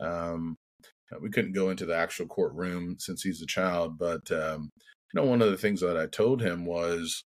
um, 0.00 0.56
we 1.20 1.30
couldn't 1.30 1.52
go 1.52 1.70
into 1.70 1.86
the 1.86 1.96
actual 1.96 2.26
courtroom 2.26 2.96
since 2.98 3.22
he's 3.22 3.42
a 3.42 3.46
child. 3.46 3.98
But 3.98 4.30
um, 4.32 4.70
you 5.12 5.20
know, 5.20 5.24
one 5.24 5.42
of 5.42 5.50
the 5.50 5.58
things 5.58 5.80
that 5.80 5.96
I 5.96 6.06
told 6.06 6.40
him 6.42 6.64
was, 6.64 7.22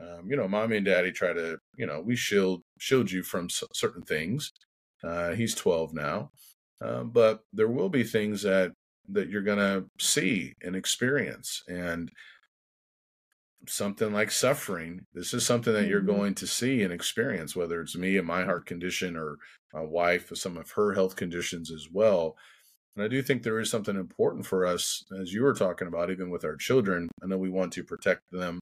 um, 0.00 0.28
you 0.28 0.36
know, 0.36 0.48
mommy 0.48 0.76
and 0.76 0.86
daddy 0.86 1.10
try 1.10 1.32
to, 1.32 1.58
you 1.76 1.86
know, 1.86 2.00
we 2.00 2.16
shield 2.16 2.62
shield 2.78 3.10
you 3.10 3.22
from 3.22 3.48
certain 3.48 4.02
things. 4.02 4.52
Uh, 5.02 5.32
he's 5.32 5.54
12 5.54 5.94
now, 5.94 6.30
uh, 6.84 7.02
but 7.02 7.40
there 7.52 7.68
will 7.68 7.88
be 7.88 8.04
things 8.04 8.42
that 8.42 8.72
that 9.08 9.28
you're 9.28 9.42
going 9.42 9.58
to 9.58 9.84
see 9.98 10.54
and 10.62 10.74
experience, 10.74 11.62
and 11.68 12.10
something 13.68 14.12
like 14.12 14.30
suffering. 14.30 15.06
This 15.14 15.32
is 15.32 15.46
something 15.46 15.72
that 15.72 15.86
you're 15.86 16.00
mm-hmm. 16.00 16.16
going 16.16 16.34
to 16.36 16.46
see 16.46 16.82
and 16.82 16.92
experience, 16.92 17.56
whether 17.56 17.80
it's 17.80 17.96
me 17.96 18.16
and 18.16 18.26
my 18.26 18.44
heart 18.44 18.66
condition 18.66 19.16
or 19.16 19.36
my 19.72 19.82
wife 19.82 20.30
with 20.30 20.38
some 20.38 20.56
of 20.56 20.70
her 20.72 20.94
health 20.94 21.16
conditions 21.16 21.70
as 21.70 21.88
well. 21.92 22.36
And 22.94 23.04
I 23.04 23.08
do 23.08 23.22
think 23.22 23.42
there 23.42 23.60
is 23.60 23.70
something 23.70 23.96
important 23.96 24.46
for 24.46 24.64
us, 24.64 25.04
as 25.20 25.32
you 25.32 25.42
were 25.42 25.54
talking 25.54 25.88
about, 25.88 26.10
even 26.10 26.30
with 26.30 26.44
our 26.44 26.56
children. 26.56 27.08
I 27.22 27.26
know 27.26 27.36
we 27.36 27.50
want 27.50 27.72
to 27.74 27.84
protect 27.84 28.22
them. 28.32 28.58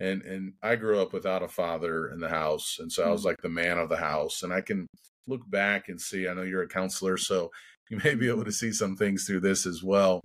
And 0.00 0.22
and 0.22 0.52
I 0.62 0.76
grew 0.76 1.00
up 1.00 1.12
without 1.12 1.42
a 1.42 1.48
father 1.48 2.08
in 2.08 2.20
the 2.20 2.28
house. 2.28 2.78
And 2.80 2.90
so 2.90 3.04
I 3.04 3.10
was 3.10 3.20
mm-hmm. 3.20 3.28
like 3.28 3.42
the 3.42 3.48
man 3.48 3.78
of 3.78 3.88
the 3.88 3.96
house. 3.96 4.42
And 4.42 4.52
I 4.52 4.60
can 4.60 4.86
look 5.26 5.48
back 5.50 5.88
and 5.88 6.00
see, 6.00 6.28
I 6.28 6.34
know 6.34 6.42
you're 6.42 6.62
a 6.62 6.68
counselor, 6.68 7.16
so 7.16 7.50
you 7.90 8.00
may 8.04 8.14
be 8.14 8.28
able 8.28 8.44
to 8.44 8.52
see 8.52 8.72
some 8.72 8.96
things 8.96 9.24
through 9.24 9.40
this 9.40 9.66
as 9.66 9.82
well 9.82 10.22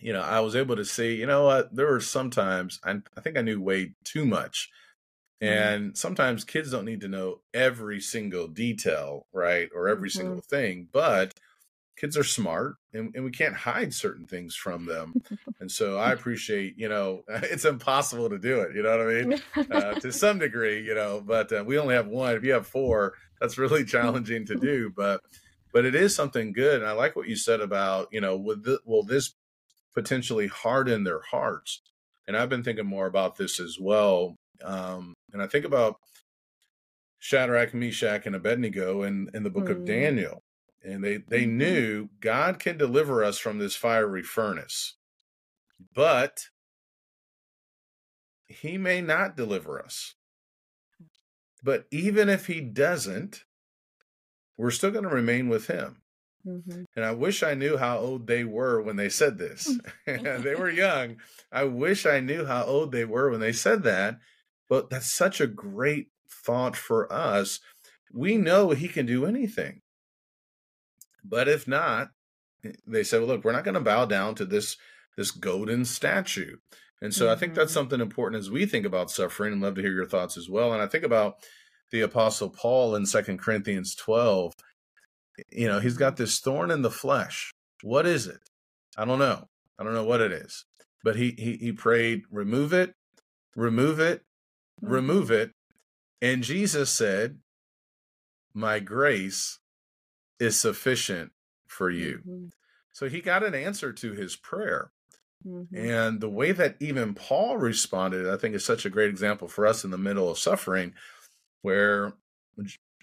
you 0.00 0.12
know, 0.12 0.20
I 0.22 0.40
was 0.40 0.54
able 0.54 0.76
to 0.76 0.84
see, 0.84 1.16
you 1.16 1.26
know 1.26 1.44
what, 1.44 1.74
there 1.74 1.86
were 1.86 2.00
sometimes 2.00 2.78
I, 2.84 3.00
I 3.16 3.20
think 3.20 3.36
I 3.36 3.42
knew 3.42 3.60
way 3.60 3.92
too 4.04 4.24
much. 4.24 4.70
Mm-hmm. 5.42 5.52
And 5.52 5.98
sometimes 5.98 6.44
kids 6.44 6.70
don't 6.70 6.84
need 6.84 7.00
to 7.02 7.08
know 7.08 7.40
every 7.52 8.00
single 8.00 8.48
detail, 8.48 9.26
right? 9.32 9.68
Or 9.74 9.88
every 9.88 10.08
mm-hmm. 10.08 10.18
single 10.18 10.40
thing, 10.40 10.88
but 10.92 11.34
kids 11.98 12.16
are 12.16 12.24
smart 12.24 12.76
and, 12.92 13.12
and 13.14 13.24
we 13.24 13.30
can't 13.30 13.54
hide 13.54 13.92
certain 13.92 14.26
things 14.26 14.54
from 14.54 14.86
them. 14.86 15.14
and 15.60 15.70
so 15.70 15.98
I 15.98 16.12
appreciate, 16.12 16.74
you 16.76 16.88
know, 16.88 17.22
it's 17.28 17.64
impossible 17.64 18.30
to 18.30 18.38
do 18.38 18.60
it, 18.60 18.74
you 18.74 18.82
know 18.82 18.96
what 18.96 19.00
I 19.00 19.22
mean? 19.22 19.70
Uh, 19.70 19.94
to 20.00 20.12
some 20.24 20.38
degree, 20.38 20.82
you 20.82 20.94
know, 20.94 21.22
but 21.24 21.52
uh, 21.52 21.64
we 21.66 21.78
only 21.78 21.94
have 21.94 22.06
one. 22.06 22.34
If 22.34 22.44
you 22.44 22.52
have 22.52 22.66
four, 22.66 23.14
that's 23.40 23.58
really 23.58 23.84
challenging 23.84 24.46
to 24.46 24.56
do. 24.56 24.92
But 24.94 25.20
but 25.72 25.84
it 25.84 25.94
is 25.94 26.14
something 26.14 26.52
good. 26.52 26.80
And 26.80 26.88
I 26.88 26.92
like 26.92 27.14
what 27.14 27.28
you 27.28 27.36
said 27.36 27.60
about, 27.60 28.08
you 28.10 28.20
know, 28.20 28.36
will, 28.36 28.60
th- 28.60 28.80
will 28.86 29.02
this 29.02 29.34
potentially 29.94 30.46
harden 30.46 31.04
their 31.04 31.20
hearts. 31.20 31.82
And 32.26 32.36
I've 32.36 32.48
been 32.48 32.64
thinking 32.64 32.86
more 32.86 33.06
about 33.06 33.36
this 33.36 33.60
as 33.60 33.76
well. 33.80 34.36
Um, 34.64 35.14
and 35.32 35.42
I 35.42 35.46
think 35.46 35.64
about 35.64 35.96
Shadrach, 37.18 37.74
Meshach, 37.74 38.26
and 38.26 38.34
Abednego 38.34 39.02
in, 39.02 39.28
in 39.34 39.42
the 39.42 39.50
book 39.50 39.66
mm. 39.66 39.72
of 39.72 39.84
Daniel. 39.84 40.42
And 40.82 41.02
they, 41.02 41.16
they 41.16 41.42
mm-hmm. 41.42 41.58
knew 41.58 42.08
God 42.20 42.58
can 42.58 42.78
deliver 42.78 43.24
us 43.24 43.38
from 43.38 43.58
this 43.58 43.74
fiery 43.74 44.22
furnace, 44.22 44.94
but 45.94 46.44
he 48.46 48.78
may 48.78 49.00
not 49.00 49.36
deliver 49.36 49.82
us. 49.82 50.14
But 51.62 51.86
even 51.90 52.28
if 52.28 52.46
he 52.46 52.60
doesn't, 52.60 53.44
we're 54.56 54.70
still 54.70 54.90
going 54.90 55.04
to 55.04 55.10
remain 55.10 55.48
with 55.48 55.66
him. 55.66 56.02
Mm-hmm. 56.46 56.84
And 56.96 57.04
I 57.04 57.12
wish 57.12 57.42
I 57.42 57.54
knew 57.54 57.76
how 57.76 57.98
old 57.98 58.26
they 58.26 58.44
were 58.44 58.80
when 58.80 58.96
they 58.96 59.08
said 59.08 59.38
this. 59.38 59.78
they 60.06 60.54
were 60.54 60.70
young. 60.70 61.16
I 61.52 61.64
wish 61.64 62.06
I 62.06 62.20
knew 62.20 62.46
how 62.46 62.64
old 62.64 62.92
they 62.92 63.04
were 63.04 63.30
when 63.30 63.40
they 63.40 63.52
said 63.52 63.82
that. 63.82 64.18
But 64.68 64.90
that's 64.90 65.12
such 65.12 65.40
a 65.40 65.46
great 65.46 66.08
thought 66.30 66.76
for 66.76 67.10
us. 67.12 67.60
We 68.12 68.36
know 68.36 68.70
he 68.70 68.88
can 68.88 69.06
do 69.06 69.26
anything. 69.26 69.82
But 71.24 71.48
if 71.48 71.68
not, 71.68 72.10
eh, 72.64 72.72
they 72.86 73.04
said, 73.04 73.20
well, 73.20 73.28
look, 73.28 73.44
we're 73.44 73.52
not 73.52 73.64
going 73.64 73.74
to 73.74 73.80
bow 73.80 74.04
down 74.04 74.34
to 74.36 74.44
this 74.44 74.76
this 75.16 75.30
golden 75.32 75.84
statue. 75.84 76.56
And 77.02 77.12
so 77.12 77.24
mm-hmm. 77.24 77.32
I 77.32 77.36
think 77.36 77.54
that's 77.54 77.72
mm-hmm. 77.72 77.80
something 77.80 78.00
important 78.00 78.40
as 78.40 78.50
we 78.50 78.66
think 78.66 78.86
about 78.86 79.10
suffering 79.10 79.52
and 79.52 79.62
love 79.62 79.74
to 79.74 79.82
hear 79.82 79.92
your 79.92 80.06
thoughts 80.06 80.36
as 80.36 80.48
well. 80.48 80.72
And 80.72 80.80
I 80.80 80.86
think 80.86 81.04
about 81.04 81.36
the 81.90 82.02
apostle 82.02 82.50
Paul 82.50 82.94
in 82.94 83.04
Second 83.04 83.38
Corinthians 83.38 83.94
12 83.96 84.54
you 85.50 85.68
know, 85.68 85.80
he's 85.80 85.96
got 85.96 86.16
this 86.16 86.38
thorn 86.38 86.70
in 86.70 86.82
the 86.82 86.90
flesh. 86.90 87.52
What 87.82 88.06
is 88.06 88.26
it? 88.26 88.40
I 88.96 89.04
don't 89.04 89.18
know. 89.18 89.48
I 89.78 89.84
don't 89.84 89.94
know 89.94 90.04
what 90.04 90.20
it 90.20 90.32
is. 90.32 90.64
But 91.04 91.16
he 91.16 91.34
he 91.38 91.56
he 91.56 91.72
prayed, 91.72 92.22
remove 92.30 92.72
it, 92.72 92.94
remove 93.54 94.00
it, 94.00 94.22
mm-hmm. 94.82 94.92
remove 94.92 95.30
it. 95.30 95.52
And 96.20 96.42
Jesus 96.42 96.90
said, 96.90 97.38
My 98.52 98.80
grace 98.80 99.57
is 100.40 100.58
sufficient 100.58 101.32
for 101.66 101.90
you. 101.90 102.20
Mm-hmm. 102.26 102.46
So 102.92 103.08
he 103.08 103.20
got 103.20 103.44
an 103.44 103.54
answer 103.54 103.92
to 103.92 104.12
his 104.12 104.36
prayer. 104.36 104.90
Mm-hmm. 105.46 105.76
And 105.76 106.20
the 106.20 106.28
way 106.28 106.52
that 106.52 106.76
even 106.80 107.14
Paul 107.14 107.56
responded, 107.56 108.28
I 108.28 108.36
think 108.36 108.54
is 108.54 108.64
such 108.64 108.84
a 108.84 108.90
great 108.90 109.10
example 109.10 109.48
for 109.48 109.66
us 109.66 109.84
in 109.84 109.90
the 109.90 109.98
middle 109.98 110.30
of 110.30 110.38
suffering, 110.38 110.94
where 111.62 112.14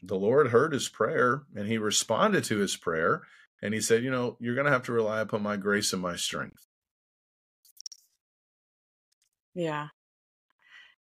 the 0.03 0.15
Lord 0.15 0.49
heard 0.49 0.73
his 0.73 0.89
prayer 0.89 1.43
and 1.55 1.67
he 1.67 1.77
responded 1.77 2.43
to 2.45 2.57
his 2.57 2.75
prayer. 2.75 3.23
And 3.61 3.73
he 3.73 3.81
said, 3.81 4.03
You 4.03 4.11
know, 4.11 4.37
you're 4.39 4.55
going 4.55 4.65
to 4.65 4.71
have 4.71 4.83
to 4.83 4.91
rely 4.91 5.21
upon 5.21 5.41
my 5.41 5.55
grace 5.55 5.93
and 5.93 6.01
my 6.01 6.15
strength. 6.15 6.67
Yeah. 9.53 9.87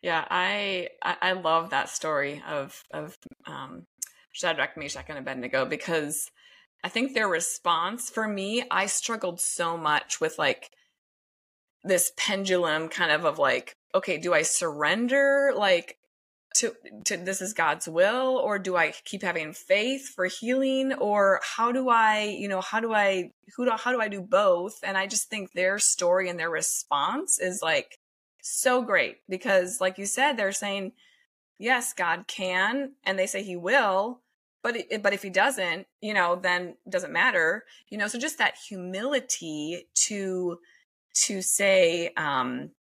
Yeah, 0.02 0.24
I 0.30 0.90
I, 1.02 1.32
love 1.32 1.72
that 1.72 1.90
story 1.90 2.44
of 2.48 2.84
of 2.92 3.18
um, 3.48 3.88
Shadrach, 4.36 4.76
Meshach, 4.76 5.06
and 5.08 5.18
Abednego 5.18 5.66
because 5.66 6.30
I 6.84 6.90
think 6.90 7.14
their 7.14 7.28
response 7.28 8.10
for 8.10 8.28
me, 8.28 8.64
I 8.70 8.86
struggled 8.88 9.40
so 9.40 9.78
much 9.78 10.20
with 10.20 10.38
like 10.38 10.72
this 11.84 12.12
pendulum 12.18 12.90
kind 12.90 13.12
of 13.12 13.26
of 13.26 13.40
like, 13.40 13.78
okay, 13.94 14.18
do 14.18 14.34
I 14.34 14.42
surrender? 14.42 15.54
Like, 15.56 15.98
to, 16.58 16.74
to 17.06 17.18
this 17.18 17.42
is 17.42 17.54
God's 17.54 17.88
will 17.88 18.38
or 18.38 18.60
do 18.60 18.76
I 18.76 18.94
keep 19.04 19.24
having 19.24 19.54
faith 19.54 20.08
for 20.08 20.26
healing 20.26 20.94
or 20.94 21.42
how 21.44 21.72
do 21.72 21.90
I, 21.90 22.24
you 22.24 22.48
know, 22.48 22.62
how 22.62 22.80
do 22.80 22.94
I 22.94 23.32
who 23.56 23.66
do 23.66 23.72
how 23.72 23.92
do 23.92 24.00
I 24.00 24.08
do 24.08 24.22
both? 24.22 24.80
And 24.84 24.98
I 24.98 25.08
just 25.08 25.30
think 25.30 25.52
their 25.52 25.80
story 25.80 26.30
and 26.30 26.40
their 26.40 26.50
response 26.50 27.40
is 27.40 27.62
like 27.62 28.00
so 28.42 28.82
great 28.82 29.18
because 29.28 29.82
like 29.82 29.98
you 29.98 30.06
said 30.06 30.34
they're 30.34 30.54
saying 30.54 30.94
yes, 31.58 31.94
God 31.94 32.26
can 32.28 32.94
and 33.04 33.18
they 33.18 33.28
say 33.28 33.44
he 33.44 33.58
will, 33.58 34.22
but 34.66 34.76
it, 34.76 35.04
but 35.04 35.14
if 35.14 35.22
he 35.22 35.30
doesn't, 35.30 35.86
you 36.02 36.12
know, 36.12 36.36
then 36.36 36.74
doesn't 36.90 37.14
matter. 37.14 37.66
You 37.90 38.00
know, 38.00 38.08
so 38.08 38.18
just 38.18 38.40
that 38.40 38.56
humility 38.68 39.88
to 40.08 40.58
to 41.28 41.42
say 41.44 42.12
um 42.18 42.72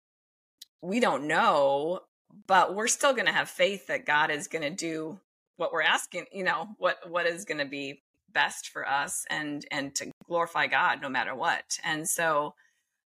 we 0.81 0.99
don't 0.99 1.27
know 1.27 2.01
but 2.47 2.75
we're 2.75 2.87
still 2.87 3.13
going 3.13 3.27
to 3.27 3.31
have 3.31 3.49
faith 3.49 3.87
that 3.87 4.05
God 4.05 4.29
is 4.29 4.47
going 4.47 4.63
to 4.63 4.69
do 4.69 5.19
what 5.57 5.71
we're 5.71 5.81
asking, 5.83 6.25
you 6.33 6.43
know, 6.43 6.69
what 6.79 6.97
what 7.09 7.27
is 7.27 7.45
going 7.45 7.59
to 7.59 7.65
be 7.65 8.01
best 8.33 8.69
for 8.69 8.87
us 8.87 9.23
and 9.29 9.63
and 9.71 9.93
to 9.95 10.11
glorify 10.27 10.65
God 10.67 11.03
no 11.03 11.09
matter 11.09 11.35
what. 11.35 11.77
And 11.83 12.09
so 12.09 12.55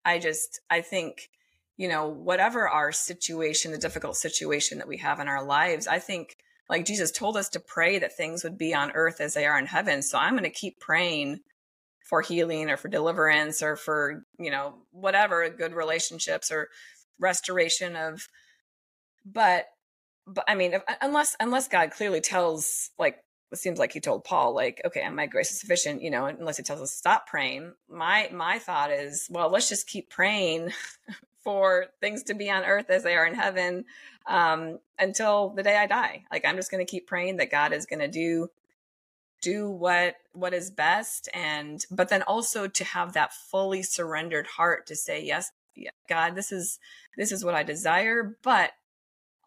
I 0.05 0.21
just 0.21 0.61
I 0.71 0.81
think 0.81 1.29
you 1.77 1.89
know 1.89 2.07
whatever 2.07 2.69
our 2.69 2.93
situation 2.93 3.73
the 3.73 3.79
difficult 3.79 4.17
situation 4.17 4.79
that 4.79 4.89
we 4.89 4.99
have 4.99 5.19
in 5.19 5.29
our 5.29 5.45
lives 5.45 5.87
I 5.87 5.99
think 5.99 6.37
like 6.71 6.87
Jesus 6.87 7.11
told 7.11 7.37
us 7.37 7.49
to 7.51 7.61
pray 7.61 7.99
that 7.99 8.17
things 8.17 8.45
would 8.45 8.57
be 8.57 8.73
on 8.73 8.93
earth 8.93 9.21
as 9.21 9.35
they 9.35 9.45
are 9.45 9.59
in 9.59 9.67
heaven. 9.67 10.03
So 10.03 10.17
I'm 10.17 10.35
going 10.35 10.45
to 10.45 10.51
keep 10.51 10.79
praying 10.79 11.41
for 12.09 12.23
healing 12.23 12.71
or 12.71 12.77
for 12.77 12.89
deliverance 12.89 13.61
or 13.61 13.75
for, 13.75 14.25
you 14.39 14.53
know, 14.53 14.75
whatever 14.93 15.49
good 15.51 15.75
relationships 15.75 16.51
or 16.51 16.69
restoration 17.19 17.97
of 17.97 18.29
but 19.27 19.67
but 20.27 20.45
I 20.47 20.55
mean, 20.55 20.75
if, 20.75 20.83
unless 21.01 21.37
unless 21.41 21.67
God 21.67 21.91
clearly 21.91 22.21
tells, 22.21 22.91
like 22.99 23.17
it 23.51 23.59
seems 23.59 23.81
like 23.81 23.93
He 23.93 24.01
told 24.01 24.23
Paul, 24.23 24.55
like, 24.55 24.81
okay, 24.87 25.09
my 25.11 25.27
grace 25.27 25.51
is 25.51 25.61
sufficient, 25.61 26.03
you 26.03 26.11
know, 26.11 26.27
unless 26.27 26.57
He 26.57 26.63
tells 26.63 26.81
us 26.81 26.93
to 26.93 26.97
stop 26.97 27.27
praying. 27.27 27.73
My 27.89 28.31
my 28.33 28.61
thought 28.61 28.93
is, 28.93 29.27
well, 29.29 29.51
let's 29.51 29.69
just 29.69 29.89
keep 29.89 30.09
praying 30.09 30.73
for 31.43 31.87
things 32.01 32.23
to 32.25 32.35
be 32.35 32.51
on 32.51 32.65
earth 32.65 32.91
as 32.91 33.03
they 33.03 33.17
are 33.17 33.27
in 33.27 33.35
heaven 33.35 33.85
um, 34.27 34.79
until 34.99 35.51
the 35.51 35.63
day 35.63 35.77
I 35.77 35.87
die. 35.87 36.25
Like 36.31 36.45
I'm 36.45 36.57
just 36.57 36.71
going 36.71 36.85
to 36.85 36.91
keep 36.91 37.07
praying 37.07 37.39
that 37.39 37.51
God 37.51 37.73
is 37.73 37.87
going 37.87 38.01
to 38.01 38.09
do 38.09 38.49
do 39.41 39.71
what 39.71 40.17
what 40.33 40.55
is 40.55 40.71
best 40.71 41.29
and 41.35 41.85
but 41.91 42.09
then 42.09 42.23
also 42.23 42.67
to 42.67 42.85
have 42.85 43.13
that 43.13 43.33
fully 43.33 43.83
surrendered 43.83 44.47
heart 44.47 44.87
to 44.87 44.95
say 44.95 45.23
yes 45.25 45.51
god 46.09 46.35
this 46.35 46.53
is 46.53 46.79
this 47.17 47.33
is 47.33 47.45
what 47.45 47.55
i 47.55 47.63
desire 47.63 48.37
but 48.43 48.73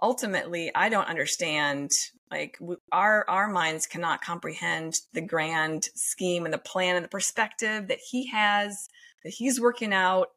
ultimately 0.02 0.72
i 0.76 0.90
don't 0.90 1.08
understand 1.08 1.92
like 2.32 2.58
our 2.92 3.24
our 3.30 3.48
minds 3.48 3.86
cannot 3.86 4.22
comprehend 4.22 4.96
the 5.14 5.22
grand 5.22 5.90
scheme 5.94 6.46
and 6.46 6.54
the 6.54 6.58
plan 6.58 6.96
and 6.96 7.06
the 7.06 7.10
perspective 7.10 7.88
that 7.88 8.00
he 8.10 8.28
has 8.28 8.90
that 9.24 9.30
he's 9.30 9.62
working 9.62 9.94
out 9.94 10.30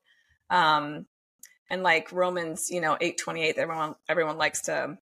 um 0.51 1.07
and 1.71 1.83
like 1.83 2.13
romans 2.13 2.71
you 2.71 2.81
know 2.81 2.97
828 3.01 3.59
everyone 3.59 3.95
everyone 4.09 4.39
likes 4.39 4.63
to 4.63 4.99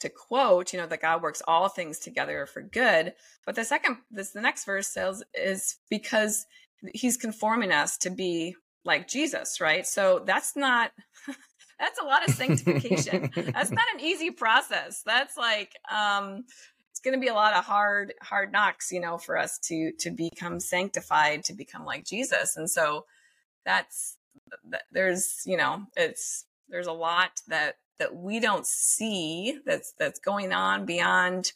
to 0.00 0.08
quote, 0.08 0.72
you 0.72 0.78
know, 0.78 0.86
that 0.86 1.02
God 1.02 1.22
works 1.22 1.42
all 1.46 1.68
things 1.68 1.98
together 1.98 2.46
for 2.46 2.62
good. 2.62 3.12
But 3.46 3.54
the 3.54 3.64
second, 3.64 3.98
this 4.10 4.30
the 4.30 4.40
next 4.40 4.64
verse 4.64 4.88
says 4.88 5.22
is 5.34 5.76
because 5.88 6.46
He's 6.94 7.18
conforming 7.18 7.72
us 7.72 7.98
to 7.98 8.10
be 8.10 8.56
like 8.84 9.06
Jesus, 9.06 9.60
right? 9.60 9.86
So 9.86 10.22
that's 10.24 10.56
not. 10.56 10.92
that's 11.78 12.00
a 12.00 12.04
lot 12.04 12.26
of 12.26 12.34
sanctification. 12.34 13.30
that's 13.36 13.70
not 13.70 13.84
an 13.94 14.00
easy 14.00 14.30
process. 14.30 15.02
That's 15.04 15.36
like 15.36 15.72
um 15.90 16.44
it's 16.90 17.00
going 17.00 17.14
to 17.14 17.20
be 17.20 17.28
a 17.28 17.34
lot 17.34 17.54
of 17.54 17.64
hard 17.64 18.14
hard 18.22 18.52
knocks, 18.52 18.90
you 18.90 19.00
know, 19.00 19.18
for 19.18 19.36
us 19.36 19.58
to 19.64 19.92
to 20.00 20.10
become 20.10 20.60
sanctified, 20.60 21.44
to 21.44 21.52
become 21.52 21.84
like 21.84 22.04
Jesus. 22.04 22.56
And 22.56 22.70
so 22.70 23.04
that's 23.66 24.16
there's, 24.92 25.42
you 25.46 25.56
know, 25.56 25.86
it's 25.96 26.44
there's 26.68 26.86
a 26.86 26.92
lot 26.92 27.40
that 27.48 27.76
that 27.98 28.16
we 28.16 28.40
don't 28.40 28.66
see 28.66 29.58
that's 29.64 29.92
that's 29.98 30.18
going 30.18 30.52
on 30.52 30.86
beyond 30.86 31.52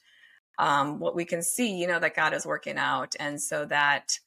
um, 0.58 1.00
what 1.00 1.16
we 1.16 1.24
can 1.24 1.42
see 1.42 1.74
you 1.74 1.86
know 1.86 1.98
that 1.98 2.14
god 2.14 2.34
is 2.34 2.46
working 2.46 2.76
out. 2.76 3.14
And 3.18 3.40
so 3.40 3.64
that 3.66 4.18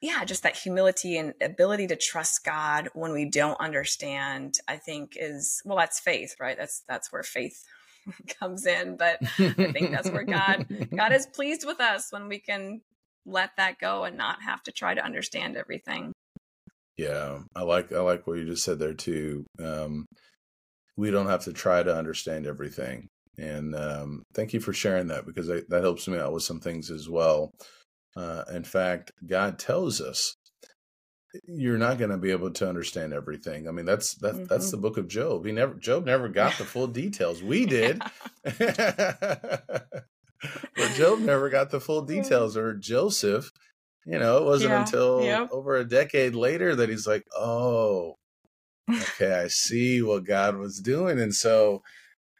yeah 0.00 0.24
just 0.24 0.44
that 0.44 0.56
humility 0.56 1.18
and 1.18 1.34
ability 1.42 1.88
to 1.88 1.96
trust 1.96 2.44
god 2.44 2.88
when 2.94 3.12
we 3.12 3.24
don't 3.24 3.60
understand 3.60 4.58
i 4.68 4.76
think 4.76 5.16
is 5.16 5.60
well 5.64 5.76
that's 5.76 5.98
faith 5.98 6.36
right? 6.38 6.56
That's 6.56 6.82
that's 6.88 7.12
where 7.12 7.24
faith 7.24 7.64
comes 8.40 8.64
in. 8.64 8.96
But 8.96 9.18
i 9.38 9.72
think 9.72 9.90
that's 9.90 10.10
where 10.10 10.24
god 10.24 10.66
god 10.96 11.12
is 11.18 11.26
pleased 11.26 11.66
with 11.66 11.80
us 11.80 12.12
when 12.12 12.28
we 12.28 12.38
can 12.38 12.80
let 13.26 13.50
that 13.56 13.78
go 13.78 14.04
and 14.04 14.16
not 14.16 14.40
have 14.42 14.62
to 14.62 14.72
try 14.72 14.94
to 14.94 15.04
understand 15.04 15.56
everything 15.56 16.12
yeah 16.98 17.38
i 17.54 17.62
like 17.62 17.92
i 17.92 18.00
like 18.00 18.26
what 18.26 18.38
you 18.38 18.44
just 18.44 18.64
said 18.64 18.78
there 18.78 18.92
too 18.92 19.46
um 19.64 20.04
we 20.98 21.10
don't 21.12 21.28
have 21.28 21.44
to 21.44 21.52
try 21.52 21.80
to 21.80 21.96
understand 21.96 22.44
everything. 22.44 23.08
And 23.38 23.74
um, 23.76 24.24
thank 24.34 24.52
you 24.52 24.58
for 24.58 24.72
sharing 24.72 25.06
that 25.06 25.24
because 25.24 25.48
I, 25.48 25.60
that 25.68 25.84
helps 25.84 26.08
me 26.08 26.18
out 26.18 26.32
with 26.32 26.42
some 26.42 26.58
things 26.58 26.90
as 26.90 27.08
well. 27.08 27.52
Uh, 28.16 28.42
in 28.52 28.64
fact, 28.64 29.12
God 29.24 29.60
tells 29.60 30.00
us 30.00 30.34
you're 31.46 31.78
not 31.78 31.98
going 31.98 32.10
to 32.10 32.18
be 32.18 32.32
able 32.32 32.50
to 32.50 32.68
understand 32.68 33.12
everything. 33.12 33.68
I 33.68 33.70
mean, 33.70 33.86
that's 33.86 34.16
that, 34.16 34.34
mm-hmm. 34.34 34.44
that's 34.46 34.72
the 34.72 34.76
book 34.76 34.98
of 34.98 35.06
Job. 35.06 35.46
He 35.46 35.52
never 35.52 35.74
Job 35.74 36.04
never 36.04 36.28
got 36.40 36.58
the 36.58 36.64
full 36.64 36.88
details. 36.88 37.44
We 37.44 37.64
did, 37.76 38.02
but 38.42 38.58
Job 40.94 41.20
never 41.20 41.48
got 41.48 41.70
the 41.70 41.80
full 41.80 42.02
details. 42.02 42.56
Or 42.56 42.74
Joseph, 42.74 43.52
you 44.06 44.18
know, 44.18 44.38
it 44.38 44.44
wasn't 44.44 44.70
yeah. 44.70 44.80
until 44.80 45.22
yep. 45.22 45.48
over 45.52 45.76
a 45.76 45.88
decade 45.88 46.34
later 46.34 46.74
that 46.74 46.88
he's 46.88 47.06
like, 47.06 47.26
oh, 47.36 48.16
okay, 48.90 49.34
I 49.34 49.48
see 49.48 50.02
what 50.02 50.24
God 50.24 50.56
was 50.56 50.80
doing. 50.80 51.18
And 51.18 51.34
so 51.34 51.82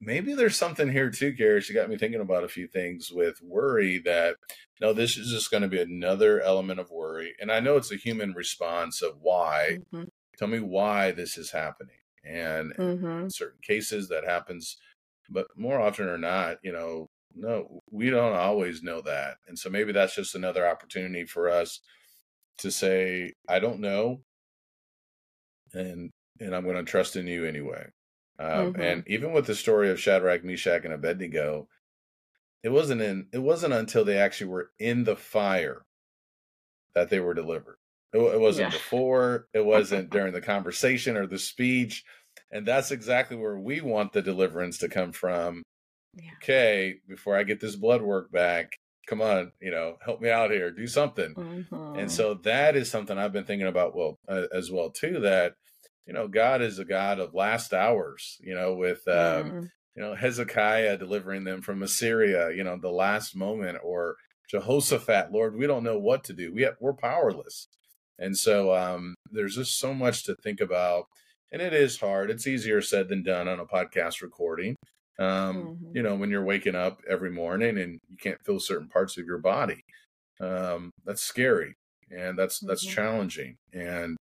maybe 0.00 0.34
there's 0.34 0.56
something 0.56 0.90
here 0.90 1.10
too, 1.10 1.32
Gary. 1.32 1.62
You 1.68 1.74
got 1.74 1.88
me 1.88 1.98
thinking 1.98 2.20
about 2.20 2.44
a 2.44 2.48
few 2.48 2.66
things 2.66 3.10
with 3.12 3.42
worry 3.42 3.98
that 4.04 4.36
no, 4.80 4.92
this 4.92 5.16
is 5.16 5.30
just 5.30 5.50
going 5.50 5.62
to 5.62 5.68
be 5.68 5.80
another 5.80 6.40
element 6.40 6.78
of 6.80 6.90
worry. 6.90 7.34
And 7.40 7.50
I 7.50 7.60
know 7.60 7.76
it's 7.76 7.92
a 7.92 7.96
human 7.96 8.32
response 8.32 9.02
of 9.02 9.18
why. 9.20 9.78
Mm-hmm. 9.92 10.04
Tell 10.38 10.48
me 10.48 10.60
why 10.60 11.10
this 11.10 11.36
is 11.36 11.50
happening. 11.50 11.96
And 12.24 12.72
mm-hmm. 12.76 13.22
in 13.24 13.30
certain 13.30 13.58
cases 13.62 14.08
that 14.08 14.24
happens, 14.24 14.76
but 15.28 15.46
more 15.56 15.80
often 15.80 16.08
or 16.08 16.18
not, 16.18 16.58
you 16.62 16.72
know, 16.72 17.10
no, 17.34 17.82
we 17.90 18.10
don't 18.10 18.34
always 18.34 18.82
know 18.82 19.00
that. 19.02 19.36
And 19.46 19.58
so 19.58 19.70
maybe 19.70 19.92
that's 19.92 20.14
just 20.14 20.34
another 20.34 20.66
opportunity 20.66 21.24
for 21.24 21.48
us 21.48 21.80
to 22.58 22.70
say, 22.70 23.34
I 23.48 23.58
don't 23.58 23.80
know. 23.80 24.22
And 25.72 26.10
and 26.40 26.54
I'm 26.54 26.64
going 26.64 26.76
to 26.76 26.84
trust 26.84 27.16
in 27.16 27.26
you 27.26 27.44
anyway. 27.44 27.86
Um, 28.38 28.72
mm-hmm. 28.72 28.80
And 28.80 29.04
even 29.08 29.32
with 29.32 29.46
the 29.46 29.54
story 29.54 29.90
of 29.90 30.00
Shadrach, 30.00 30.44
Meshach, 30.44 30.84
and 30.84 30.94
Abednego, 30.94 31.68
it 32.62 32.70
wasn't 32.70 33.00
in. 33.00 33.26
It 33.32 33.38
wasn't 33.38 33.74
until 33.74 34.04
they 34.04 34.18
actually 34.18 34.48
were 34.48 34.70
in 34.78 35.04
the 35.04 35.16
fire 35.16 35.84
that 36.94 37.10
they 37.10 37.20
were 37.20 37.34
delivered. 37.34 37.78
It, 38.12 38.18
it 38.18 38.40
wasn't 38.40 38.72
yeah. 38.72 38.78
before. 38.78 39.48
It 39.52 39.64
wasn't 39.64 40.10
during 40.12 40.32
the 40.32 40.40
conversation 40.40 41.16
or 41.16 41.26
the 41.26 41.38
speech. 41.38 42.04
And 42.50 42.66
that's 42.66 42.90
exactly 42.90 43.36
where 43.36 43.58
we 43.58 43.80
want 43.80 44.12
the 44.12 44.22
deliverance 44.22 44.78
to 44.78 44.88
come 44.88 45.12
from. 45.12 45.62
Yeah. 46.14 46.30
Okay, 46.42 46.96
before 47.08 47.36
I 47.36 47.44
get 47.44 47.60
this 47.60 47.76
blood 47.76 48.02
work 48.02 48.32
back, 48.32 48.72
come 49.06 49.20
on, 49.20 49.52
you 49.60 49.70
know, 49.70 49.96
help 50.04 50.20
me 50.20 50.30
out 50.30 50.50
here, 50.50 50.70
do 50.70 50.86
something. 50.86 51.34
Mm-hmm. 51.34 51.98
And 51.98 52.10
so 52.10 52.34
that 52.44 52.76
is 52.76 52.90
something 52.90 53.16
I've 53.16 53.32
been 53.32 53.44
thinking 53.44 53.68
about 53.68 53.94
well 53.94 54.16
uh, 54.28 54.46
as 54.52 54.70
well 54.70 54.90
too. 54.90 55.20
That 55.20 55.54
you 56.08 56.14
know, 56.14 56.26
God 56.26 56.62
is 56.62 56.78
a 56.78 56.86
God 56.86 57.20
of 57.20 57.34
last 57.34 57.74
hours, 57.74 58.38
you 58.40 58.54
know, 58.54 58.74
with, 58.74 59.06
um, 59.06 59.50
mm. 59.50 59.68
you 59.94 60.02
know, 60.02 60.14
Hezekiah 60.14 60.96
delivering 60.96 61.44
them 61.44 61.60
from 61.60 61.82
Assyria, 61.82 62.50
you 62.50 62.64
know, 62.64 62.78
the 62.80 62.90
last 62.90 63.36
moment, 63.36 63.76
or 63.84 64.16
Jehoshaphat, 64.50 65.30
Lord, 65.32 65.54
we 65.54 65.66
don't 65.66 65.84
know 65.84 65.98
what 65.98 66.24
to 66.24 66.32
do. 66.32 66.50
We 66.54 66.62
have, 66.62 66.76
we're 66.80 66.94
powerless. 66.94 67.68
And 68.18 68.34
so 68.38 68.74
um, 68.74 69.14
there's 69.30 69.56
just 69.56 69.78
so 69.78 69.92
much 69.92 70.24
to 70.24 70.34
think 70.42 70.62
about. 70.62 71.04
And 71.52 71.60
it 71.60 71.74
is 71.74 72.00
hard. 72.00 72.30
It's 72.30 72.46
easier 72.46 72.80
said 72.80 73.10
than 73.10 73.22
done 73.22 73.46
on 73.46 73.60
a 73.60 73.66
podcast 73.66 74.22
recording. 74.22 74.76
Um, 75.18 75.56
mm-hmm. 75.56 75.96
You 75.96 76.02
know, 76.02 76.14
when 76.14 76.30
you're 76.30 76.44
waking 76.44 76.74
up 76.74 77.00
every 77.08 77.30
morning 77.30 77.78
and 77.78 77.98
you 78.08 78.16
can't 78.16 78.42
feel 78.44 78.60
certain 78.60 78.88
parts 78.88 79.18
of 79.18 79.26
your 79.26 79.38
body, 79.38 79.84
um, 80.40 80.92
that's 81.04 81.22
scary 81.22 81.74
and 82.10 82.38
that's 82.38 82.60
that's 82.60 82.84
mm-hmm. 82.84 82.94
challenging. 82.94 83.56
And 83.72 84.16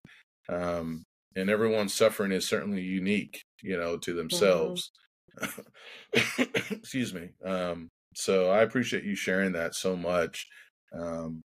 um, 0.50 1.04
and 1.36 1.50
everyone's 1.50 1.94
suffering 1.94 2.32
is 2.32 2.48
certainly 2.48 2.82
unique, 2.82 3.44
you 3.62 3.78
know, 3.78 3.98
to 3.98 4.12
mm-hmm. 4.12 4.18
themselves. 4.18 4.92
Mm-hmm. 5.40 6.44
Excuse 6.74 7.14
me. 7.14 7.30
Um, 7.46 7.90
so 8.16 8.50
I 8.50 8.62
appreciate 8.64 9.04
you 9.04 9.16
sharing 9.16 9.52
that 9.54 9.76
so 9.76 9.96
much. 9.96 10.48
Um, 10.92 11.42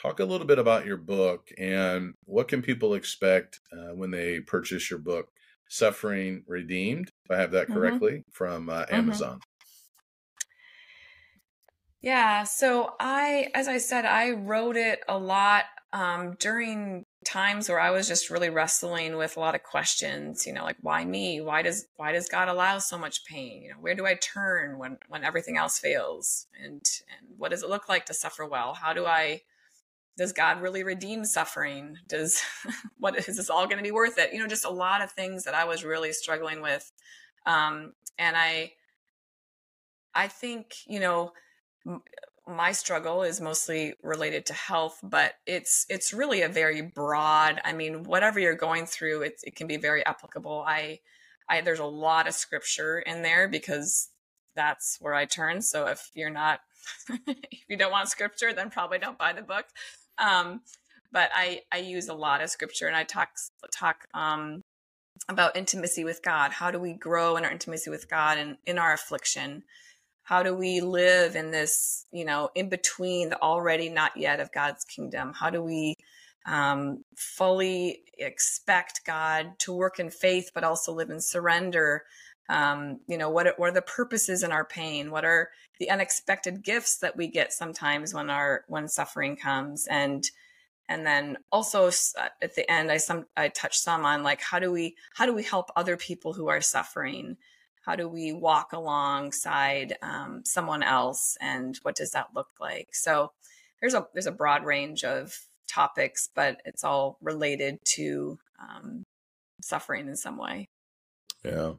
talk 0.00 0.20
a 0.20 0.24
little 0.24 0.46
bit 0.46 0.58
about 0.58 0.86
your 0.86 0.96
book 0.96 1.48
and 1.58 2.14
what 2.24 2.48
can 2.48 2.62
people 2.62 2.94
expect 2.94 3.60
uh, 3.72 3.94
when 3.94 4.10
they 4.10 4.40
purchase 4.40 4.88
your 4.88 5.00
book, 5.00 5.28
Suffering 5.70 6.42
Redeemed, 6.48 7.12
if 7.24 7.30
I 7.30 7.40
have 7.40 7.52
that 7.52 7.64
mm-hmm. 7.68 7.74
correctly, 7.74 8.12
mm-hmm. 8.12 8.30
from 8.32 8.68
uh, 8.68 8.82
mm-hmm. 8.82 8.94
Amazon. 8.94 9.36
Mm-hmm. 9.36 9.40
Yeah, 12.02 12.44
so 12.44 12.94
I, 12.98 13.48
as 13.54 13.68
I 13.68 13.78
said, 13.78 14.04
I 14.04 14.30
wrote 14.30 14.76
it 14.76 15.00
a 15.08 15.18
lot 15.18 15.66
um, 15.92 16.34
during 16.38 17.04
times 17.24 17.68
where 17.68 17.78
I 17.78 17.90
was 17.90 18.08
just 18.08 18.30
really 18.30 18.48
wrestling 18.48 19.16
with 19.16 19.36
a 19.36 19.40
lot 19.40 19.54
of 19.54 19.62
questions, 19.62 20.46
you 20.46 20.52
know, 20.52 20.64
like 20.64 20.78
why 20.80 21.04
me? 21.04 21.40
Why 21.40 21.62
does 21.62 21.86
why 21.96 22.12
does 22.12 22.28
God 22.28 22.48
allow 22.48 22.78
so 22.78 22.96
much 22.96 23.24
pain? 23.26 23.62
You 23.62 23.70
know, 23.70 23.80
where 23.80 23.94
do 23.94 24.06
I 24.06 24.14
turn 24.14 24.78
when 24.78 24.98
when 25.08 25.24
everything 25.24 25.56
else 25.56 25.78
fails? 25.78 26.46
And 26.62 26.80
and 27.18 27.36
what 27.36 27.50
does 27.50 27.62
it 27.62 27.68
look 27.68 27.88
like 27.88 28.06
to 28.06 28.14
suffer 28.14 28.46
well? 28.46 28.74
How 28.74 28.92
do 28.92 29.04
I 29.04 29.42
does 30.16 30.32
God 30.32 30.60
really 30.60 30.82
redeem 30.82 31.24
suffering? 31.24 31.96
Does 32.08 32.40
what 32.98 33.16
is 33.16 33.36
this 33.36 33.50
all 33.50 33.66
going 33.66 33.78
to 33.78 33.82
be 33.82 33.90
worth 33.90 34.18
it? 34.18 34.32
You 34.32 34.40
know, 34.40 34.46
just 34.46 34.64
a 34.64 34.70
lot 34.70 35.02
of 35.02 35.12
things 35.12 35.44
that 35.44 35.54
I 35.54 35.64
was 35.64 35.84
really 35.84 36.12
struggling 36.12 36.62
with. 36.62 36.90
Um 37.46 37.92
and 38.18 38.36
I 38.36 38.72
I 40.14 40.28
think, 40.28 40.74
you 40.86 41.00
know, 41.00 41.32
my 42.46 42.72
struggle 42.72 43.22
is 43.22 43.40
mostly 43.40 43.94
related 44.02 44.44
to 44.46 44.52
health 44.52 44.98
but 45.02 45.34
it's 45.46 45.86
it's 45.88 46.12
really 46.12 46.42
a 46.42 46.48
very 46.48 46.82
broad 46.82 47.60
i 47.64 47.72
mean 47.72 48.02
whatever 48.04 48.40
you're 48.40 48.54
going 48.54 48.86
through 48.86 49.22
it, 49.22 49.40
it 49.44 49.54
can 49.54 49.66
be 49.66 49.76
very 49.76 50.04
applicable 50.04 50.64
i 50.66 50.98
i 51.48 51.60
there's 51.60 51.78
a 51.78 51.84
lot 51.84 52.26
of 52.26 52.34
scripture 52.34 52.98
in 53.00 53.22
there 53.22 53.48
because 53.48 54.08
that's 54.56 54.98
where 55.00 55.14
i 55.14 55.24
turn 55.24 55.62
so 55.62 55.86
if 55.86 56.10
you're 56.14 56.30
not 56.30 56.60
if 57.26 57.64
you 57.68 57.76
don't 57.76 57.92
want 57.92 58.08
scripture 58.08 58.52
then 58.52 58.70
probably 58.70 58.98
don't 58.98 59.18
buy 59.18 59.32
the 59.32 59.42
book 59.42 59.66
um 60.20 60.60
but 61.12 61.30
i 61.34 61.60
i 61.72 61.78
use 61.78 62.08
a 62.08 62.14
lot 62.14 62.40
of 62.40 62.50
scripture 62.50 62.86
and 62.86 62.96
i 62.96 63.04
talk 63.04 63.30
talk 63.72 64.06
um 64.14 64.62
about 65.28 65.56
intimacy 65.56 66.04
with 66.04 66.22
god. 66.22 66.52
How 66.52 66.70
do 66.70 66.78
we 66.78 66.92
grow 66.92 67.36
in 67.36 67.44
our 67.44 67.50
intimacy 67.50 67.90
with 67.90 68.08
god 68.08 68.38
and 68.38 68.56
in 68.66 68.78
our 68.78 68.92
affliction? 68.92 69.62
How 70.22 70.42
do 70.42 70.54
we 70.54 70.80
live 70.80 71.36
in 71.36 71.50
this 71.50 72.06
you 72.12 72.24
know 72.24 72.50
in 72.54 72.68
between 72.68 73.30
the 73.30 73.40
already 73.40 73.88
not 73.88 74.16
yet 74.16 74.40
of 74.40 74.52
god's 74.52 74.84
kingdom? 74.84 75.32
How 75.38 75.50
do 75.50 75.62
we 75.62 75.94
um, 76.46 77.04
fully 77.16 78.02
expect 78.18 79.02
god 79.06 79.58
to 79.58 79.72
work 79.72 79.98
in 79.98 80.10
faith 80.10 80.50
but 80.54 80.64
also 80.64 80.92
live 80.92 81.10
in 81.10 81.20
surrender 81.20 82.04
um, 82.50 82.98
you 83.06 83.16
know 83.16 83.30
what 83.30 83.46
are, 83.46 83.54
what 83.56 83.70
are 83.70 83.74
the 83.74 83.82
purposes 83.82 84.42
in 84.42 84.50
our 84.50 84.64
pain? 84.64 85.10
What 85.10 85.24
are 85.24 85.50
the 85.78 85.88
unexpected 85.88 86.62
gifts 86.62 86.98
that 86.98 87.16
we 87.16 87.28
get 87.28 87.52
sometimes 87.52 88.12
when 88.12 88.28
our 88.28 88.64
when 88.66 88.88
suffering 88.88 89.36
comes? 89.36 89.86
And 89.86 90.28
and 90.88 91.06
then 91.06 91.38
also 91.52 91.86
uh, 91.86 92.28
at 92.42 92.56
the 92.56 92.68
end 92.68 92.90
i 92.90 92.96
some 92.96 93.24
i 93.36 93.46
touch 93.46 93.78
some 93.78 94.04
on 94.04 94.24
like 94.24 94.40
how 94.40 94.58
do 94.58 94.72
we 94.72 94.96
how 95.14 95.24
do 95.24 95.32
we 95.32 95.44
help 95.44 95.70
other 95.76 95.96
people 95.96 96.32
who 96.32 96.48
are 96.48 96.60
suffering? 96.60 97.36
How 97.86 97.96
do 97.96 98.08
we 98.08 98.32
walk 98.32 98.72
alongside 98.74 99.96
um, 100.02 100.42
someone 100.44 100.82
else? 100.82 101.38
And 101.40 101.78
what 101.82 101.96
does 101.96 102.10
that 102.10 102.28
look 102.34 102.48
like? 102.60 102.88
So 102.92 103.32
there's 103.80 103.94
a 103.94 104.06
there's 104.12 104.26
a 104.26 104.32
broad 104.32 104.64
range 104.64 105.04
of 105.04 105.38
topics 105.68 106.28
but 106.34 106.60
it's 106.64 106.82
all 106.82 107.16
related 107.22 107.78
to 107.84 108.38
um, 108.60 109.04
suffering 109.62 110.08
in 110.08 110.16
some 110.16 110.36
way 110.36 110.68
yeah 111.44 111.72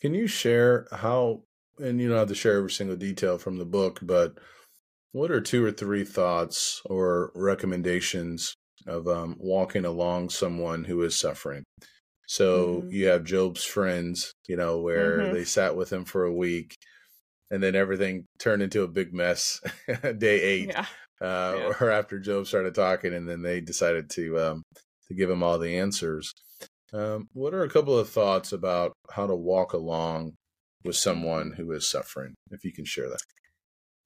can 0.00 0.14
you 0.14 0.26
share 0.26 0.86
how 0.92 1.42
and 1.78 2.00
you 2.00 2.08
don't 2.08 2.18
have 2.18 2.28
to 2.28 2.34
share 2.34 2.56
every 2.56 2.70
single 2.70 2.96
detail 2.96 3.38
from 3.38 3.58
the 3.58 3.64
book, 3.64 3.98
but 4.02 4.38
what 5.12 5.30
are 5.30 5.40
two 5.40 5.64
or 5.64 5.72
three 5.72 6.04
thoughts 6.04 6.82
or 6.84 7.32
recommendations 7.34 8.54
of 8.86 9.08
um, 9.08 9.36
walking 9.38 9.84
along 9.84 10.30
someone 10.30 10.84
who 10.84 11.02
is 11.02 11.18
suffering? 11.18 11.64
So 12.26 12.76
mm-hmm. 12.76 12.90
you 12.90 13.06
have 13.08 13.24
Job's 13.24 13.64
friends, 13.64 14.32
you 14.48 14.56
know, 14.56 14.80
where 14.80 15.18
mm-hmm. 15.18 15.34
they 15.34 15.44
sat 15.44 15.76
with 15.76 15.92
him 15.92 16.04
for 16.04 16.24
a 16.24 16.32
week 16.32 16.74
and 17.50 17.62
then 17.62 17.74
everything 17.74 18.24
turned 18.38 18.62
into 18.62 18.82
a 18.82 18.88
big 18.88 19.12
mess 19.12 19.60
day 20.18 20.40
eight. 20.40 20.68
Yeah. 20.68 20.86
Uh, 21.20 21.54
yeah. 21.56 21.72
or 21.80 21.90
after 21.90 22.18
Job 22.18 22.46
started 22.46 22.74
talking 22.74 23.14
and 23.14 23.28
then 23.28 23.40
they 23.40 23.60
decided 23.60 24.10
to 24.10 24.38
um, 24.38 24.62
to 25.08 25.14
give 25.14 25.30
him 25.30 25.42
all 25.42 25.58
the 25.58 25.78
answers. 25.78 26.32
Um, 26.94 27.28
what 27.32 27.52
are 27.52 27.64
a 27.64 27.70
couple 27.70 27.98
of 27.98 28.08
thoughts 28.08 28.52
about 28.52 28.92
how 29.10 29.26
to 29.26 29.34
walk 29.34 29.72
along 29.72 30.34
with 30.84 30.96
someone 30.96 31.54
who 31.56 31.72
is 31.72 31.88
suffering, 31.88 32.34
if 32.50 32.64
you 32.64 32.72
can 32.72 32.84
share 32.84 33.08
that? 33.08 33.20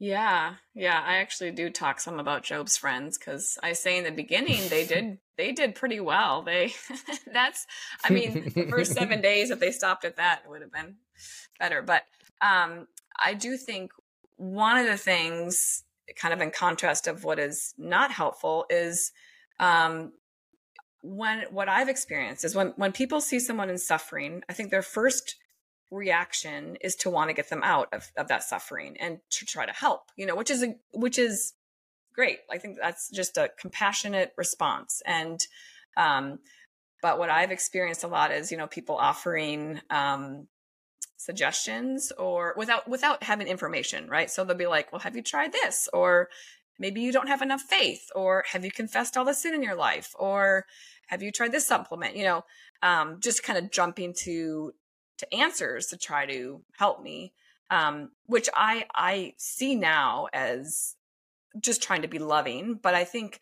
Yeah, 0.00 0.54
yeah, 0.74 1.02
I 1.04 1.16
actually 1.16 1.50
do 1.50 1.70
talk 1.70 2.00
some 2.00 2.20
about 2.20 2.44
Job's 2.44 2.76
friends 2.76 3.18
because 3.18 3.58
I 3.62 3.72
say 3.72 3.98
in 3.98 4.04
the 4.04 4.12
beginning 4.12 4.68
they 4.68 4.86
did 4.86 5.18
they 5.36 5.52
did 5.52 5.74
pretty 5.74 6.00
well. 6.00 6.42
They 6.42 6.72
that's 7.32 7.66
I 8.04 8.12
mean 8.12 8.52
the 8.54 8.68
first 8.70 8.92
seven 8.98 9.20
days 9.20 9.50
if 9.50 9.58
they 9.58 9.72
stopped 9.72 10.04
at 10.04 10.16
that 10.16 10.42
it 10.44 10.50
would 10.50 10.62
have 10.62 10.72
been 10.72 10.96
better. 11.58 11.82
But 11.82 12.04
um, 12.40 12.86
I 13.22 13.34
do 13.34 13.56
think 13.56 13.90
one 14.36 14.78
of 14.78 14.86
the 14.86 14.96
things, 14.96 15.82
kind 16.16 16.32
of 16.32 16.40
in 16.40 16.52
contrast 16.52 17.08
of 17.08 17.24
what 17.24 17.40
is 17.40 17.74
not 17.76 18.12
helpful, 18.12 18.66
is 18.70 19.10
um, 19.58 20.12
when 21.08 21.44
what 21.50 21.68
I've 21.68 21.88
experienced 21.88 22.44
is 22.44 22.54
when 22.54 22.68
when 22.76 22.92
people 22.92 23.20
see 23.20 23.40
someone 23.40 23.70
in 23.70 23.78
suffering, 23.78 24.42
I 24.48 24.52
think 24.52 24.70
their 24.70 24.82
first 24.82 25.36
reaction 25.90 26.76
is 26.82 26.94
to 26.96 27.08
want 27.08 27.30
to 27.30 27.34
get 27.34 27.48
them 27.48 27.62
out 27.64 27.88
of, 27.94 28.10
of 28.16 28.28
that 28.28 28.42
suffering 28.42 28.96
and 29.00 29.20
to 29.30 29.46
try 29.46 29.64
to 29.64 29.72
help 29.72 30.02
you 30.16 30.26
know 30.26 30.36
which 30.36 30.50
is 30.50 30.62
a 30.62 30.74
which 30.92 31.18
is 31.18 31.54
great. 32.14 32.40
I 32.50 32.58
think 32.58 32.76
that's 32.78 33.10
just 33.10 33.38
a 33.38 33.50
compassionate 33.58 34.34
response 34.36 35.02
and 35.06 35.40
um 35.96 36.40
but 37.00 37.18
what 37.18 37.30
i've 37.30 37.52
experienced 37.52 38.04
a 38.04 38.08
lot 38.08 38.32
is 38.32 38.52
you 38.52 38.58
know 38.58 38.66
people 38.66 38.96
offering 38.96 39.80
um 39.88 40.46
suggestions 41.16 42.12
or 42.18 42.54
without 42.56 42.86
without 42.88 43.22
having 43.22 43.48
information 43.48 44.08
right? 44.08 44.30
So 44.30 44.44
they'll 44.44 44.56
be 44.56 44.66
like 44.66 44.92
well 44.92 45.00
have 45.00 45.16
you 45.16 45.22
tried 45.22 45.52
this? 45.52 45.88
Or 45.92 46.28
maybe 46.78 47.00
you 47.00 47.12
don't 47.12 47.28
have 47.28 47.42
enough 47.42 47.62
faith 47.62 48.08
or 48.14 48.44
have 48.52 48.64
you 48.64 48.70
confessed 48.70 49.16
all 49.16 49.24
the 49.24 49.34
sin 49.34 49.54
in 49.54 49.62
your 49.62 49.74
life 49.74 50.14
or 50.18 50.66
have 51.08 51.22
you 51.22 51.32
tried 51.32 51.52
this 51.52 51.66
supplement 51.66 52.16
you 52.16 52.24
know 52.24 52.44
um, 52.82 53.18
just 53.20 53.42
kind 53.42 53.58
of 53.58 53.70
jumping 53.70 54.14
to 54.14 54.72
to 55.18 55.34
answers 55.34 55.86
to 55.86 55.96
try 55.96 56.26
to 56.26 56.62
help 56.78 57.02
me 57.02 57.32
um, 57.70 58.10
which 58.26 58.48
i 58.54 58.84
i 58.94 59.34
see 59.36 59.74
now 59.74 60.28
as 60.32 60.94
just 61.60 61.82
trying 61.82 62.02
to 62.02 62.08
be 62.08 62.18
loving 62.18 62.78
but 62.80 62.94
i 62.94 63.04
think 63.04 63.40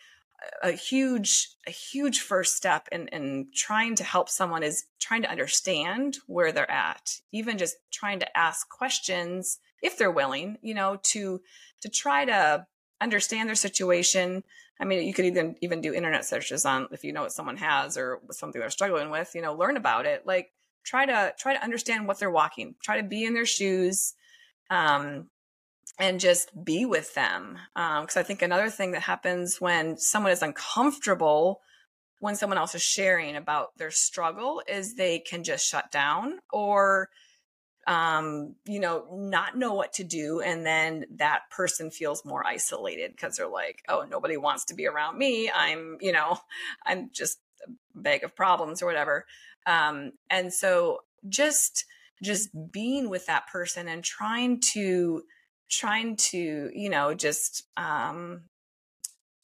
a 0.62 0.72
huge 0.72 1.48
a 1.66 1.70
huge 1.70 2.20
first 2.20 2.56
step 2.56 2.88
in 2.92 3.08
in 3.08 3.48
trying 3.54 3.94
to 3.94 4.04
help 4.04 4.28
someone 4.28 4.62
is 4.62 4.84
trying 5.00 5.22
to 5.22 5.30
understand 5.30 6.18
where 6.26 6.52
they're 6.52 6.70
at 6.70 7.20
even 7.32 7.58
just 7.58 7.76
trying 7.90 8.18
to 8.18 8.36
ask 8.36 8.68
questions 8.68 9.58
if 9.82 9.96
they're 9.96 10.10
willing 10.10 10.58
you 10.62 10.74
know 10.74 10.98
to 11.02 11.40
to 11.80 11.88
try 11.88 12.24
to 12.24 12.66
understand 13.00 13.48
their 13.48 13.56
situation. 13.56 14.42
I 14.80 14.84
mean 14.84 15.06
you 15.06 15.14
could 15.14 15.24
even 15.24 15.56
even 15.60 15.80
do 15.80 15.94
internet 15.94 16.24
searches 16.24 16.64
on 16.64 16.88
if 16.90 17.04
you 17.04 17.12
know 17.12 17.22
what 17.22 17.32
someone 17.32 17.56
has 17.56 17.96
or 17.96 18.20
something 18.30 18.60
they're 18.60 18.70
struggling 18.70 19.10
with 19.10 19.34
you 19.34 19.42
know 19.42 19.54
learn 19.54 19.76
about 19.76 20.06
it. 20.06 20.26
Like 20.26 20.52
try 20.84 21.06
to 21.06 21.34
try 21.38 21.54
to 21.54 21.62
understand 21.62 22.06
what 22.06 22.18
they're 22.18 22.30
walking 22.30 22.74
try 22.82 23.00
to 23.00 23.06
be 23.06 23.24
in 23.24 23.34
their 23.34 23.46
shoes 23.46 24.14
um, 24.70 25.28
and 25.98 26.20
just 26.20 26.50
be 26.64 26.84
with 26.84 27.14
them. 27.14 27.58
Because 27.74 28.16
um, 28.16 28.20
i 28.20 28.22
think 28.22 28.42
another 28.42 28.70
thing 28.70 28.92
that 28.92 29.02
happens 29.02 29.60
when 29.60 29.96
someone 29.96 30.32
is 30.32 30.42
uncomfortable 30.42 31.60
when 32.20 32.36
someone 32.36 32.58
else 32.58 32.74
is 32.74 32.82
sharing 32.82 33.36
about 33.36 33.76
their 33.76 33.90
struggle 33.90 34.62
is 34.66 34.94
they 34.94 35.18
can 35.18 35.44
just 35.44 35.68
shut 35.68 35.90
down 35.90 36.38
or 36.52 37.10
um, 37.86 38.56
you 38.64 38.80
know, 38.80 39.06
not 39.12 39.56
know 39.56 39.74
what 39.74 39.92
to 39.94 40.04
do. 40.04 40.40
And 40.40 40.66
then 40.66 41.06
that 41.16 41.42
person 41.50 41.90
feels 41.90 42.24
more 42.24 42.44
isolated 42.46 43.12
because 43.12 43.36
they're 43.36 43.48
like, 43.48 43.82
oh, 43.88 44.04
nobody 44.10 44.36
wants 44.36 44.64
to 44.66 44.74
be 44.74 44.86
around 44.86 45.18
me. 45.18 45.50
I'm, 45.54 45.96
you 46.00 46.12
know, 46.12 46.38
I'm 46.86 47.10
just 47.12 47.38
a 47.66 47.70
bag 47.94 48.24
of 48.24 48.34
problems 48.34 48.82
or 48.82 48.86
whatever. 48.86 49.26
Um, 49.66 50.12
and 50.30 50.52
so 50.52 51.00
just 51.28 51.84
just 52.22 52.48
being 52.72 53.10
with 53.10 53.26
that 53.26 53.46
person 53.46 53.88
and 53.88 54.02
trying 54.02 54.60
to 54.60 55.22
trying 55.68 56.16
to 56.16 56.70
you 56.72 56.88
know 56.88 57.12
just 57.12 57.64
um 57.76 58.42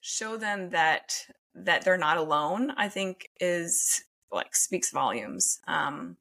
show 0.01 0.37
them 0.37 0.71
that 0.71 1.27
that 1.55 1.85
they're 1.85 1.99
not 1.99 2.17
alone 2.17 2.73
i 2.77 2.89
think 2.89 3.29
is 3.41 4.05
like 4.31 4.55
speaks 4.55 4.91
volumes 4.91 5.59
um 5.67 6.17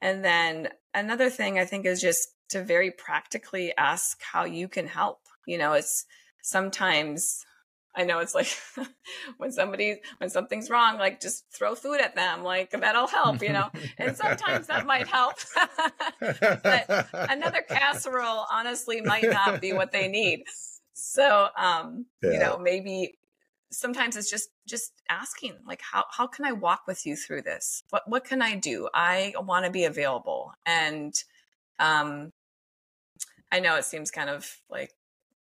and 0.00 0.24
then 0.24 0.68
another 0.94 1.30
thing 1.30 1.58
i 1.58 1.64
think 1.64 1.86
is 1.86 2.00
just 2.00 2.28
to 2.48 2.62
very 2.62 2.90
practically 2.90 3.72
ask 3.76 4.20
how 4.22 4.44
you 4.44 4.68
can 4.68 4.86
help 4.86 5.20
you 5.46 5.58
know 5.58 5.72
it's 5.72 6.04
sometimes 6.42 7.44
I 7.94 8.04
know 8.04 8.20
it's 8.20 8.34
like 8.34 8.56
when 9.38 9.50
somebody 9.50 10.00
when 10.18 10.30
something's 10.30 10.70
wrong, 10.70 10.98
like 10.98 11.20
just 11.20 11.44
throw 11.52 11.74
food 11.74 12.00
at 12.00 12.14
them, 12.14 12.44
like 12.44 12.70
that'll 12.70 13.08
help, 13.08 13.42
you 13.42 13.52
know. 13.52 13.68
and 13.98 14.16
sometimes 14.16 14.68
that 14.68 14.86
might 14.86 15.08
help. 15.08 15.34
but 16.20 17.08
another 17.12 17.62
casserole 17.62 18.46
honestly 18.50 19.00
might 19.00 19.28
not 19.28 19.60
be 19.60 19.72
what 19.72 19.92
they 19.92 20.08
need. 20.08 20.44
So 20.94 21.48
um, 21.56 22.06
yeah. 22.22 22.30
you 22.30 22.38
know, 22.38 22.58
maybe 22.58 23.18
sometimes 23.70 24.16
it's 24.16 24.30
just 24.30 24.50
just 24.66 24.92
asking 25.08 25.54
like 25.66 25.80
how 25.82 26.04
how 26.10 26.26
can 26.26 26.44
I 26.44 26.52
walk 26.52 26.82
with 26.86 27.06
you 27.06 27.16
through 27.16 27.42
this? 27.42 27.82
What 27.90 28.02
what 28.08 28.24
can 28.24 28.42
I 28.42 28.56
do? 28.56 28.88
I 28.94 29.34
want 29.38 29.64
to 29.64 29.70
be 29.70 29.84
available. 29.84 30.52
And 30.66 31.14
um 31.78 32.32
I 33.52 33.60
know 33.60 33.76
it 33.76 33.84
seems 33.84 34.10
kind 34.10 34.30
of 34.30 34.48
like 34.68 34.92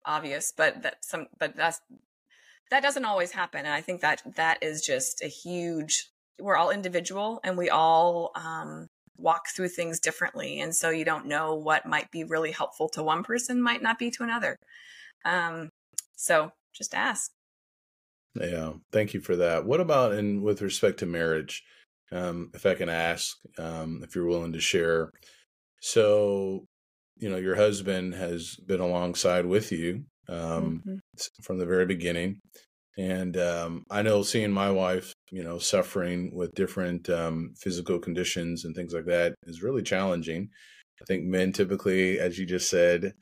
obvious, 0.04 0.52
but 0.56 0.82
that 0.82 1.04
some 1.04 1.26
but 1.38 1.56
that's 1.56 1.80
that 2.70 2.82
doesn't 2.82 3.04
always 3.04 3.30
happen 3.30 3.60
and 3.60 3.74
i 3.74 3.80
think 3.80 4.00
that 4.00 4.22
that 4.36 4.58
is 4.62 4.84
just 4.84 5.22
a 5.22 5.28
huge 5.28 6.08
we're 6.40 6.56
all 6.56 6.70
individual 6.70 7.40
and 7.44 7.56
we 7.56 7.70
all 7.70 8.32
um, 8.34 8.88
walk 9.16 9.46
through 9.48 9.68
things 9.68 10.00
differently 10.00 10.60
and 10.60 10.74
so 10.74 10.90
you 10.90 11.04
don't 11.04 11.26
know 11.26 11.54
what 11.54 11.86
might 11.86 12.10
be 12.10 12.24
really 12.24 12.50
helpful 12.50 12.88
to 12.88 13.02
one 13.02 13.22
person 13.22 13.62
might 13.62 13.82
not 13.82 13.98
be 13.98 14.10
to 14.10 14.24
another 14.24 14.58
um, 15.24 15.70
so 16.16 16.50
just 16.72 16.94
ask 16.94 17.30
yeah 18.34 18.72
thank 18.92 19.14
you 19.14 19.20
for 19.20 19.36
that 19.36 19.64
what 19.64 19.80
about 19.80 20.12
in 20.12 20.42
with 20.42 20.62
respect 20.62 20.98
to 20.98 21.06
marriage 21.06 21.62
um, 22.12 22.50
if 22.54 22.66
i 22.66 22.74
can 22.74 22.88
ask 22.88 23.36
um, 23.58 24.00
if 24.02 24.14
you're 24.14 24.26
willing 24.26 24.52
to 24.52 24.60
share 24.60 25.10
so 25.80 26.64
you 27.16 27.28
know 27.28 27.36
your 27.36 27.56
husband 27.56 28.14
has 28.14 28.56
been 28.66 28.80
alongside 28.80 29.46
with 29.46 29.70
you 29.70 30.04
um, 30.28 30.82
mm-hmm. 30.86 30.96
from 31.42 31.58
the 31.58 31.66
very 31.66 31.86
beginning. 31.86 32.40
And 32.96 33.36
um, 33.36 33.84
I 33.90 34.02
know 34.02 34.22
seeing 34.22 34.52
my 34.52 34.70
wife, 34.70 35.12
you 35.30 35.42
know, 35.42 35.58
suffering 35.58 36.30
with 36.32 36.54
different 36.54 37.10
um, 37.10 37.54
physical 37.58 37.98
conditions 37.98 38.64
and 38.64 38.74
things 38.74 38.94
like 38.94 39.06
that 39.06 39.34
is 39.46 39.62
really 39.62 39.82
challenging. 39.82 40.48
I 41.02 41.04
think 41.06 41.24
men 41.24 41.52
typically, 41.52 42.20
as 42.20 42.38
you 42.38 42.46
just 42.46 42.70
said, 42.70 43.14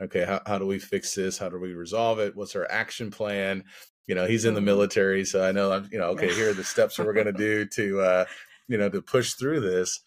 okay, 0.00 0.24
how, 0.24 0.40
how 0.46 0.58
do 0.58 0.66
we 0.66 0.78
fix 0.78 1.14
this? 1.14 1.38
How 1.38 1.48
do 1.48 1.58
we 1.58 1.72
resolve 1.74 2.20
it? 2.20 2.36
What's 2.36 2.54
our 2.54 2.70
action 2.70 3.10
plan? 3.10 3.64
You 4.06 4.14
know, 4.14 4.26
he's 4.26 4.44
in 4.44 4.54
the 4.54 4.60
mm-hmm. 4.60 4.66
military, 4.66 5.24
so 5.24 5.44
I 5.44 5.52
know 5.52 5.72
I'm, 5.72 5.88
you 5.90 5.98
know, 5.98 6.06
okay, 6.10 6.32
here 6.32 6.50
are 6.50 6.54
the 6.54 6.64
steps 6.74 6.96
that 6.96 7.06
we're 7.06 7.12
going 7.12 7.26
to 7.26 7.32
do 7.32 7.66
to, 7.66 8.00
uh, 8.00 8.24
you 8.68 8.78
know, 8.78 8.88
to 8.88 9.02
push 9.02 9.34
through 9.34 9.60
this. 9.60 10.00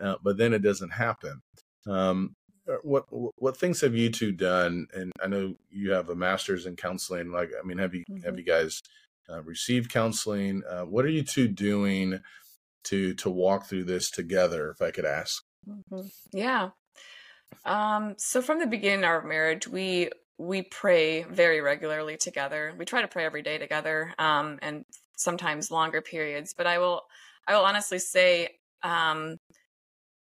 Uh, 0.00 0.16
but 0.22 0.36
then 0.36 0.52
it 0.52 0.62
doesn't 0.62 0.90
happen. 0.90 1.42
Um, 1.86 2.34
uh, 2.68 2.76
what 2.82 3.06
what 3.10 3.56
things 3.56 3.80
have 3.80 3.94
you 3.94 4.10
two 4.10 4.32
done? 4.32 4.88
And 4.92 5.12
I 5.22 5.28
know 5.28 5.54
you 5.70 5.92
have 5.92 6.10
a 6.10 6.16
master's 6.16 6.66
in 6.66 6.76
counseling. 6.76 7.30
Like, 7.30 7.50
I 7.58 7.66
mean, 7.66 7.78
have 7.78 7.94
you 7.94 8.04
mm-hmm. 8.10 8.24
have 8.24 8.38
you 8.38 8.44
guys 8.44 8.82
uh, 9.30 9.42
received 9.42 9.90
counseling? 9.90 10.62
Uh, 10.68 10.82
what 10.82 11.04
are 11.04 11.10
you 11.10 11.22
two 11.22 11.48
doing 11.48 12.20
to 12.84 13.14
to 13.14 13.30
walk 13.30 13.66
through 13.66 13.84
this 13.84 14.10
together? 14.10 14.70
If 14.70 14.82
I 14.82 14.90
could 14.90 15.06
ask. 15.06 15.44
Mm-hmm. 15.68 16.08
Yeah. 16.32 16.70
Um, 17.64 18.14
so 18.18 18.42
from 18.42 18.58
the 18.58 18.66
beginning 18.66 19.04
of 19.04 19.10
our 19.10 19.22
marriage, 19.22 19.68
we 19.68 20.10
we 20.38 20.62
pray 20.62 21.22
very 21.22 21.60
regularly 21.60 22.16
together. 22.16 22.74
We 22.76 22.84
try 22.84 23.02
to 23.02 23.08
pray 23.08 23.24
every 23.24 23.42
day 23.42 23.58
together, 23.58 24.12
um, 24.18 24.58
and 24.62 24.84
sometimes 25.16 25.70
longer 25.70 26.02
periods. 26.02 26.54
But 26.56 26.66
I 26.66 26.78
will 26.78 27.02
I 27.46 27.54
will 27.56 27.64
honestly 27.64 27.98
say 27.98 28.58
um, 28.82 29.38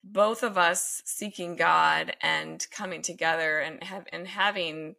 both 0.03 0.43
of 0.43 0.57
us 0.57 1.01
seeking 1.05 1.55
God 1.55 2.15
and 2.21 2.65
coming 2.71 3.01
together 3.01 3.59
and 3.59 3.83
have 3.83 4.05
and 4.11 4.27
having 4.27 4.95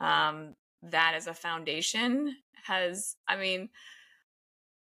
um, 0.00 0.54
that 0.82 1.12
as 1.14 1.26
a 1.26 1.34
foundation 1.34 2.36
has, 2.64 3.16
I 3.28 3.36
mean, 3.36 3.68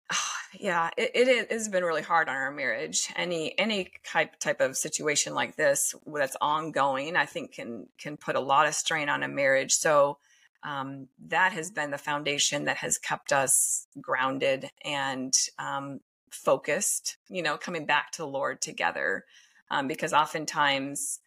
yeah, 0.60 0.90
it, 0.98 1.12
it 1.14 1.52
has 1.52 1.68
been 1.68 1.84
really 1.84 2.02
hard 2.02 2.30
on 2.30 2.36
our 2.36 2.52
marriage. 2.52 3.12
Any 3.16 3.58
any 3.58 3.92
type 4.04 4.40
type 4.40 4.62
of 4.62 4.78
situation 4.78 5.34
like 5.34 5.56
this 5.56 5.96
that's 6.06 6.38
ongoing, 6.42 7.16
I 7.16 7.26
think 7.26 7.54
can 7.54 7.88
can 7.98 8.18
put 8.18 8.36
a 8.36 8.40
lot 8.40 8.68
of 8.68 8.76
strain 8.76 9.10
on 9.10 9.24
a 9.24 9.28
marriage. 9.28 9.74
So 9.74 10.18
um, 10.64 11.08
that 11.28 11.54
has 11.54 11.70
been 11.72 11.92
the 11.92 11.98
foundation 11.98 12.66
that 12.66 12.78
has 12.78 12.98
kept 12.98 13.32
us 13.32 13.88
grounded 14.02 14.70
and 14.84 15.34
um, 15.60 16.00
focused. 16.32 17.18
You 17.30 17.44
know, 17.44 17.58
coming 17.58 17.86
back 17.86 18.12
to 18.12 18.24
the 18.24 18.28
Lord 18.28 18.62
together, 18.62 19.26
um, 19.70 19.88
because 19.88 20.14
oftentimes, 20.14 21.20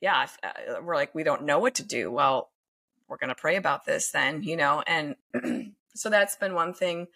yeah, 0.00 0.24
if, 0.24 0.38
uh, 0.42 0.82
we're 0.82 0.96
like 0.96 1.14
we 1.14 1.24
don't 1.24 1.44
know 1.44 1.58
what 1.58 1.76
to 1.76 1.84
do. 1.84 2.10
Well, 2.10 2.50
we're 3.08 3.18
going 3.18 3.28
to 3.28 3.34
pray 3.34 3.56
about 3.56 3.84
this 3.84 4.10
then, 4.10 4.42
you 4.42 4.56
know, 4.56 4.82
and 4.86 5.16
so 5.94 6.10
that's 6.10 6.36
been 6.36 6.54
one 6.54 6.74
thing 6.74 7.06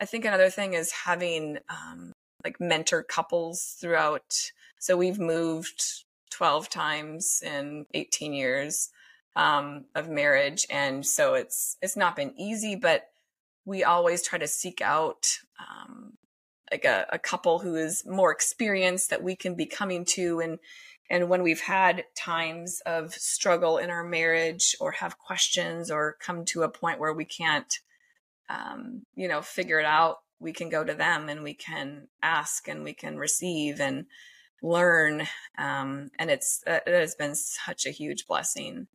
I 0.00 0.04
think 0.04 0.24
another 0.24 0.50
thing 0.50 0.74
is 0.74 0.92
having 0.92 1.58
um, 1.68 2.12
like 2.44 2.60
mentor 2.60 3.02
couples 3.02 3.76
throughout. 3.80 4.52
So 4.78 4.96
we've 4.96 5.18
moved 5.18 5.82
12 6.30 6.68
times 6.68 7.42
in 7.44 7.86
18 7.94 8.32
years 8.32 8.90
um, 9.34 9.86
of 9.94 10.08
marriage. 10.08 10.66
And 10.70 11.04
so 11.04 11.34
it's, 11.34 11.76
it's 11.82 11.96
not 11.96 12.16
been 12.16 12.32
easy, 12.38 12.76
but 12.76 13.08
we 13.64 13.84
always 13.84 14.22
try 14.22 14.38
to 14.38 14.46
seek 14.46 14.80
out 14.80 15.38
um, 15.58 16.14
like 16.70 16.84
a, 16.84 17.06
a 17.12 17.18
couple 17.18 17.58
who 17.58 17.74
is 17.76 18.04
more 18.06 18.30
experienced 18.30 19.10
that 19.10 19.22
we 19.22 19.36
can 19.36 19.54
be 19.54 19.66
coming 19.66 20.04
to 20.04 20.40
and 20.40 20.58
and 21.10 21.30
when 21.30 21.42
we've 21.42 21.62
had 21.62 22.04
times 22.14 22.82
of 22.84 23.14
struggle 23.14 23.78
in 23.78 23.88
our 23.88 24.04
marriage 24.04 24.76
or 24.78 24.92
have 24.92 25.18
questions 25.18 25.90
or 25.90 26.16
come 26.20 26.44
to 26.44 26.62
a 26.62 26.68
point 26.68 27.00
where 27.00 27.14
we 27.14 27.24
can't 27.24 27.78
um, 28.48 29.02
you 29.14 29.28
know, 29.28 29.42
figure 29.42 29.78
it 29.78 29.86
out, 29.86 30.16
we 30.40 30.52
can 30.52 30.68
go 30.68 30.84
to 30.84 30.94
them 30.94 31.28
and 31.28 31.42
we 31.42 31.54
can 31.54 32.08
ask 32.22 32.68
and 32.68 32.84
we 32.84 32.94
can 32.94 33.16
receive 33.16 33.80
and 33.80 34.06
learn. 34.62 35.26
Um, 35.56 36.10
and 36.18 36.30
it's, 36.30 36.62
uh, 36.66 36.80
it 36.86 36.94
has 36.94 37.14
been 37.14 37.34
such 37.34 37.86
a 37.86 37.90
huge 37.90 38.26
blessing. 38.26 38.86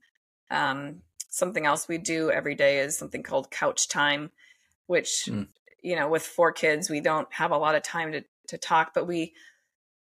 Um, 0.50 1.02
something 1.30 1.66
else 1.66 1.88
we 1.88 1.98
do 1.98 2.32
every 2.32 2.56
day 2.56 2.80
is 2.80 2.98
something 2.98 3.24
called 3.24 3.52
couch 3.52 3.88
time, 3.88 4.32
which, 4.88 5.26
mm. 5.28 5.48
you 5.82 5.96
know, 5.96 6.08
with 6.08 6.24
four 6.24 6.52
kids, 6.52 6.90
we 6.90 7.02
don't 7.02 7.32
have 7.34 7.52
a 7.52 7.58
lot 7.58 7.76
of 7.76 7.84
time 7.84 8.12
to, 8.14 8.24
to 8.50 8.58
talk, 8.58 8.94
but 8.94 9.08
we, 9.08 9.34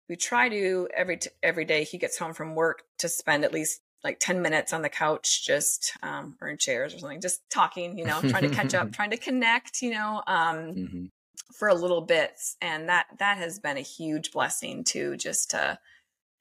we 0.10 0.16
try 0.16 0.50
to 0.50 0.90
every 0.96 1.18
t- 1.18 1.30
every 1.44 1.66
day 1.66 1.84
he 1.84 2.00
gets 2.00 2.18
home 2.18 2.34
from 2.34 2.56
work 2.56 2.82
to 2.98 3.08
spend 3.08 3.46
at 3.46 3.54
least 3.54 3.82
like 4.04 4.20
10 4.20 4.42
minutes 4.42 4.74
on 4.74 4.82
the 4.82 4.90
couch 4.90 5.46
just 5.46 5.94
um, 6.04 6.36
or 6.42 6.48
in 6.48 6.58
chairs 6.58 6.94
or 6.94 7.00
something 7.00 7.22
just 7.22 7.42
talking 7.50 7.98
you 7.98 8.06
know 8.06 8.22
trying 8.22 8.48
to 8.48 8.56
catch 8.56 8.74
up 8.74 8.92
trying 8.94 9.10
to 9.10 9.18
connect 9.18 9.82
you 9.82 9.92
know 9.92 10.22
um, 10.28 10.58
mm-hmm. 10.58 11.06
for 11.54 11.68
a 11.68 11.74
little 11.74 12.02
bit. 12.02 12.40
And 12.62 12.90
that 12.90 13.08
that 13.20 13.38
has 13.38 13.60
been 13.60 13.78
a 13.78 13.82
huge 13.82 14.32
blessing 14.32 14.84
too 14.84 15.18
just 15.18 15.52
to 15.52 15.80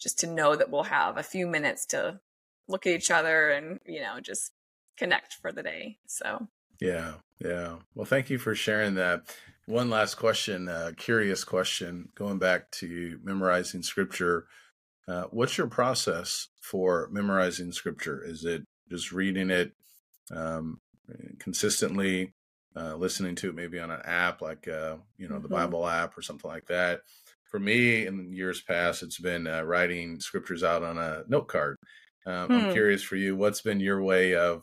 just 0.00 0.20
to 0.20 0.26
know 0.26 0.54
that 0.54 0.70
we'll 0.70 0.84
have 0.84 1.16
a 1.16 1.22
few 1.22 1.46
minutes 1.46 1.86
to 1.86 2.20
look 2.68 2.86
at 2.86 2.92
each 2.92 3.10
other 3.10 3.50
and 3.50 3.80
you 3.86 4.00
know 4.00 4.20
just 4.20 4.52
connect 4.96 5.34
for 5.34 5.52
the 5.52 5.62
day. 5.62 5.98
So. 6.06 6.48
Yeah 6.80 7.14
yeah. 7.44 7.76
Well 7.94 8.06
thank 8.06 8.30
you 8.30 8.38
for 8.38 8.54
sharing 8.54 8.94
that. 8.94 9.22
One 9.66 9.90
last 9.90 10.14
question 10.14 10.68
uh, 10.68 10.92
curious 10.96 11.44
question 11.44 12.08
going 12.14 12.38
back 12.38 12.70
to 12.72 13.18
memorizing 13.22 13.82
scripture 13.82 14.46
uh, 15.08 15.24
what's 15.30 15.56
your 15.56 15.66
process 15.66 16.48
for 16.60 17.08
memorizing 17.10 17.72
scripture? 17.72 18.22
Is 18.24 18.44
it 18.44 18.62
just 18.90 19.10
reading 19.10 19.50
it 19.50 19.72
um, 20.30 20.80
consistently, 21.38 22.34
uh, 22.76 22.94
listening 22.94 23.34
to 23.36 23.48
it 23.48 23.54
maybe 23.54 23.80
on 23.80 23.90
an 23.90 24.02
app 24.04 24.42
like 24.42 24.68
uh, 24.68 24.96
you 25.16 25.28
know 25.28 25.36
mm-hmm. 25.36 25.42
the 25.42 25.48
Bible 25.48 25.86
app 25.86 26.16
or 26.16 26.22
something 26.22 26.50
like 26.50 26.66
that? 26.66 27.00
For 27.50 27.58
me, 27.58 28.06
in 28.06 28.30
years 28.34 28.60
past, 28.60 29.02
it's 29.02 29.18
been 29.18 29.46
uh, 29.46 29.62
writing 29.62 30.20
scriptures 30.20 30.62
out 30.62 30.82
on 30.82 30.98
a 30.98 31.22
note 31.28 31.48
card. 31.48 31.78
Um, 32.26 32.46
hmm. 32.46 32.52
I'm 32.52 32.72
curious 32.72 33.02
for 33.02 33.16
you, 33.16 33.34
what's 33.36 33.62
been 33.62 33.80
your 33.80 34.02
way 34.02 34.34
of 34.34 34.62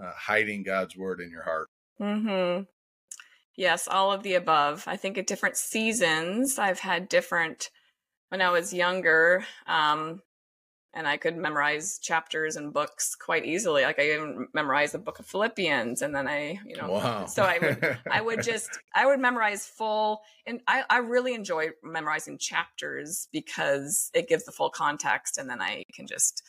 uh, 0.00 0.12
hiding 0.16 0.62
God's 0.62 0.96
word 0.96 1.20
in 1.20 1.30
your 1.30 1.42
heart? 1.42 1.68
Hmm. 1.98 2.60
Yes, 3.56 3.88
all 3.88 4.12
of 4.12 4.22
the 4.22 4.34
above. 4.34 4.84
I 4.86 4.96
think 4.96 5.18
at 5.18 5.26
different 5.26 5.56
seasons, 5.56 6.56
I've 6.56 6.78
had 6.78 7.08
different 7.08 7.70
when 8.30 8.40
I 8.40 8.50
was 8.50 8.72
younger, 8.72 9.44
um, 9.66 10.22
and 10.92 11.06
I 11.06 11.18
could 11.18 11.36
memorize 11.36 11.98
chapters 11.98 12.56
and 12.56 12.72
books 12.72 13.14
quite 13.14 13.44
easily. 13.44 13.82
Like 13.82 14.00
I 14.00 14.12
even 14.12 14.48
memorized 14.52 14.94
the 14.94 14.98
book 14.98 15.18
of 15.20 15.26
Philippians, 15.26 16.02
and 16.02 16.14
then 16.14 16.26
I, 16.26 16.58
you 16.66 16.76
know, 16.76 16.90
wow. 16.90 17.26
so 17.26 17.42
I 17.44 17.58
would, 17.58 17.98
I 18.10 18.20
would 18.20 18.42
just, 18.44 18.70
I 18.94 19.06
would 19.06 19.20
memorize 19.20 19.66
full, 19.66 20.22
and 20.46 20.60
I, 20.66 20.84
I 20.88 20.98
really 20.98 21.34
enjoy 21.34 21.68
memorizing 21.82 22.38
chapters 22.38 23.28
because 23.32 24.10
it 24.14 24.28
gives 24.28 24.44
the 24.44 24.52
full 24.52 24.70
context, 24.70 25.38
and 25.38 25.48
then 25.48 25.60
I 25.60 25.84
can 25.92 26.06
just, 26.06 26.42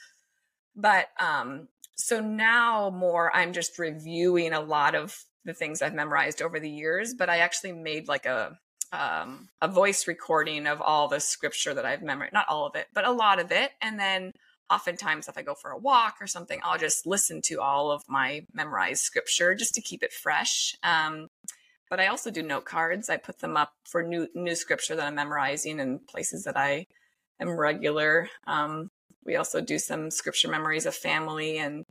but, 0.75 1.09
um, 1.19 1.67
so 1.95 2.19
now 2.19 2.89
more, 2.89 3.35
I'm 3.35 3.53
just 3.53 3.77
reviewing 3.77 4.53
a 4.53 4.61
lot 4.61 4.95
of 4.95 5.23
the 5.45 5.53
things 5.53 5.81
I've 5.81 5.93
memorized 5.93 6.41
over 6.41 6.59
the 6.59 6.69
years, 6.69 7.13
but 7.13 7.29
I 7.29 7.39
actually 7.39 7.73
made 7.73 8.07
like 8.07 8.25
a 8.25 8.57
um, 8.91 9.49
a 9.61 9.67
voice 9.67 10.07
recording 10.07 10.67
of 10.67 10.81
all 10.81 11.07
the 11.07 11.19
scripture 11.19 11.73
that 11.73 11.85
I've 11.85 12.01
memorized, 12.01 12.33
not 12.33 12.47
all 12.49 12.65
of 12.65 12.75
it, 12.75 12.87
but 12.93 13.05
a 13.05 13.11
lot 13.11 13.39
of 13.39 13.51
it. 13.51 13.71
And 13.81 13.99
then 13.99 14.33
oftentimes, 14.69 15.27
if 15.27 15.37
I 15.37 15.41
go 15.41 15.53
for 15.53 15.71
a 15.71 15.77
walk 15.77 16.15
or 16.21 16.27
something, 16.27 16.59
I'll 16.63 16.77
just 16.77 17.05
listen 17.05 17.41
to 17.45 17.61
all 17.61 17.91
of 17.91 18.03
my 18.07 18.45
memorized 18.53 19.03
scripture 19.03 19.55
just 19.55 19.75
to 19.75 19.81
keep 19.81 20.03
it 20.03 20.13
fresh. 20.13 20.75
Um, 20.83 21.27
but 21.89 21.99
I 21.99 22.07
also 22.07 22.31
do 22.31 22.41
note 22.41 22.65
cards. 22.65 23.09
I 23.09 23.17
put 23.17 23.39
them 23.39 23.57
up 23.57 23.73
for 23.83 24.01
new 24.01 24.27
new 24.33 24.55
scripture 24.55 24.95
that 24.95 25.05
I'm 25.05 25.15
memorizing 25.15 25.79
in 25.79 25.99
places 25.99 26.45
that 26.45 26.55
I 26.55 26.87
am 27.39 27.49
regular. 27.49 28.29
Um, 28.47 28.89
we 29.25 29.35
also 29.35 29.61
do 29.61 29.77
some 29.77 30.09
scripture 30.09 30.47
memories 30.47 30.85
of 30.85 30.95
family 30.95 31.57
and 31.57 31.85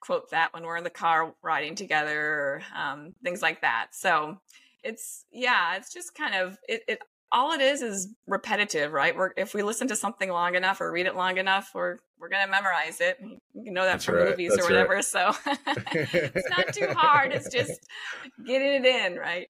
quote 0.00 0.30
that 0.30 0.52
when 0.52 0.64
we're 0.64 0.76
in 0.76 0.84
the 0.84 0.90
car 0.90 1.34
riding 1.42 1.74
together, 1.74 2.20
or, 2.20 2.62
um, 2.74 3.14
things 3.22 3.42
like 3.42 3.60
that. 3.60 3.88
So 3.92 4.38
it's 4.84 5.24
yeah, 5.32 5.76
it's 5.76 5.92
just 5.92 6.14
kind 6.14 6.34
of 6.34 6.58
it, 6.68 6.82
it 6.86 6.98
all 7.32 7.52
it 7.52 7.60
is 7.60 7.82
is 7.82 8.08
repetitive, 8.28 8.92
right? 8.92 9.16
We're, 9.16 9.32
if 9.36 9.54
we 9.54 9.62
listen 9.62 9.88
to 9.88 9.96
something 9.96 10.30
long 10.30 10.54
enough 10.54 10.80
or 10.80 10.92
read 10.92 11.06
it 11.06 11.16
long 11.16 11.38
enough, 11.38 11.70
we're 11.74 11.96
we're 12.18 12.28
gonna 12.28 12.50
memorize 12.50 13.00
it. 13.00 13.18
You 13.20 13.72
know 13.72 13.82
that 13.82 13.92
That's 13.92 14.04
from 14.04 14.16
right. 14.16 14.30
movies 14.30 14.52
That's 14.54 14.68
or 14.68 14.70
whatever. 14.70 14.94
Right. 14.94 15.04
So 15.04 15.32
it's 15.92 16.50
not 16.50 16.72
too 16.72 16.94
hard. 16.96 17.32
It's 17.32 17.50
just 17.50 17.80
getting 18.46 18.84
it 18.84 18.86
in, 18.86 19.16
right? 19.16 19.48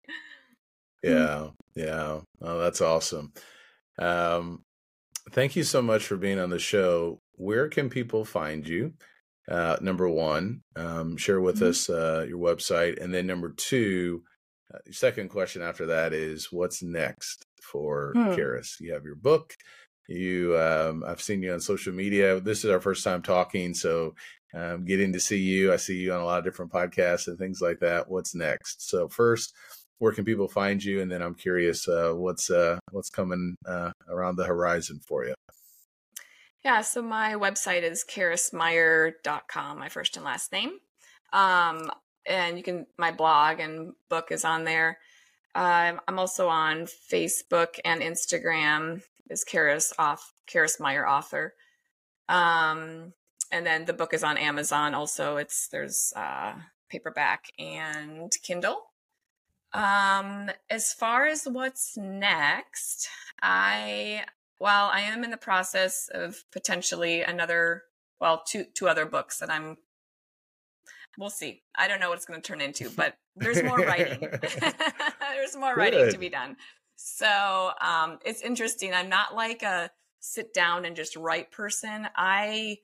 Yeah, 1.03 1.49
yeah. 1.75 2.21
Oh, 2.41 2.59
that's 2.59 2.81
awesome. 2.81 3.35
Um, 3.99 4.65
thank 5.31 5.55
you 5.55 5.63
so 5.63 5.83
much 5.83 6.07
for 6.07 6.17
being 6.17 6.39
on 6.39 6.51
the 6.51 6.59
show. 6.59 7.21
Where 7.33 7.69
can 7.69 7.91
people 7.91 8.25
find 8.25 8.67
you? 8.67 8.95
Uh, 9.47 9.77
number 9.83 10.09
one, 10.09 10.63
um, 10.75 11.19
share 11.19 11.41
with 11.41 11.57
mm-hmm. 11.57 11.69
us 11.69 11.91
uh, 11.91 12.25
your 12.27 12.39
website, 12.39 13.03
and 13.03 13.13
then 13.13 13.27
number 13.27 13.51
two 13.51 14.23
uh, 14.75 14.79
second 14.91 15.29
question 15.29 15.63
after 15.63 15.87
that 15.87 16.13
is 16.13 16.53
what's 16.53 16.83
next 16.83 17.45
for 17.63 18.13
hmm. 18.15 18.33
Karis? 18.33 18.81
You 18.81 18.93
have 18.93 19.05
your 19.05 19.15
book. 19.15 19.55
You, 20.09 20.59
um, 20.59 21.03
I've 21.07 21.23
seen 21.23 21.43
you 21.43 21.53
on 21.53 21.61
social 21.61 21.93
media. 21.93 22.41
This 22.41 22.65
is 22.65 22.71
our 22.71 22.81
first 22.81 23.05
time 23.05 23.23
talking, 23.23 23.73
so 23.73 24.15
um, 24.53 24.85
getting 24.85 25.13
to 25.15 25.21
see 25.21 25.39
you. 25.39 25.73
I 25.73 25.77
see 25.77 25.97
you 25.97 26.13
on 26.13 26.21
a 26.21 26.25
lot 26.25 26.39
of 26.39 26.45
different 26.45 26.73
podcasts 26.73 27.27
and 27.27 27.39
things 27.39 27.61
like 27.63 27.81
that. 27.81 28.11
What's 28.11 28.35
next? 28.35 28.89
So 28.89 29.09
first, 29.09 29.55
where 29.99 30.13
can 30.13 30.25
people 30.25 30.49
find 30.49 30.83
you? 30.83 31.01
And 31.01 31.11
then 31.11 31.23
I'm 31.23 31.35
curious, 31.35 31.89
uh, 31.89 32.13
what's 32.13 32.51
uh, 32.51 32.79
what's 32.91 33.11
coming 33.11 33.57
uh, 33.67 33.93
around 34.09 34.37
the 34.37 34.45
horizon 34.45 35.01
for 35.07 35.25
you? 35.25 35.35
Yeah, 36.65 36.81
so 36.81 37.03
my 37.03 37.35
website 37.35 37.83
is 37.83 38.05
karismeier.com, 38.09 39.79
my 39.79 39.89
first 39.89 40.17
and 40.17 40.25
last 40.25 40.51
name. 40.51 40.73
Um, 41.33 41.91
and 42.27 42.57
you 42.57 42.63
can 42.63 42.87
my 42.99 43.11
blog 43.11 43.61
and 43.61 43.93
book 44.09 44.29
is 44.31 44.45
on 44.45 44.65
there. 44.65 44.99
Um, 45.55 46.01
I'm 46.09 46.19
also 46.19 46.49
on 46.49 46.87
Facebook 46.87 47.79
and 47.85 48.01
Instagram 48.01 49.03
is 49.31 49.45
Karis 49.45 49.93
off 49.99 50.33
Karis 50.49 50.81
Meier 50.81 51.07
author. 51.07 51.55
Um, 52.29 53.13
and 53.53 53.65
then 53.65 53.85
the 53.85 53.93
book 53.93 54.15
is 54.15 54.25
on 54.25 54.37
Amazon. 54.37 54.95
Also, 54.95 55.37
it's 55.37 55.69
there's 55.69 56.13
uh, 56.17 56.55
paperback 56.89 57.47
and 57.59 58.33
Kindle. 58.43 58.83
Um, 59.73 60.51
as 60.71 60.93
far 60.93 61.27
as 61.27 61.45
what's 61.45 61.97
next, 61.97 63.09
I 63.43 64.25
well, 64.61 64.89
I 64.93 65.01
am 65.01 65.25
in 65.25 65.31
the 65.31 65.37
process 65.37 66.09
of 66.13 66.45
potentially 66.53 67.23
another 67.23 67.83
well, 68.21 68.43
two 68.47 68.65
two 68.75 68.89
other 68.89 69.05
books 69.05 69.39
that 69.39 69.51
I'm 69.51 69.77
we'll 71.19 71.31
see. 71.31 71.63
I 71.75 71.89
don't 71.89 72.01
know 72.01 72.09
what 72.09 72.17
it's 72.17 72.27
going 72.27 72.41
to 72.41 72.47
turn 72.47 72.61
into, 72.61 72.91
but 72.97 73.17
there's 73.37 73.63
more 73.63 73.79
writing. 73.79 74.21
there's 74.41 75.57
more 75.57 75.75
Good. 75.75 75.81
writing 75.81 76.11
to 76.13 76.19
be 76.19 76.29
done. 76.29 76.57
So 76.97 77.73
um, 77.81 78.19
it's 78.25 78.43
interesting. 78.43 78.95
I'm 78.95 79.09
not 79.09 79.35
like 79.35 79.63
a 79.63 79.91
sit 80.21 80.55
down 80.55 80.85
and 80.85 80.97
just 80.97 81.17
write 81.17 81.51
person. 81.51 82.09
I 82.17 82.79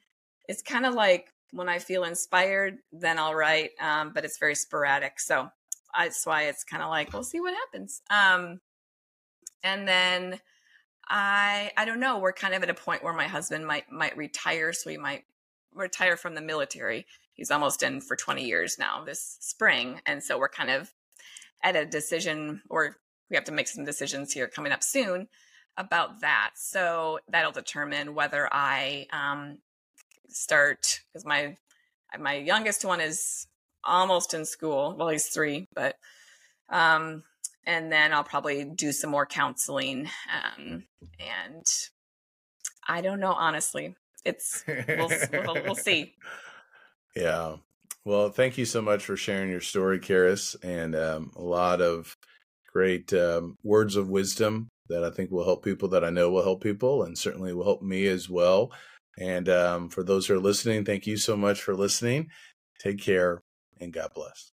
it's 0.49 0.63
kind 0.63 0.85
of 0.85 0.95
like 0.95 1.33
when 1.53 1.69
I 1.69 1.79
feel 1.79 2.05
inspired, 2.05 2.79
then 2.93 3.19
I'll 3.19 3.35
write, 3.35 3.71
um, 3.81 4.13
but 4.13 4.25
it's 4.25 4.39
very 4.39 4.55
sporadic. 4.55 5.19
So 5.21 5.49
that's 5.97 6.27
why 6.27 6.45
it's 6.45 6.65
kind 6.65 6.83
of 6.83 6.91
like 6.91 7.13
we'll 7.13 7.23
see 7.23 7.41
what 7.41 7.55
happens. 7.55 8.03
Um, 8.11 8.61
and 9.63 9.87
then 9.87 10.41
I 11.09 11.73
I 11.77 11.85
don't 11.85 12.01
know. 12.01 12.19
We're 12.19 12.33
kind 12.33 12.55
of 12.55 12.63
at 12.63 12.71
a 12.71 12.75
point 12.75 13.03
where 13.03 13.15
my 13.15 13.27
husband 13.27 13.67
might 13.67 13.91
might 13.91 14.17
retire, 14.17 14.73
so 14.73 14.91
he 14.91 14.97
might 14.97 15.25
retire 15.75 16.17
from 16.17 16.35
the 16.35 16.41
military. 16.41 17.07
He's 17.41 17.51
almost 17.51 17.83
in 17.83 18.03
for 18.03 18.17
20 18.17 18.45
years 18.45 18.79
now 18.79 19.03
this 19.03 19.39
spring, 19.41 20.03
and 20.05 20.23
so 20.23 20.39
we're 20.39 20.51
kind 20.51 20.69
of 20.69 20.93
at 21.63 21.75
a 21.75 21.87
decision, 21.87 22.61
or 22.69 22.97
we 23.31 23.37
have 23.37 23.47
to 23.47 23.53
make 23.53 23.67
some 23.67 23.87
decisions 23.87 24.31
here 24.35 24.47
coming 24.47 24.73
up 24.73 24.83
soon 24.83 25.27
about 25.79 26.21
that. 26.21 26.51
So 26.57 27.19
that'll 27.31 27.51
determine 27.51 28.15
whether 28.15 28.47
I 28.53 29.07
um, 29.11 29.57
start 30.29 31.01
because 31.11 31.25
my 31.25 31.57
my 32.19 32.35
youngest 32.35 32.85
one 32.85 33.01
is 33.01 33.47
almost 33.83 34.35
in 34.35 34.45
school. 34.45 34.95
Well, 34.99 35.09
he's 35.09 35.29
three, 35.29 35.67
but 35.75 35.97
um, 36.69 37.23
and 37.65 37.91
then 37.91 38.13
I'll 38.13 38.23
probably 38.23 38.65
do 38.65 38.93
some 38.93 39.09
more 39.09 39.25
counseling. 39.25 40.11
Um, 40.29 40.85
and 41.19 41.65
I 42.87 43.01
don't 43.01 43.19
know, 43.19 43.33
honestly. 43.33 43.97
It's 44.27 44.63
we'll, 44.69 45.11
we'll, 45.33 45.63
we'll 45.65 45.75
see. 45.75 46.13
Yeah. 47.15 47.57
Well, 48.05 48.31
thank 48.31 48.57
you 48.57 48.65
so 48.65 48.81
much 48.81 49.05
for 49.05 49.17
sharing 49.17 49.51
your 49.51 49.61
story, 49.61 49.99
Karis, 49.99 50.57
and 50.63 50.97
um, 50.97 51.33
a 51.37 51.43
lot 51.43 51.81
of 51.83 52.17
great 52.73 53.13
um, 53.13 53.57
words 53.63 53.97
of 53.97 54.09
wisdom 54.09 54.69
that 54.89 55.05
I 55.05 55.11
think 55.11 55.31
will 55.31 55.45
help 55.45 55.65
people 55.65 55.89
that 55.91 56.05
I 56.05 56.11
know 56.11 56.31
will 56.31 56.43
help 56.43 56.63
people 56.63 57.03
and 57.03 57.17
certainly 57.17 57.53
will 57.53 57.65
help 57.65 57.83
me 57.83 58.07
as 58.07 58.29
well. 58.29 58.73
And 59.19 59.49
um, 59.49 59.89
for 59.91 60.03
those 60.03 60.27
who 60.27 60.35
are 60.35 60.41
listening, 60.41 60.85
thank 60.85 61.07
you 61.07 61.17
so 61.17 61.37
much 61.37 61.63
for 61.63 61.75
listening. 61.75 62.29
Take 62.79 63.01
care 63.01 63.43
and 63.81 63.93
God 63.93 64.11
bless. 64.15 64.51